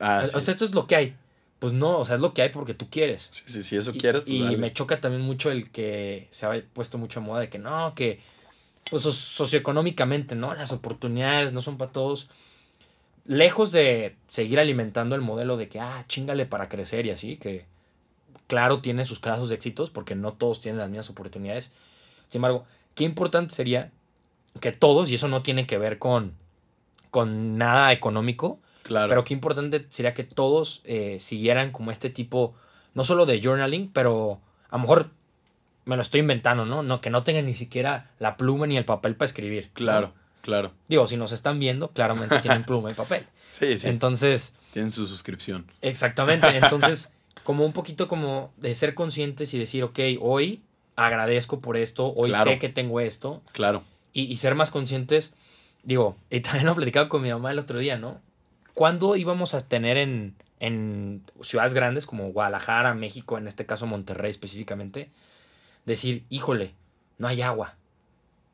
Ah, 0.00 0.22
o 0.24 0.26
sí. 0.26 0.40
sea, 0.40 0.52
esto 0.52 0.64
es 0.64 0.72
lo 0.74 0.86
que 0.86 0.96
hay. 0.96 1.16
Pues 1.58 1.72
no, 1.74 1.98
o 1.98 2.04
sea, 2.04 2.16
es 2.16 2.20
lo 2.20 2.34
que 2.34 2.42
hay 2.42 2.48
porque 2.48 2.74
tú 2.74 2.88
quieres. 2.90 3.30
sí, 3.32 3.42
sí, 3.46 3.62
si 3.62 3.76
eso 3.76 3.92
Y- 3.94 3.98
quieres, 3.98 4.22
pues 4.22 4.34
Y, 4.34 4.42
dale. 4.42 4.56
me 4.56 4.72
choca 4.72 5.00
también 5.00 5.22
mucho 5.22 5.50
el 5.52 5.70
que 5.70 6.26
se 6.32 6.46
ha 6.46 6.60
puesto 6.72 6.98
mucho 6.98 7.20
moda 7.20 7.38
de 7.40 7.48
que 7.50 7.58
no, 7.58 7.94
que 7.94 8.18
pues 8.92 9.04
so- 9.04 9.12
socioeconómicamente, 9.12 10.34
¿no? 10.34 10.52
Las 10.54 10.70
oportunidades 10.70 11.54
no 11.54 11.62
son 11.62 11.78
para 11.78 11.92
todos. 11.92 12.28
Lejos 13.24 13.72
de 13.72 14.16
seguir 14.28 14.60
alimentando 14.60 15.14
el 15.14 15.22
modelo 15.22 15.56
de 15.56 15.70
que, 15.70 15.80
ah, 15.80 16.04
chingale 16.08 16.44
para 16.44 16.68
crecer 16.68 17.06
y 17.06 17.10
así, 17.10 17.38
que 17.38 17.64
claro 18.48 18.80
tiene 18.82 19.06
sus 19.06 19.18
casos 19.18 19.48
de 19.48 19.54
éxitos 19.54 19.88
porque 19.88 20.14
no 20.14 20.34
todos 20.34 20.60
tienen 20.60 20.78
las 20.78 20.90
mismas 20.90 21.08
oportunidades. 21.08 21.70
Sin 22.28 22.40
embargo, 22.40 22.66
qué 22.94 23.04
importante 23.04 23.54
sería 23.54 23.90
que 24.60 24.72
todos, 24.72 25.10
y 25.10 25.14
eso 25.14 25.26
no 25.28 25.40
tiene 25.42 25.66
que 25.66 25.78
ver 25.78 25.98
con, 25.98 26.34
con 27.10 27.56
nada 27.56 27.92
económico, 27.92 28.58
Claro. 28.82 29.08
pero 29.08 29.24
qué 29.24 29.32
importante 29.32 29.86
sería 29.88 30.12
que 30.12 30.24
todos 30.24 30.82
eh, 30.84 31.16
siguieran 31.18 31.70
como 31.72 31.92
este 31.92 32.10
tipo, 32.10 32.54
no 32.92 33.04
solo 33.04 33.24
de 33.24 33.40
journaling, 33.42 33.90
pero 33.90 34.38
a 34.68 34.76
lo 34.76 34.80
mejor 34.82 35.10
me 35.84 35.96
lo 35.96 36.02
estoy 36.02 36.20
inventando, 36.20 36.64
¿no? 36.64 36.82
no 36.82 37.00
que 37.00 37.10
no 37.10 37.22
tengan 37.24 37.46
ni 37.46 37.54
siquiera 37.54 38.10
la 38.18 38.36
pluma 38.36 38.66
ni 38.66 38.76
el 38.76 38.84
papel 38.84 39.14
para 39.16 39.26
escribir. 39.26 39.64
¿no? 39.66 39.70
claro, 39.74 40.12
claro. 40.42 40.72
Digo, 40.88 41.06
si 41.06 41.16
nos 41.16 41.32
están 41.32 41.58
viendo, 41.58 41.88
claramente 41.90 42.38
tienen 42.42 42.64
pluma 42.64 42.90
y 42.90 42.94
papel. 42.94 43.26
Sí, 43.50 43.76
sí. 43.78 43.88
Entonces, 43.88 44.54
Tienen 44.72 44.90
su 44.90 45.06
suscripción. 45.06 45.66
exactamente. 45.80 46.46
Entonces, 46.56 47.12
como 47.44 47.64
un 47.64 47.72
poquito 47.72 48.08
como 48.08 48.52
de 48.56 48.74
ser 48.74 48.94
conscientes 48.94 49.52
y 49.54 49.58
decir, 49.58 49.82
ok, 49.84 49.98
hoy 50.20 50.62
agradezco 50.96 51.60
por 51.60 51.76
esto, 51.76 52.12
hoy 52.16 52.30
Claro. 52.30 52.50
sé 52.50 52.58
que 52.58 52.68
tengo 52.68 53.00
esto, 53.00 53.42
Claro. 53.52 53.82
y, 54.12 54.22
y 54.24 54.36
ser 54.36 54.54
más 54.54 54.70
conscientes. 54.70 55.34
Digo, 55.82 56.16
y 56.30 56.40
también 56.40 56.66
lo 56.66 56.74
platicaba 56.76 57.08
con 57.08 57.22
mi 57.22 57.30
mamá 57.30 57.50
el 57.50 57.58
otro 57.58 57.78
día, 57.80 57.98
¿no? 57.98 58.20
¿Cuándo 58.74 59.16
íbamos 59.16 59.52
a 59.54 59.66
tener 59.66 59.96
en, 59.96 60.34
en 60.60 61.22
ciudades 61.40 61.74
grandes 61.74 62.06
como 62.06 62.28
Guadalajara, 62.32 62.94
México, 62.94 63.36
en 63.36 63.48
este 63.48 63.66
caso 63.66 63.86
Monterrey 63.86 64.30
específicamente, 64.30 65.10
decir, 65.84 66.24
híjole, 66.28 66.74
no 67.18 67.28
hay 67.28 67.42
agua? 67.42 67.76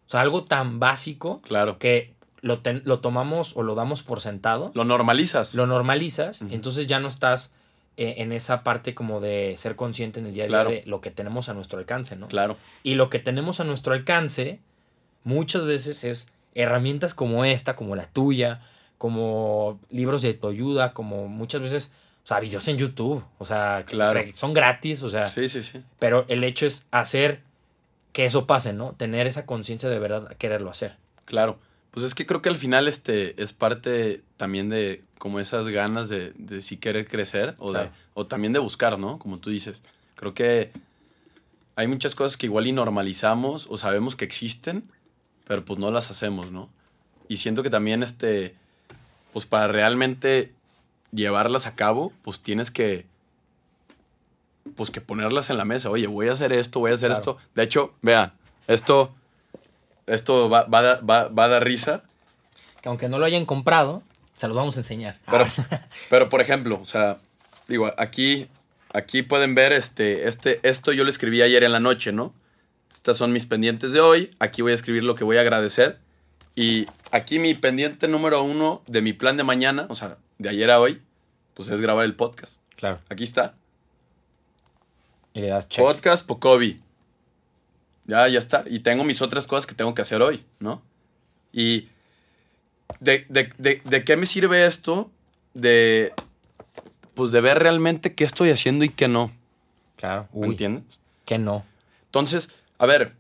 O 0.07 0.11
sea, 0.11 0.21
algo 0.21 0.45
tan 0.45 0.79
básico 0.81 1.41
Claro. 1.43 1.79
que 1.79 2.15
lo, 2.41 2.61
ten- 2.61 2.83
lo 2.85 3.01
tomamos 3.01 3.57
o 3.57 3.63
lo 3.63 3.75
damos 3.75 4.03
por 4.03 4.21
sentado, 4.21 4.71
Lo 4.75 4.85
normalizas. 4.85 5.55
lo 5.55 5.67
normalizas, 5.67 6.41
entonces 6.51 6.87
ya 6.87 7.01
no 7.01 7.09
estás 7.09 7.55
eh, 7.97 8.15
en 8.19 8.33
esa 8.33 8.63
parte 8.63 8.95
como 8.95 9.21
de 9.21 9.57
ser 9.59 9.75
consciente 9.75 10.21
en 10.21 10.27
el 10.27 10.35
día 10.35 10.45
a 10.45 10.47
día 10.47 10.65
de 10.65 10.83
lo 10.87 11.01
que 11.01 11.11
tenemos 11.11 11.49
a 11.49 11.55
nuestro 11.55 11.79
alcance, 11.81 12.15
¿no? 12.15 12.29
Claro. 12.29 12.57
Y 12.85 12.95
lo 12.95 13.11
que 13.11 13.19
tenemos 13.19 13.59
a 13.61 13.65
nuestro 13.65 13.93
alcance 13.93 14.61
muchas 15.25 15.65
veces 15.65 16.05
es 16.05 16.29
herramientas 16.55 17.13
como 17.15 17.45
esta, 17.45 17.75
como 17.77 17.97
la 17.97 18.07
tuya, 18.07 18.61
como 18.99 19.79
libros 19.91 20.23
de 20.23 20.29
autoayuda, 20.29 20.93
como 20.93 21.27
muchas 21.29 21.61
veces, 21.61 21.91
sea, 22.29 22.41
videos 22.41 22.69
en 22.69 22.77
YouTube, 22.79 23.25
o 23.39 23.45
sea, 23.45 23.85
Claro. 23.87 24.21
son 24.35 24.53
gratis, 24.53 25.03
o 25.03 25.09
sea, 25.09 25.29
Sí, 25.29 25.49
sí, 25.49 25.63
sí. 25.63 25.83
pero 25.99 26.25
el 26.29 26.45
hecho 26.45 26.67
es 26.67 26.87
hacer 26.91 27.41
que 28.13 28.27
eso 28.27 28.47
pase, 28.47 28.73
¿no? 28.73 28.93
Tener 28.93 29.27
esa 29.27 29.47
conciencia 29.47 29.89
de 29.89 29.99
verdad, 29.99 30.37
quererlo 30.37 30.71
hacer. 30.71 30.97
Claro. 31.25 31.59
Pues 31.91 32.05
es 32.05 32.15
que 32.15 32.27
creo 32.27 32.43
que 32.43 32.49
al 32.49 32.57
final 32.57 32.87
este 32.87 33.41
es 33.43 33.53
parte 33.53 34.23
también 34.37 34.69
de 34.69 35.03
como 35.19 35.41
esas 35.41 35.69
ganas 35.69 36.09
de, 36.09 36.33
de 36.37 36.61
si 36.61 36.77
querer 36.77 37.09
crecer 37.09 37.55
o, 37.59 37.71
Claro. 37.71 37.87
de, 37.87 37.93
o 38.15 38.27
también 38.27 38.53
de 38.53 38.59
buscar, 38.61 38.99
¿no? 38.99 39.19
Como 39.19 39.39
tú 39.39 39.51
dices. 39.51 39.83
Creo 40.15 40.35
que 40.35 40.71
hay 41.77 41.87
muchas 41.89 42.15
cosas 42.15 42.37
que 42.37 42.47
igual 42.47 42.67
y 42.67 42.73
normalizamos 42.73 43.67
o 43.71 43.79
sabemos 43.79 44.17
que 44.17 44.25
existen, 44.25 44.85
pero 45.47 45.65
pues 45.65 45.79
no 45.79 45.91
las 45.91 46.11
hacemos, 46.11 46.51
¿no? 46.53 46.69
Y 47.29 47.39
siento 47.39 47.63
que 47.63 47.71
también 47.71 48.03
este, 48.03 48.55
pues 49.33 49.47
para 49.47 49.69
realmente 49.69 50.53
llevarlas 51.13 51.67
a 51.67 51.75
cabo, 51.75 52.13
pues 52.23 52.41
tienes 52.41 52.71
que, 52.71 53.07
pues 54.77 54.91
que 54.91 55.01
ponerlas 55.01 55.51
en 55.51 55.57
la 55.57 55.65
mesa. 55.65 55.91
Oye, 55.91 56.07
voy 56.07 56.29
a 56.29 56.33
hacer 56.33 56.53
esto, 56.53 56.81
voy 56.81 56.91
a 56.91 56.95
hacer 56.95 57.09
Claro. 57.11 57.21
esto. 57.21 57.39
De 57.55 57.63
hecho, 57.63 57.95
vean, 58.03 58.33
esto, 58.67 59.13
esto 60.07 60.49
va, 60.51 60.65
va, 60.65 61.01
va- 61.01 61.29
va 61.29 61.45
a 61.45 61.49
dar 61.49 61.65
risa, 61.65 62.03
Que 62.83 62.89
aunque 62.89 63.09
no 63.09 63.19
lo 63.19 63.25
hayan 63.25 63.45
comprado, 63.45 64.03
se 64.37 64.47
los 64.47 64.57
vamos 64.57 64.77
a 64.77 64.81
enseñar. 64.81 65.19
pero, 65.31 65.45
Ah, 65.71 65.87
pero 66.11 66.29
por 66.29 66.41
ejemplo, 66.41 66.79
o 66.81 66.85
sea, 66.85 67.19
digo, 67.67 67.91
aquí, 67.99 68.47
aquí 68.93 69.23
pueden 69.23 69.55
ver 69.57 69.73
este, 69.73 70.29
este, 70.29 70.61
esto 70.63 70.93
yo 70.93 71.03
lo 71.05 71.11
escribí 71.11 71.43
ayer 71.43 71.65
en 71.65 71.73
la 71.73 71.81
noche, 71.81 72.13
¿no? 72.13 72.33
Estas 72.95 73.17
son 73.17 73.33
mis 73.33 73.47
pendientes 73.47 73.93
de 73.93 74.01
hoy. 74.01 74.31
Aquí 74.39 74.63
voy 74.63 74.73
a 74.73 74.75
escribir 74.75 75.03
lo 75.05 75.15
que 75.15 75.25
voy 75.25 75.37
a 75.39 75.41
agradecer. 75.41 75.99
Y 76.55 76.87
aquí 77.13 77.39
mi 77.39 77.55
pendiente 77.55 78.07
número 78.09 78.43
uno 78.43 78.83
de 78.87 79.03
mi 79.03 79.13
plan 79.13 79.37
de 79.37 79.45
mañana, 79.45 79.87
o 79.89 79.95
sea, 79.95 80.17
de 80.39 80.49
ayer 80.49 80.71
a 80.71 80.81
hoy, 80.81 81.03
pues 81.55 81.69
es 81.69 81.81
grabar 81.81 82.05
el 82.05 82.15
podcast. 82.15 82.63
claro. 82.77 83.01
Aquí 83.09 83.25
está. 83.25 83.55
Y 85.35 85.41
le 85.41 85.49
das 85.49 85.69
check. 85.69 85.85
Podcast 85.85 86.27
Pocovi. 86.27 86.81
Ya, 88.07 88.27
ya 88.29 88.39
está. 88.39 88.65
Y 88.67 88.81
tengo 88.81 89.05
mis 89.05 89.21
otras 89.23 89.47
cosas 89.47 89.67
que 89.67 89.75
tengo 89.75 89.95
que 89.95 90.03
hacer 90.03 90.23
hoy, 90.23 90.45
¿no? 90.61 90.83
Y 91.53 91.89
de, 93.01 93.27
de- 93.29 93.53
de- 93.59 93.83
¿de 93.85 94.05
qué 94.05 94.17
me 94.17 94.27
sirve 94.27 94.67
esto? 94.67 95.11
De, 95.55 96.13
pues 97.15 97.33
de 97.33 97.41
ver 97.41 97.59
realmente 97.59 98.15
qué 98.15 98.25
estoy 98.25 98.51
haciendo 98.51 98.85
y 98.85 98.89
qué 98.89 99.09
no. 99.09 99.33
Claro. 99.97 100.29
¿Me 100.33 100.47
entiendes? 100.47 101.01
que 101.25 101.37
no. 101.39 101.63
Entonces, 102.07 102.49
a 102.79 102.87
ver, 102.87 103.13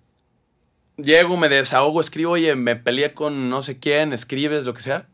llego, 0.97 1.37
me 1.37 1.51
desahogo, 1.51 2.01
escribo, 2.01 2.33
oye, 2.33 2.57
me 2.57 2.75
peleé 2.75 3.13
con 3.13 3.51
no 3.51 3.63
sé 3.63 3.79
quién, 3.79 4.15
escribes, 4.15 4.65
lo 4.65 4.73
que 4.73 4.81
sea. 4.81 5.07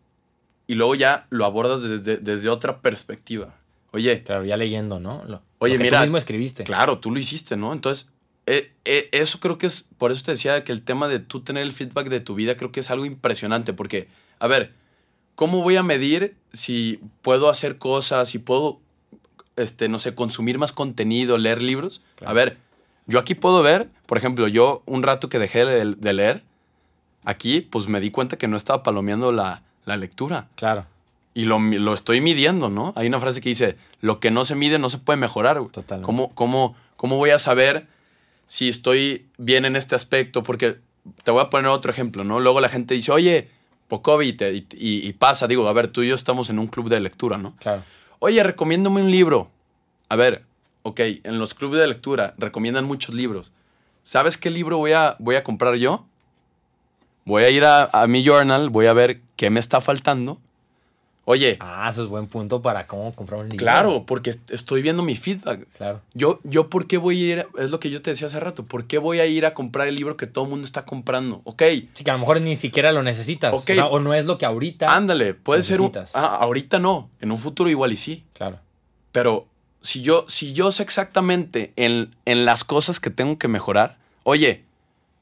Y 0.66 0.74
luego 0.74 0.94
ya 0.94 1.26
lo 1.30 1.44
abordas 1.44 1.82
desde, 1.82 2.16
desde 2.16 2.48
otra 2.48 2.80
perspectiva. 2.80 3.54
Oye, 3.92 4.22
Claro, 4.24 4.44
ya 4.44 4.56
leyendo, 4.56 4.98
¿no? 4.98 5.22
Lo, 5.24 5.42
Oye, 5.58 5.74
lo 5.74 5.78
que 5.78 5.84
mira, 5.84 5.98
Tú 5.98 6.04
mismo 6.04 6.18
escribiste. 6.18 6.64
Claro, 6.64 6.98
tú 6.98 7.10
lo 7.10 7.18
hiciste, 7.18 7.56
¿no? 7.56 7.72
Entonces, 7.72 8.10
eh, 8.46 8.72
eh, 8.84 9.08
eso 9.12 9.40
creo 9.40 9.56
que 9.56 9.66
es, 9.66 9.86
por 9.98 10.10
eso 10.10 10.22
te 10.22 10.32
decía 10.32 10.64
que 10.64 10.72
el 10.72 10.82
tema 10.82 11.06
de 11.08 11.20
tú 11.20 11.40
tener 11.40 11.62
el 11.62 11.72
feedback 11.72 12.08
de 12.08 12.20
tu 12.20 12.34
vida 12.34 12.56
creo 12.56 12.72
que 12.72 12.80
es 12.80 12.90
algo 12.90 13.04
impresionante, 13.04 13.72
porque, 13.72 14.08
a 14.38 14.48
ver, 14.48 14.72
¿cómo 15.34 15.62
voy 15.62 15.76
a 15.76 15.82
medir 15.82 16.36
si 16.52 17.00
puedo 17.22 17.48
hacer 17.48 17.78
cosas, 17.78 18.28
si 18.28 18.38
puedo, 18.38 18.80
este, 19.56 19.88
no 19.88 19.98
sé, 19.98 20.14
consumir 20.14 20.58
más 20.58 20.72
contenido, 20.72 21.38
leer 21.38 21.62
libros? 21.62 22.02
Claro. 22.16 22.30
A 22.30 22.34
ver, 22.34 22.58
yo 23.06 23.18
aquí 23.18 23.34
puedo 23.34 23.62
ver, 23.62 23.88
por 24.06 24.18
ejemplo, 24.18 24.48
yo 24.48 24.82
un 24.86 25.02
rato 25.02 25.28
que 25.28 25.38
dejé 25.38 25.64
de, 25.64 25.94
de 25.94 26.12
leer, 26.12 26.42
aquí 27.22 27.60
pues 27.60 27.86
me 27.86 28.00
di 28.00 28.10
cuenta 28.10 28.36
que 28.36 28.48
no 28.48 28.56
estaba 28.56 28.82
palomeando 28.82 29.30
la, 29.30 29.62
la 29.84 29.96
lectura. 29.96 30.48
Claro. 30.56 30.86
Y 31.34 31.44
lo, 31.46 31.58
lo 31.58 31.94
estoy 31.94 32.20
midiendo, 32.20 32.68
¿no? 32.68 32.92
Hay 32.96 33.06
una 33.08 33.18
frase 33.20 33.40
que 33.40 33.48
dice, 33.48 33.76
lo 34.00 34.20
que 34.20 34.30
no 34.30 34.44
se 34.44 34.54
mide 34.54 34.78
no 34.78 34.88
se 34.88 34.98
puede 34.98 35.16
mejorar. 35.16 35.58
güey. 35.60 35.70
Totalmente. 35.72 36.06
¿Cómo, 36.06 36.32
cómo, 36.34 36.76
¿Cómo 36.96 37.16
voy 37.16 37.30
a 37.30 37.38
saber 37.38 37.86
si 38.46 38.68
estoy 38.68 39.26
bien 39.38 39.64
en 39.64 39.74
este 39.76 39.94
aspecto? 39.96 40.42
Porque 40.42 40.78
te 41.24 41.30
voy 41.30 41.42
a 41.42 41.50
poner 41.50 41.66
otro 41.70 41.90
ejemplo, 41.90 42.22
¿no? 42.24 42.38
Luego 42.40 42.60
la 42.60 42.68
gente 42.68 42.94
dice, 42.94 43.10
oye, 43.12 43.48
por 43.88 44.02
COVID 44.02 44.40
y, 44.42 44.66
y- 44.76 45.06
y 45.08 45.12
pasa, 45.14 45.46
digo, 45.48 45.66
a 45.68 45.72
ver, 45.72 45.88
tú 45.88 46.02
y 46.02 46.08
yo 46.08 46.14
estamos 46.14 46.50
en 46.50 46.58
un 46.58 46.66
club 46.68 46.88
de 46.88 47.00
lectura, 47.00 47.36
¿no? 47.36 47.54
Claro. 47.58 47.82
Oye, 48.20 48.42
recomiéndame 48.42 49.02
un 49.02 49.10
libro. 49.10 49.50
A 50.08 50.16
ver, 50.16 50.44
ok, 50.82 51.00
en 51.24 51.38
los 51.38 51.52
clubes 51.54 51.80
de 51.80 51.88
lectura 51.88 52.34
recomiendan 52.38 52.84
muchos 52.84 53.14
libros. 53.14 53.50
¿Sabes 54.02 54.38
qué 54.38 54.50
libro 54.50 54.78
voy 54.78 54.92
a, 54.92 55.16
voy 55.18 55.34
a 55.34 55.42
comprar 55.42 55.74
yo? 55.74 56.06
Voy 57.24 57.44
a 57.44 57.50
ir 57.50 57.64
a, 57.64 57.84
a 57.92 58.06
mi 58.06 58.24
journal, 58.24 58.68
voy 58.70 58.86
a 58.86 58.92
ver 58.92 59.20
qué 59.36 59.50
me 59.50 59.60
está 59.60 59.80
faltando. 59.80 60.38
Oye, 61.26 61.56
Ah, 61.60 61.88
eso 61.90 62.02
es 62.02 62.08
buen 62.10 62.26
punto 62.26 62.60
para 62.60 62.86
cómo 62.86 63.14
comprar 63.14 63.40
un 63.40 63.48
libro. 63.48 63.56
claro, 63.64 64.04
porque 64.04 64.28
est- 64.28 64.50
estoy 64.50 64.82
viendo 64.82 65.02
mi 65.02 65.16
feedback. 65.16 65.66
Claro. 65.74 66.02
Yo, 66.12 66.38
yo, 66.44 66.68
¿por 66.68 66.86
qué 66.86 66.98
voy 66.98 67.18
a 67.18 67.32
ir? 67.32 67.38
a- 67.40 67.62
es 67.62 67.70
lo 67.70 67.80
que 67.80 67.88
yo 67.88 68.02
te 68.02 68.10
decía 68.10 68.26
hace 68.26 68.38
rato. 68.40 68.66
¿Por 68.66 68.84
qué 68.86 68.98
voy 68.98 69.20
a 69.20 69.26
ir 69.26 69.46
a 69.46 69.54
comprar 69.54 69.88
el 69.88 69.94
libro 69.96 70.18
que 70.18 70.26
todo 70.26 70.44
el 70.44 70.50
mundo 70.50 70.66
está 70.66 70.84
comprando? 70.84 71.40
Ok, 71.44 71.62
Sí, 71.94 72.04
que 72.04 72.10
a 72.10 72.12
lo 72.12 72.18
mejor 72.18 72.42
ni 72.42 72.56
siquiera 72.56 72.92
lo 72.92 73.02
necesitas. 73.02 73.54
Ok. 73.54 73.70
O, 73.70 73.74
sea, 73.74 73.86
o 73.86 74.00
no 74.00 74.12
es 74.12 74.26
lo 74.26 74.36
que 74.36 74.44
ahorita. 74.44 74.94
ándale, 74.94 75.32
puede 75.32 75.62
ser 75.62 75.80
un. 75.80 75.90
Ah, 76.12 76.36
ahorita 76.42 76.78
no, 76.78 77.08
en 77.22 77.32
un 77.32 77.38
futuro 77.38 77.70
igual 77.70 77.92
y 77.92 77.96
sí. 77.96 78.22
Claro. 78.34 78.58
Pero 79.10 79.46
si 79.80 80.02
yo, 80.02 80.26
si 80.28 80.52
yo 80.52 80.72
sé 80.72 80.82
exactamente 80.82 81.72
en, 81.76 82.14
en 82.26 82.44
las 82.44 82.64
cosas 82.64 83.00
que 83.00 83.08
tengo 83.08 83.38
que 83.38 83.48
mejorar, 83.48 83.96
oye, 84.24 84.62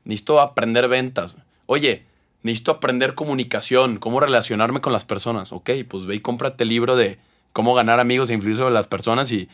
necesito 0.04 0.40
aprender 0.40 0.88
ventas. 0.88 1.36
Oye, 1.72 2.04
necesito 2.42 2.70
aprender 2.72 3.14
comunicación, 3.14 3.96
cómo 3.96 4.20
relacionarme 4.20 4.82
con 4.82 4.92
las 4.92 5.06
personas. 5.06 5.52
Ok, 5.52 5.70
pues 5.88 6.04
ve 6.04 6.16
y 6.16 6.20
cómprate 6.20 6.64
el 6.64 6.68
libro 6.68 6.96
de 6.96 7.18
cómo 7.54 7.72
ganar 7.72 7.98
amigos 7.98 8.28
e 8.28 8.34
influir 8.34 8.58
sobre 8.58 8.74
las 8.74 8.86
personas 8.86 9.32
y 9.32 9.48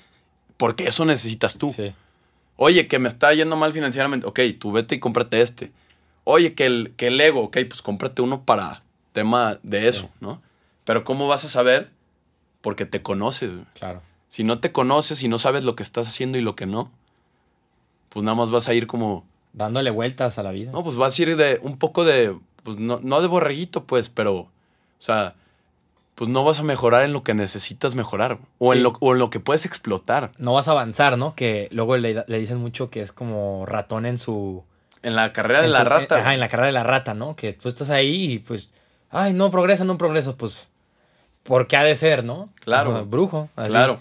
porque 0.56 0.88
eso 0.88 1.04
necesitas 1.04 1.56
tú. 1.58 1.72
Sí. 1.72 1.92
Oye, 2.56 2.88
que 2.88 2.98
me 2.98 3.08
está 3.08 3.32
yendo 3.34 3.54
mal 3.54 3.72
financieramente. 3.72 4.26
Ok, 4.26 4.40
tú 4.58 4.72
vete 4.72 4.96
y 4.96 4.98
cómprate 4.98 5.40
este. 5.42 5.70
Oye, 6.24 6.54
que 6.54 6.66
el, 6.66 6.92
que 6.96 7.06
el 7.06 7.20
ego. 7.20 7.42
Ok, 7.44 7.58
pues 7.68 7.82
cómprate 7.82 8.20
uno 8.20 8.42
para 8.42 8.82
tema 9.12 9.60
de 9.62 9.86
eso, 9.86 10.02
Sí. 10.02 10.08
¿no? 10.20 10.42
Pero 10.84 11.04
¿cómo 11.04 11.28
vas 11.28 11.44
a 11.44 11.48
saber? 11.48 11.90
Porque 12.62 12.84
te 12.84 13.00
conoces. 13.00 13.52
Claro. 13.78 14.02
Si 14.28 14.42
no 14.42 14.58
te 14.58 14.72
conoces 14.72 15.22
y 15.22 15.28
no 15.28 15.38
sabes 15.38 15.62
lo 15.62 15.76
que 15.76 15.84
estás 15.84 16.08
haciendo 16.08 16.36
y 16.36 16.40
lo 16.40 16.56
que 16.56 16.66
no, 16.66 16.90
pues 18.08 18.24
nada 18.24 18.34
más 18.34 18.50
vas 18.50 18.68
a 18.68 18.74
ir 18.74 18.88
como... 18.88 19.24
Dándole 19.58 19.90
vueltas 19.90 20.38
a 20.38 20.42
la 20.42 20.52
vida. 20.52 20.70
No, 20.72 20.82
pues 20.84 20.96
vas 20.96 21.18
a 21.18 21.22
ir 21.22 21.36
de 21.36 21.58
un 21.62 21.76
poco 21.78 22.04
de... 22.04 22.34
Pues 22.62 22.78
no, 22.78 23.00
no 23.02 23.20
de 23.20 23.26
borreguito, 23.28 23.84
pues, 23.84 24.08
pero... 24.08 24.34
O 24.36 24.50
sea, 25.00 25.34
pues 26.14 26.28
no 26.30 26.44
vas 26.44 26.58
a 26.58 26.62
mejorar 26.62 27.04
en 27.04 27.12
lo 27.12 27.22
que 27.22 27.34
necesitas 27.34 27.94
mejorar. 27.94 28.38
O, 28.58 28.72
en, 28.72 28.82
lo, 28.82 28.94
o 29.00 29.12
en 29.12 29.18
lo 29.20 29.30
que 29.30 29.38
puedes 29.40 29.64
explotar. 29.64 30.32
No 30.38 30.52
vas 30.54 30.66
a 30.68 30.72
avanzar, 30.72 31.16
¿no? 31.18 31.34
Que 31.36 31.68
luego 31.70 31.96
le, 31.96 32.24
le 32.26 32.38
dicen 32.38 32.58
mucho 32.58 32.90
que 32.90 33.00
es 33.00 33.12
como 33.12 33.64
ratón 33.66 34.06
en 34.06 34.18
su. 34.18 34.64
En 35.02 35.14
la 35.14 35.32
carrera 35.32 35.60
de 35.60 35.66
en 35.66 35.72
la 35.72 35.78
su- 35.82 35.88
rata. 35.88 36.18
Ajá, 36.18 36.34
en 36.34 36.40
la 36.40 36.48
carrera 36.48 36.66
de 36.66 36.72
la 36.72 36.82
rata, 36.82 37.14
¿no? 37.14 37.36
Que 37.36 37.52
tú 37.52 37.68
estás 37.68 37.90
ahí 37.90 38.32
y 38.32 38.38
pues. 38.40 38.70
Ay, 39.10 39.32
no 39.32 39.50
progreso, 39.52 39.84
no 39.84 39.96
progreso. 39.96 40.36
Pues. 40.36 40.68
¿Por 41.44 41.68
qué 41.68 41.76
ha 41.76 41.84
de 41.84 41.94
ser, 41.94 42.24
no? 42.24 42.50
Claro. 42.56 42.90
Ajá, 42.96 43.02
Brujo. 43.02 43.48
así. 43.54 43.70
Claro, 43.70 44.00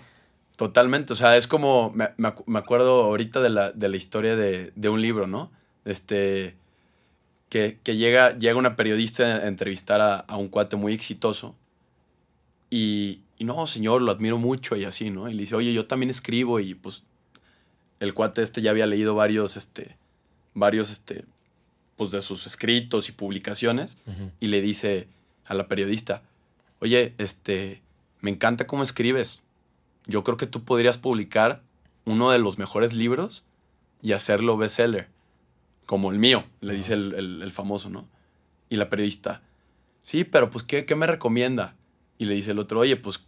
totalmente. 0.58 1.14
O 1.14 1.16
sea, 1.16 1.38
es 1.38 1.48
como, 1.48 1.92
me, 1.96 2.10
me 2.18 2.28
acu- 2.28 2.44
me 2.46 2.60
acuerdo 2.60 3.06
ahorita 3.06 3.40
de 3.42 3.50
la, 3.50 3.72
de 3.72 3.88
la 3.88 3.96
historia 3.98 4.36
de, 4.36 4.74
de 4.76 4.90
un 4.90 5.02
libro, 5.02 5.26
¿no? 5.28 5.50
Este, 5.86 6.56
que, 7.50 7.80
que 7.84 7.96
llega, 7.96 8.36
llega 8.38 8.58
una 8.60 8.76
periodista 8.76 9.24
a 9.38 9.48
entrevistar 9.48 10.02
a, 10.02 10.18
a 10.18 10.36
un 10.36 10.50
cuate 10.50 10.76
muy 10.76 10.94
exitoso 10.94 11.56
y, 12.70 13.22
y 13.38 13.46
no, 13.46 13.66
señor, 13.68 14.02
lo 14.02 14.12
admiro 14.12 14.38
mucho 14.38 14.76
y 14.76 14.84
así, 14.84 15.10
¿no? 15.10 15.30
Y 15.30 15.34
le 15.34 15.40
dice, 15.42 15.56
oye, 15.56 15.72
yo 15.74 15.86
también 15.88 16.10
escribo 16.10 16.60
y 16.60 16.74
pues 16.74 17.04
el 18.00 18.14
cuate 18.14 18.42
este 18.42 18.62
ya 18.62 18.72
había 18.72 18.86
leído 18.86 19.16
varios, 19.16 19.56
este, 19.58 19.96
varios, 20.54 20.92
este, 20.92 21.24
pues 21.96 22.12
de 22.12 22.22
sus 22.22 22.46
escritos 22.48 23.10
y 23.10 23.12
publicaciones 23.14 23.98
y 24.40 24.48
le 24.48 24.62
dice 24.62 25.08
a 25.46 25.54
la 25.54 25.68
periodista, 25.68 26.22
oye, 26.80 27.14
este, 27.18 27.82
me 28.22 28.30
encanta 28.32 28.68
cómo 28.68 28.84
escribes. 28.84 29.42
Yo 30.08 30.24
creo 30.24 30.38
que 30.38 30.48
tú 30.48 30.64
podrías 30.64 30.98
publicar 30.98 31.62
uno 32.06 32.32
de 32.32 32.40
los 32.40 32.58
mejores 32.58 32.94
libros 32.94 33.44
y 34.02 34.14
hacerlo 34.14 34.58
bestseller, 34.58 35.10
como 35.86 36.12
el 36.12 36.20
mío, 36.20 36.46
le 36.62 36.74
dice 36.74 36.94
el, 36.94 37.14
el- 37.42 37.52
famoso, 37.52 37.90
¿no? 37.90 38.08
Y 38.70 38.78
la 38.78 38.90
periodista, 38.90 39.42
sí, 40.02 40.24
pero 40.24 40.50
pues, 40.50 40.64
¿qué, 40.64 40.86
qué 40.86 40.96
me 40.96 41.08
recomienda? 41.08 41.76
Y 42.18 42.26
le 42.26 42.36
dice 42.36 42.52
el 42.52 42.60
otro, 42.60 42.80
oye, 42.80 42.96
pues, 42.98 43.22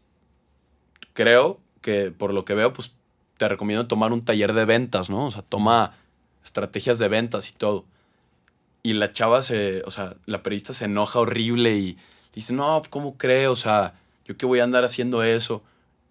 creo 1.13 1.59
que 1.81 2.11
por 2.11 2.33
lo 2.33 2.45
que 2.45 2.53
veo, 2.55 2.73
pues, 2.73 2.93
te 3.37 3.47
recomiendo 3.47 3.87
tomar 3.87 4.11
un 4.11 4.23
taller 4.23 4.53
de 4.53 4.65
ventas, 4.65 5.09
¿no? 5.09 5.25
O 5.27 5.31
sea, 5.31 5.41
toma 5.41 5.93
estrategias 6.43 6.99
de 6.99 7.07
ventas 7.07 7.49
y 7.49 7.53
todo. 7.53 7.85
Y 8.83 8.93
la 8.93 9.11
chava 9.11 9.41
se, 9.41 9.83
o 9.85 9.91
sea, 9.91 10.15
la 10.25 10.43
periodista 10.43 10.73
se 10.73 10.85
enoja 10.85 11.19
horrible 11.19 11.75
y 11.77 11.97
dice, 12.33 12.53
no, 12.53 12.81
¿cómo 12.89 13.17
cree? 13.17 13.47
O 13.47 13.55
sea, 13.55 13.95
¿yo 14.25 14.37
qué 14.37 14.45
voy 14.45 14.59
a 14.59 14.63
andar 14.63 14.83
haciendo 14.83 15.23
eso? 15.23 15.63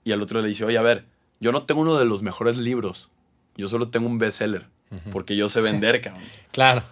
Y 0.08 0.12
al 0.12 0.22
otro 0.22 0.40
le 0.40 0.48
dice, 0.48 0.64
oye, 0.64 0.78
a 0.78 0.82
ver, 0.82 1.04
yo 1.40 1.52
no 1.52 1.64
tengo 1.64 1.82
uno 1.82 1.96
de 1.98 2.04
los 2.06 2.22
mejores 2.22 2.56
libros. 2.56 3.10
Yo 3.56 3.68
solo 3.68 3.88
tengo 3.88 4.06
un 4.06 4.18
bestseller. 4.18 4.66
Ujú. 4.90 5.10
Porque 5.10 5.36
yo 5.36 5.48
sé 5.50 5.60
vender, 5.60 6.00
cabrón. 6.02 6.22
Claro. 6.50 6.82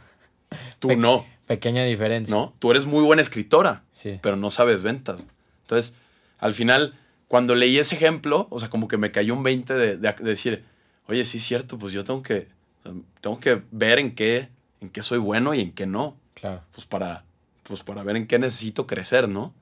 Tú 0.78 0.88
Pe- 0.88 0.96
no, 0.96 1.24
Pequeña 1.46 1.84
diferencia. 1.84 2.34
¿no? 2.34 2.54
Tú 2.58 2.70
eres 2.72 2.84
muy 2.86 3.02
buena 3.04 3.22
escritora, 3.22 3.84
Sí. 3.92 4.18
pero 4.20 4.36
no 4.36 4.50
sabes 4.50 4.82
ventas. 4.82 5.24
Entonces, 5.62 5.94
al 6.38 6.52
final, 6.52 6.98
cuando 7.28 7.54
leí 7.54 7.78
ese 7.78 7.94
ejemplo, 7.94 8.48
o 8.50 8.58
sea, 8.60 8.68
como 8.68 8.86
que 8.88 8.96
me 8.98 9.10
cayó 9.12 9.32
un 9.32 9.42
20 9.42 9.72
de, 9.74 9.96
de- 9.96 10.12
de 10.12 10.24
decir, 10.24 10.64
oye, 11.08 11.24
sí 11.24 11.38
es 11.38 11.44
cierto, 11.44 11.78
pues 11.78 11.92
yo 11.94 12.04
tengo 12.04 12.22
que, 12.22 12.48
o 12.80 12.82
sea, 12.82 12.92
tengo 13.22 13.40
que 13.40 13.62
ver 13.70 13.98
en 13.98 14.14
qué, 14.14 14.48
en 14.80 14.90
qué 14.90 15.02
soy 15.02 15.18
bueno 15.18 15.54
y 15.54 15.60
en 15.62 15.72
qué 15.72 15.86
no. 15.86 16.16
Claro. 16.34 16.60
pues 16.72 16.86
para, 16.86 17.24
pues 17.62 17.82
para 17.82 18.02
ver 18.02 18.16
en 18.16 18.26
qué 18.26 18.38
necesito 18.38 18.86
crecer, 18.86 19.26
¿no? 19.26 19.54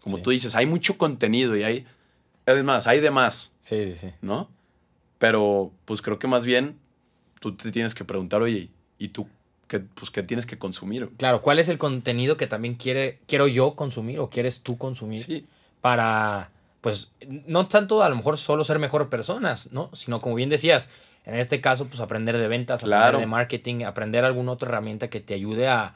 Como 0.00 0.16
Sí. 0.18 0.22
tú 0.24 0.30
dices, 0.30 0.54
hay 0.54 0.66
mucho 0.66 0.98
contenido 0.98 1.56
y 1.56 1.62
hay, 1.62 1.86
es 2.46 2.64
más, 2.64 2.86
hay 2.86 3.00
de 3.00 3.10
más, 3.10 3.52
Sí, 3.62 3.92
sí, 3.92 3.98
sí. 3.98 4.12
¿no? 4.20 4.50
Pero 5.18 5.72
pues 5.84 6.02
creo 6.02 6.18
que 6.18 6.26
más 6.26 6.44
bien 6.44 6.78
tú 7.40 7.54
te 7.54 7.70
tienes 7.70 7.94
que 7.94 8.04
preguntar, 8.04 8.42
oye, 8.42 8.70
¿y 8.98 9.08
tú 9.08 9.28
qué, 9.68 9.80
pues, 9.80 10.10
qué 10.10 10.22
tienes 10.22 10.46
que 10.46 10.58
consumir? 10.58 11.10
Claro, 11.16 11.42
¿cuál 11.42 11.58
es 11.58 11.68
el 11.68 11.78
contenido 11.78 12.36
que 12.36 12.46
también 12.46 12.74
quiere, 12.74 13.20
quiero 13.26 13.46
yo 13.46 13.74
consumir 13.74 14.18
o 14.18 14.30
quieres 14.30 14.62
tú 14.62 14.76
consumir? 14.78 15.22
Sí, 15.22 15.46
para, 15.80 16.50
pues, 16.80 17.10
no 17.28 17.66
tanto 17.68 18.02
a 18.02 18.08
lo 18.08 18.16
mejor 18.16 18.38
solo 18.38 18.64
ser 18.64 18.78
mejor 18.78 19.08
personas, 19.08 19.72
¿no? 19.72 19.90
Sino 19.94 20.20
como 20.20 20.34
bien 20.34 20.50
decías, 20.50 20.90
en 21.24 21.36
este 21.36 21.60
caso, 21.60 21.86
pues 21.86 22.00
aprender 22.00 22.36
de 22.36 22.48
ventas, 22.48 22.82
Claro. 22.82 23.04
aprender 23.06 23.20
de 23.20 23.26
marketing, 23.30 23.84
aprender 23.84 24.24
alguna 24.24 24.52
otra 24.52 24.68
herramienta 24.68 25.08
que 25.08 25.20
te 25.20 25.34
ayude 25.34 25.68
a 25.68 25.94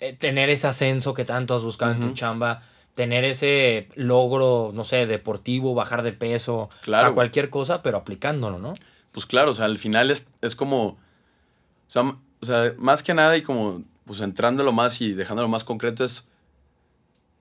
eh, 0.00 0.12
tener 0.12 0.48
ese 0.48 0.66
ascenso 0.68 1.14
que 1.14 1.24
tanto 1.24 1.54
has 1.56 1.62
buscado 1.62 1.92
en 1.92 2.00
tu 2.00 2.12
chamba, 2.14 2.62
tener 2.94 3.24
ese 3.24 3.88
logro, 3.96 4.70
no 4.74 4.84
sé, 4.84 5.06
deportivo, 5.06 5.74
bajar 5.74 6.02
de 6.02 6.12
peso, 6.12 6.56
o 6.56 6.68
Claro. 6.82 7.08
sea, 7.08 7.14
cualquier 7.14 7.50
cosa, 7.50 7.82
pero 7.82 7.98
aplicándolo, 7.98 8.58
¿no? 8.58 8.74
pues 9.12 9.26
claro, 9.26 9.52
o 9.52 9.54
sea, 9.54 9.66
al 9.66 9.78
final 9.78 10.10
es, 10.10 10.26
es 10.42 10.56
como, 10.56 10.84
o 10.86 10.96
sea, 11.86 12.02
o 12.40 12.46
sea, 12.46 12.74
más 12.78 13.02
que 13.04 13.14
nada 13.14 13.36
y 13.36 13.42
como, 13.42 13.84
pues 14.06 14.20
entrándolo 14.20 14.72
más 14.72 15.00
y 15.00 15.12
dejándolo 15.12 15.48
más 15.48 15.62
concreto 15.62 16.02
es 16.04 16.26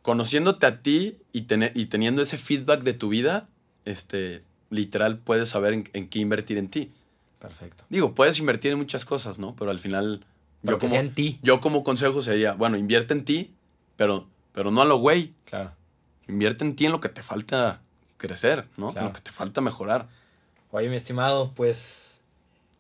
conociéndote 0.02 0.66
a 0.66 0.82
ti 0.82 1.18
y, 1.32 1.46
y 1.76 1.86
teniendo 1.88 2.22
ese 2.22 2.38
feedback 2.38 2.84
de 2.84 2.94
tu 2.94 3.10
vida, 3.10 3.48
este, 3.86 4.44
literal 4.70 5.18
puedes 5.18 5.50
saber 5.50 5.74
en, 5.74 5.90
en 5.94 6.08
qué 6.10 6.20
invertir 6.20 6.58
en 6.58 6.68
ti. 6.70 6.92
Perfecto. 7.40 7.86
Digo, 7.90 8.14
puedes 8.14 8.38
invertir 8.40 8.72
en 8.72 8.78
muchas 8.78 9.06
cosas, 9.06 9.40
¿no? 9.40 9.56
Pero 9.56 9.72
al 9.72 9.80
final, 9.80 10.26
Pero 10.62 10.76
yo 10.76 10.80
que 10.80 10.82
como, 10.86 10.92
sea 10.92 11.00
en 11.00 11.14
ti. 11.14 11.40
yo 11.42 11.60
como 11.60 11.84
consejo 11.84 12.22
sería, 12.22 12.54
bueno, 12.54 12.78
invierte 12.78 13.14
en 13.14 13.26
ti, 13.26 13.54
pero, 13.96 14.28
pero 14.54 14.72
no 14.72 14.82
a 14.82 14.86
lo 14.86 14.98
güey. 14.98 15.34
Claro. 15.46 15.72
Invierte 16.28 16.64
en 16.64 16.76
ti 16.76 16.86
en 16.86 16.94
lo 16.94 17.02
que 17.02 17.10
te 17.10 17.22
falta 17.22 17.82
crecer, 18.18 18.68
¿no? 18.78 18.94
En 18.96 19.04
lo 19.04 19.14
que 19.14 19.20
te 19.20 19.32
falta 19.32 19.60
mejorar. 19.60 20.08
Oye, 20.72 20.90
mi 20.90 20.96
estimado, 20.96 21.52
pues 21.54 22.22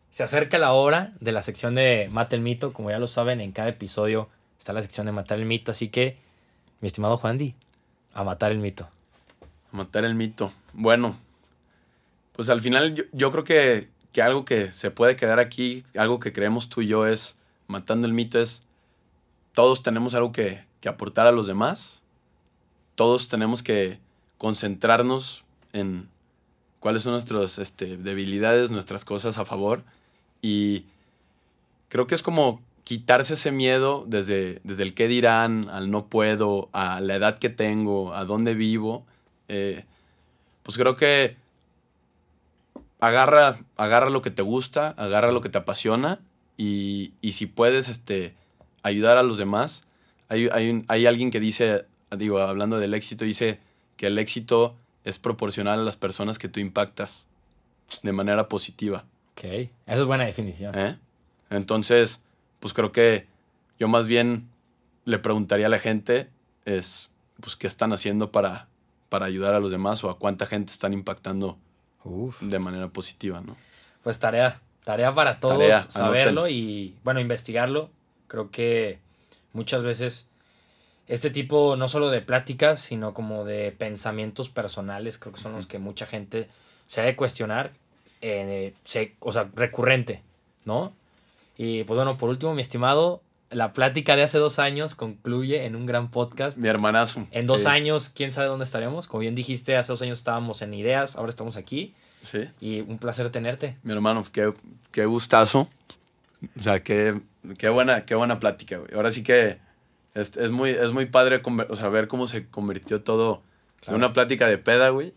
se 0.09 0.23
acerca 0.23 0.57
la 0.57 0.71
hora 0.73 1.13
de 1.19 1.31
la 1.31 1.41
sección 1.41 1.75
de 1.75 2.09
Mata 2.11 2.35
el 2.35 2.41
Mito. 2.41 2.71
Como 2.71 2.89
ya 2.89 2.99
lo 2.99 3.07
saben, 3.07 3.41
en 3.41 3.51
cada 3.51 3.69
episodio 3.69 4.29
está 4.57 4.71
la 4.71 4.81
sección 4.81 5.05
de 5.05 5.11
Matar 5.11 5.39
el 5.39 5.45
Mito. 5.45 5.71
Así 5.71 5.89
que, 5.89 6.17
mi 6.79 6.87
estimado 6.87 7.17
Juan 7.17 7.37
Di, 7.37 7.55
a 8.13 8.23
matar 8.23 8.51
el 8.51 8.59
mito. 8.59 8.87
A 9.71 9.75
matar 9.75 10.05
el 10.05 10.15
mito. 10.15 10.51
Bueno, 10.73 11.15
pues 12.33 12.49
al 12.49 12.61
final 12.61 12.95
yo, 12.95 13.03
yo 13.11 13.31
creo 13.31 13.43
que, 13.43 13.89
que 14.11 14.21
algo 14.21 14.45
que 14.45 14.71
se 14.71 14.91
puede 14.91 15.15
quedar 15.15 15.39
aquí, 15.39 15.83
algo 15.97 16.19
que 16.19 16.31
creemos 16.31 16.69
tú 16.69 16.81
y 16.81 16.87
yo 16.87 17.07
es, 17.07 17.37
matando 17.67 18.07
el 18.07 18.13
mito, 18.13 18.39
es 18.39 18.61
todos 19.53 19.83
tenemos 19.83 20.13
algo 20.13 20.31
que, 20.31 20.63
que 20.83 20.89
aportar 20.89 21.27
a 21.27 21.31
los 21.31 21.47
demás. 21.47 22.03
Todos 22.95 23.29
tenemos 23.29 23.63
que 23.63 24.01
concentrarnos 24.37 25.45
en 25.71 26.09
cuáles 26.81 27.03
son 27.03 27.13
nuestras 27.13 27.57
este, 27.57 27.95
debilidades, 27.95 28.69
nuestras 28.69 29.05
cosas 29.05 29.37
a 29.37 29.45
favor. 29.45 29.85
Y 30.41 30.83
creo 31.87 32.05
que 32.05 32.15
es 32.15 32.21
como, 32.21 32.61
quitarse 32.83 33.35
ese 33.35 33.53
miedo 33.53 34.03
desde, 34.09 34.59
desde 34.65 34.83
el 34.83 34.93
qué 34.93 35.07
dirán, 35.07 35.69
al 35.69 35.89
no 35.89 36.07
puedo, 36.07 36.67
a 36.73 36.99
la 36.99 37.15
edad 37.15 37.39
que 37.39 37.47
tengo, 37.47 38.13
a 38.13 38.25
dónde 38.25 38.53
vivo, 38.53 39.05
eh, 39.47 39.85
pues 40.63 40.77
creo 40.77 40.97
que 40.97 41.37
agarra, 42.99 43.61
agarra 43.77 44.09
lo 44.09 44.21
que 44.21 44.31
te 44.31 44.41
gusta, 44.41 44.89
agarra 44.97 45.31
lo 45.31 45.39
que 45.39 45.47
te 45.47 45.59
apasiona 45.59 46.19
y, 46.57 47.13
y 47.21 47.31
si 47.31 47.45
puedes 47.45 47.87
este, 47.87 48.35
ayudar 48.81 49.17
a 49.17 49.23
los 49.23 49.37
demás. 49.37 49.87
Hay, 50.29 50.49
hay, 50.51 50.69
un- 50.69 50.85
hay 50.87 51.05
alguien 51.05 51.31
que 51.31 51.39
dice, 51.39 51.85
digo, 52.17 52.39
hablando 52.39 52.79
del 52.79 52.93
éxito, 52.93 53.25
dice 53.25 53.59
que 53.97 54.07
el 54.07 54.17
éxito 54.19 54.75
es 55.03 55.19
proporcional 55.19 55.79
a 55.79 55.83
las 55.83 55.97
personas 55.97 56.39
que 56.39 56.47
tú 56.49 56.59
impactas 56.59 57.27
de 58.01 58.11
manera 58.13 58.47
positiva. 58.47 59.05
Ok, 59.33 59.43
eso 59.43 59.69
es 60.01 60.05
buena 60.05 60.25
definición. 60.25 60.77
¿eh? 60.77 60.97
Entonces, 61.49 62.23
pues 62.59 62.73
creo 62.73 62.91
que 62.91 63.27
yo 63.79 63.87
más 63.87 64.07
bien 64.07 64.47
le 65.05 65.19
preguntaría 65.19 65.65
a 65.65 65.69
la 65.69 65.79
gente 65.79 66.29
es, 66.65 67.11
pues, 67.41 67.55
¿qué 67.55 67.67
están 67.67 67.91
haciendo 67.93 68.31
para, 68.31 68.67
para 69.09 69.25
ayudar 69.25 69.53
a 69.53 69.59
los 69.59 69.71
demás 69.71 70.03
o 70.03 70.09
a 70.09 70.17
cuánta 70.17 70.45
gente 70.45 70.71
están 70.71 70.93
impactando 70.93 71.57
Uf. 72.05 72.41
de 72.41 72.59
manera 72.59 72.87
positiva, 72.87 73.41
¿no? 73.41 73.55
Pues 74.03 74.17
tarea, 74.19 74.61
tarea 74.83 75.11
para 75.11 75.39
todos 75.39 75.57
Tarea, 75.57 75.79
saberlo 75.81 76.41
anoten. 76.41 76.55
y, 76.57 76.95
bueno, 77.03 77.19
investigarlo. 77.19 77.89
Creo 78.27 78.49
que 78.49 78.99
muchas 79.53 79.83
veces 79.83 80.29
este 81.07 81.29
tipo 81.29 81.75
no 81.75 81.87
solo 81.89 82.09
de 82.09 82.21
pláticas, 82.21 82.81
sino 82.81 83.13
como 83.13 83.45
de 83.45 83.71
pensamientos 83.71 84.49
personales, 84.49 85.17
creo 85.17 85.33
que 85.33 85.39
son 85.41 85.53
los 85.53 85.67
que 85.67 85.79
mucha 85.79 86.05
gente 86.05 86.47
se 86.87 87.01
ha 87.01 87.03
de 87.05 87.15
cuestionar, 87.15 87.71
eh, 88.21 88.73
se- 88.83 89.15
o 89.19 89.33
sea, 89.33 89.49
recurrente, 89.55 90.21
¿no? 90.65 90.93
Y 91.57 91.83
pues 91.83 91.95
bueno, 91.95 92.17
por 92.17 92.29
último, 92.29 92.53
mi 92.53 92.61
estimado, 92.61 93.21
la 93.51 93.73
plática 93.73 94.15
de 94.15 94.23
hace 94.23 94.37
dos 94.39 94.57
años 94.59 94.95
concluye 94.95 95.65
en 95.65 95.75
un 95.75 95.85
gran 95.85 96.09
podcast. 96.09 96.57
Mi 96.57 96.67
hermanazo. 96.69 97.27
En 97.31 97.45
dos 97.45 97.61
Sí, 97.61 97.67
años, 97.67 98.09
quién 98.09 98.31
sabe 98.31 98.47
dónde 98.47 98.65
estaremos. 98.65 99.07
Como 99.07 99.19
bien 99.21 99.35
dijiste, 99.35 99.75
hace 99.75 99.91
dos 99.91 100.01
años 100.01 100.17
estábamos 100.17 100.61
en 100.63 100.73
ideas, 100.73 101.15
ahora 101.17 101.29
estamos 101.29 101.57
aquí. 101.57 101.93
Sí, 102.21 102.39
Y 102.61 102.79
un 102.81 102.97
placer 102.97 103.29
tenerte. 103.29 103.75
mi 103.83 103.91
hermano, 103.91 104.23
qué, 104.31 104.53
qué 104.91 105.05
gustazo. 105.05 105.67
O 106.59 106.61
sea, 106.61 106.83
qué, 106.83 107.19
qué, 107.57 107.69
buena, 107.69 108.05
qué 108.05 108.15
buena 108.15 108.39
plática, 108.39 108.77
güey. 108.77 108.93
Ahora 108.95 109.11
sí 109.11 109.23
que 109.23 109.59
es, 110.13 110.35
es 110.37 110.51
muy, 110.51 110.69
es 110.71 110.91
muy 110.91 111.05
padre 111.05 111.41
o 111.69 111.75
sea, 111.75 111.89
ver 111.89 112.07
cómo 112.07 112.27
se 112.27 112.47
convirtió 112.47 113.01
todo 113.01 113.41
Claro. 113.81 113.97
de 113.97 114.05
una 114.05 114.13
plática 114.13 114.47
de 114.47 114.57
peda, 114.57 114.89
güey, 114.89 115.13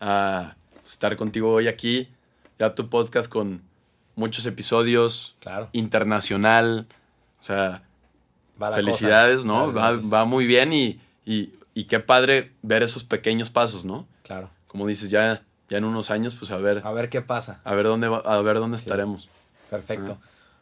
a 0.00 0.54
estar 0.86 1.16
contigo 1.16 1.52
hoy 1.52 1.66
aquí. 1.68 2.08
Ya 2.58 2.74
tu 2.74 2.88
podcast 2.88 3.28
con 3.28 3.62
muchos 4.14 4.46
episodios, 4.46 5.36
Claro. 5.40 5.68
internacional. 5.72 6.86
O 7.40 7.42
sea, 7.42 7.82
Va 8.60 8.72
felicidades, 8.72 9.40
cosa. 9.40 9.48
¿no? 9.48 9.72
Va, 9.72 9.96
va 9.96 10.24
muy 10.24 10.46
bien 10.46 10.72
y, 10.72 11.00
y, 11.24 11.52
y 11.74 11.84
qué 11.84 12.00
padre 12.00 12.52
ver 12.62 12.82
esos 12.82 13.04
pequeños 13.04 13.50
pasos, 13.50 13.84
¿no? 13.84 14.06
Claro. 14.22 14.48
Como 14.68 14.86
dices, 14.86 15.10
ya, 15.10 15.42
ya 15.68 15.78
en 15.78 15.84
unos 15.84 16.10
años, 16.10 16.34
pues 16.36 16.50
a 16.50 16.56
ver, 16.56 16.80
A 16.84 16.92
ver 16.92 17.08
qué 17.10 17.20
pasa. 17.22 17.60
a 17.64 17.74
ver 17.74 17.84
dónde, 17.86 18.08
va- 18.08 18.22
a 18.24 18.40
ver 18.42 18.56
dónde 18.56 18.76
estaremos. 18.78 19.28
Perfecto. 19.68 20.16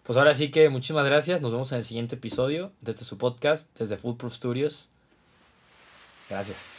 Pues 0.05 0.19
ahora 0.19 0.35
sí 0.35 0.51
que 0.51 0.69
muchísimas 0.69 1.07
gracias. 1.07 1.41
Nos 1.41 1.53
vemos 1.53 1.73
en 1.73 1.79
el 1.79 1.85
siguiente 1.85 2.17
episodio 2.17 2.73
desde 2.81 3.05
su 3.05 3.17
podcast, 3.19 3.69
desde 3.79 3.97
Foolproof 3.97 4.35
Studios. 4.35 4.91
Gracias. 6.29 6.71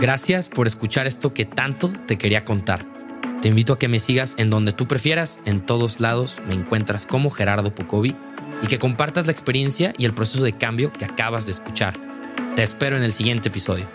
Gracias 0.00 0.48
por 0.48 0.66
escuchar 0.66 1.06
esto 1.06 1.32
que 1.32 1.44
tanto 1.44 1.92
te 2.06 2.18
quería 2.18 2.44
contar. 2.44 2.86
Te 3.40 3.48
invito 3.48 3.72
a 3.72 3.78
que 3.78 3.86
me 3.86 4.00
sigas 4.00 4.34
en 4.36 4.50
donde 4.50 4.72
tú 4.72 4.88
prefieras, 4.88 5.40
en 5.44 5.64
todos 5.64 6.00
lados 6.00 6.36
me 6.46 6.54
encuentras 6.54 7.06
como 7.06 7.30
Gerardo 7.30 7.72
Pocovi 7.72 8.16
y 8.62 8.66
que 8.66 8.80
compartas 8.80 9.26
la 9.26 9.32
experiencia 9.32 9.92
y 9.96 10.06
el 10.06 10.14
proceso 10.14 10.42
de 10.42 10.52
cambio 10.52 10.92
que 10.92 11.04
acabas 11.04 11.46
de 11.46 11.52
escuchar. 11.52 11.96
Te 12.56 12.64
espero 12.64 12.96
en 12.96 13.04
el 13.04 13.12
siguiente 13.12 13.48
episodio. 13.48 13.86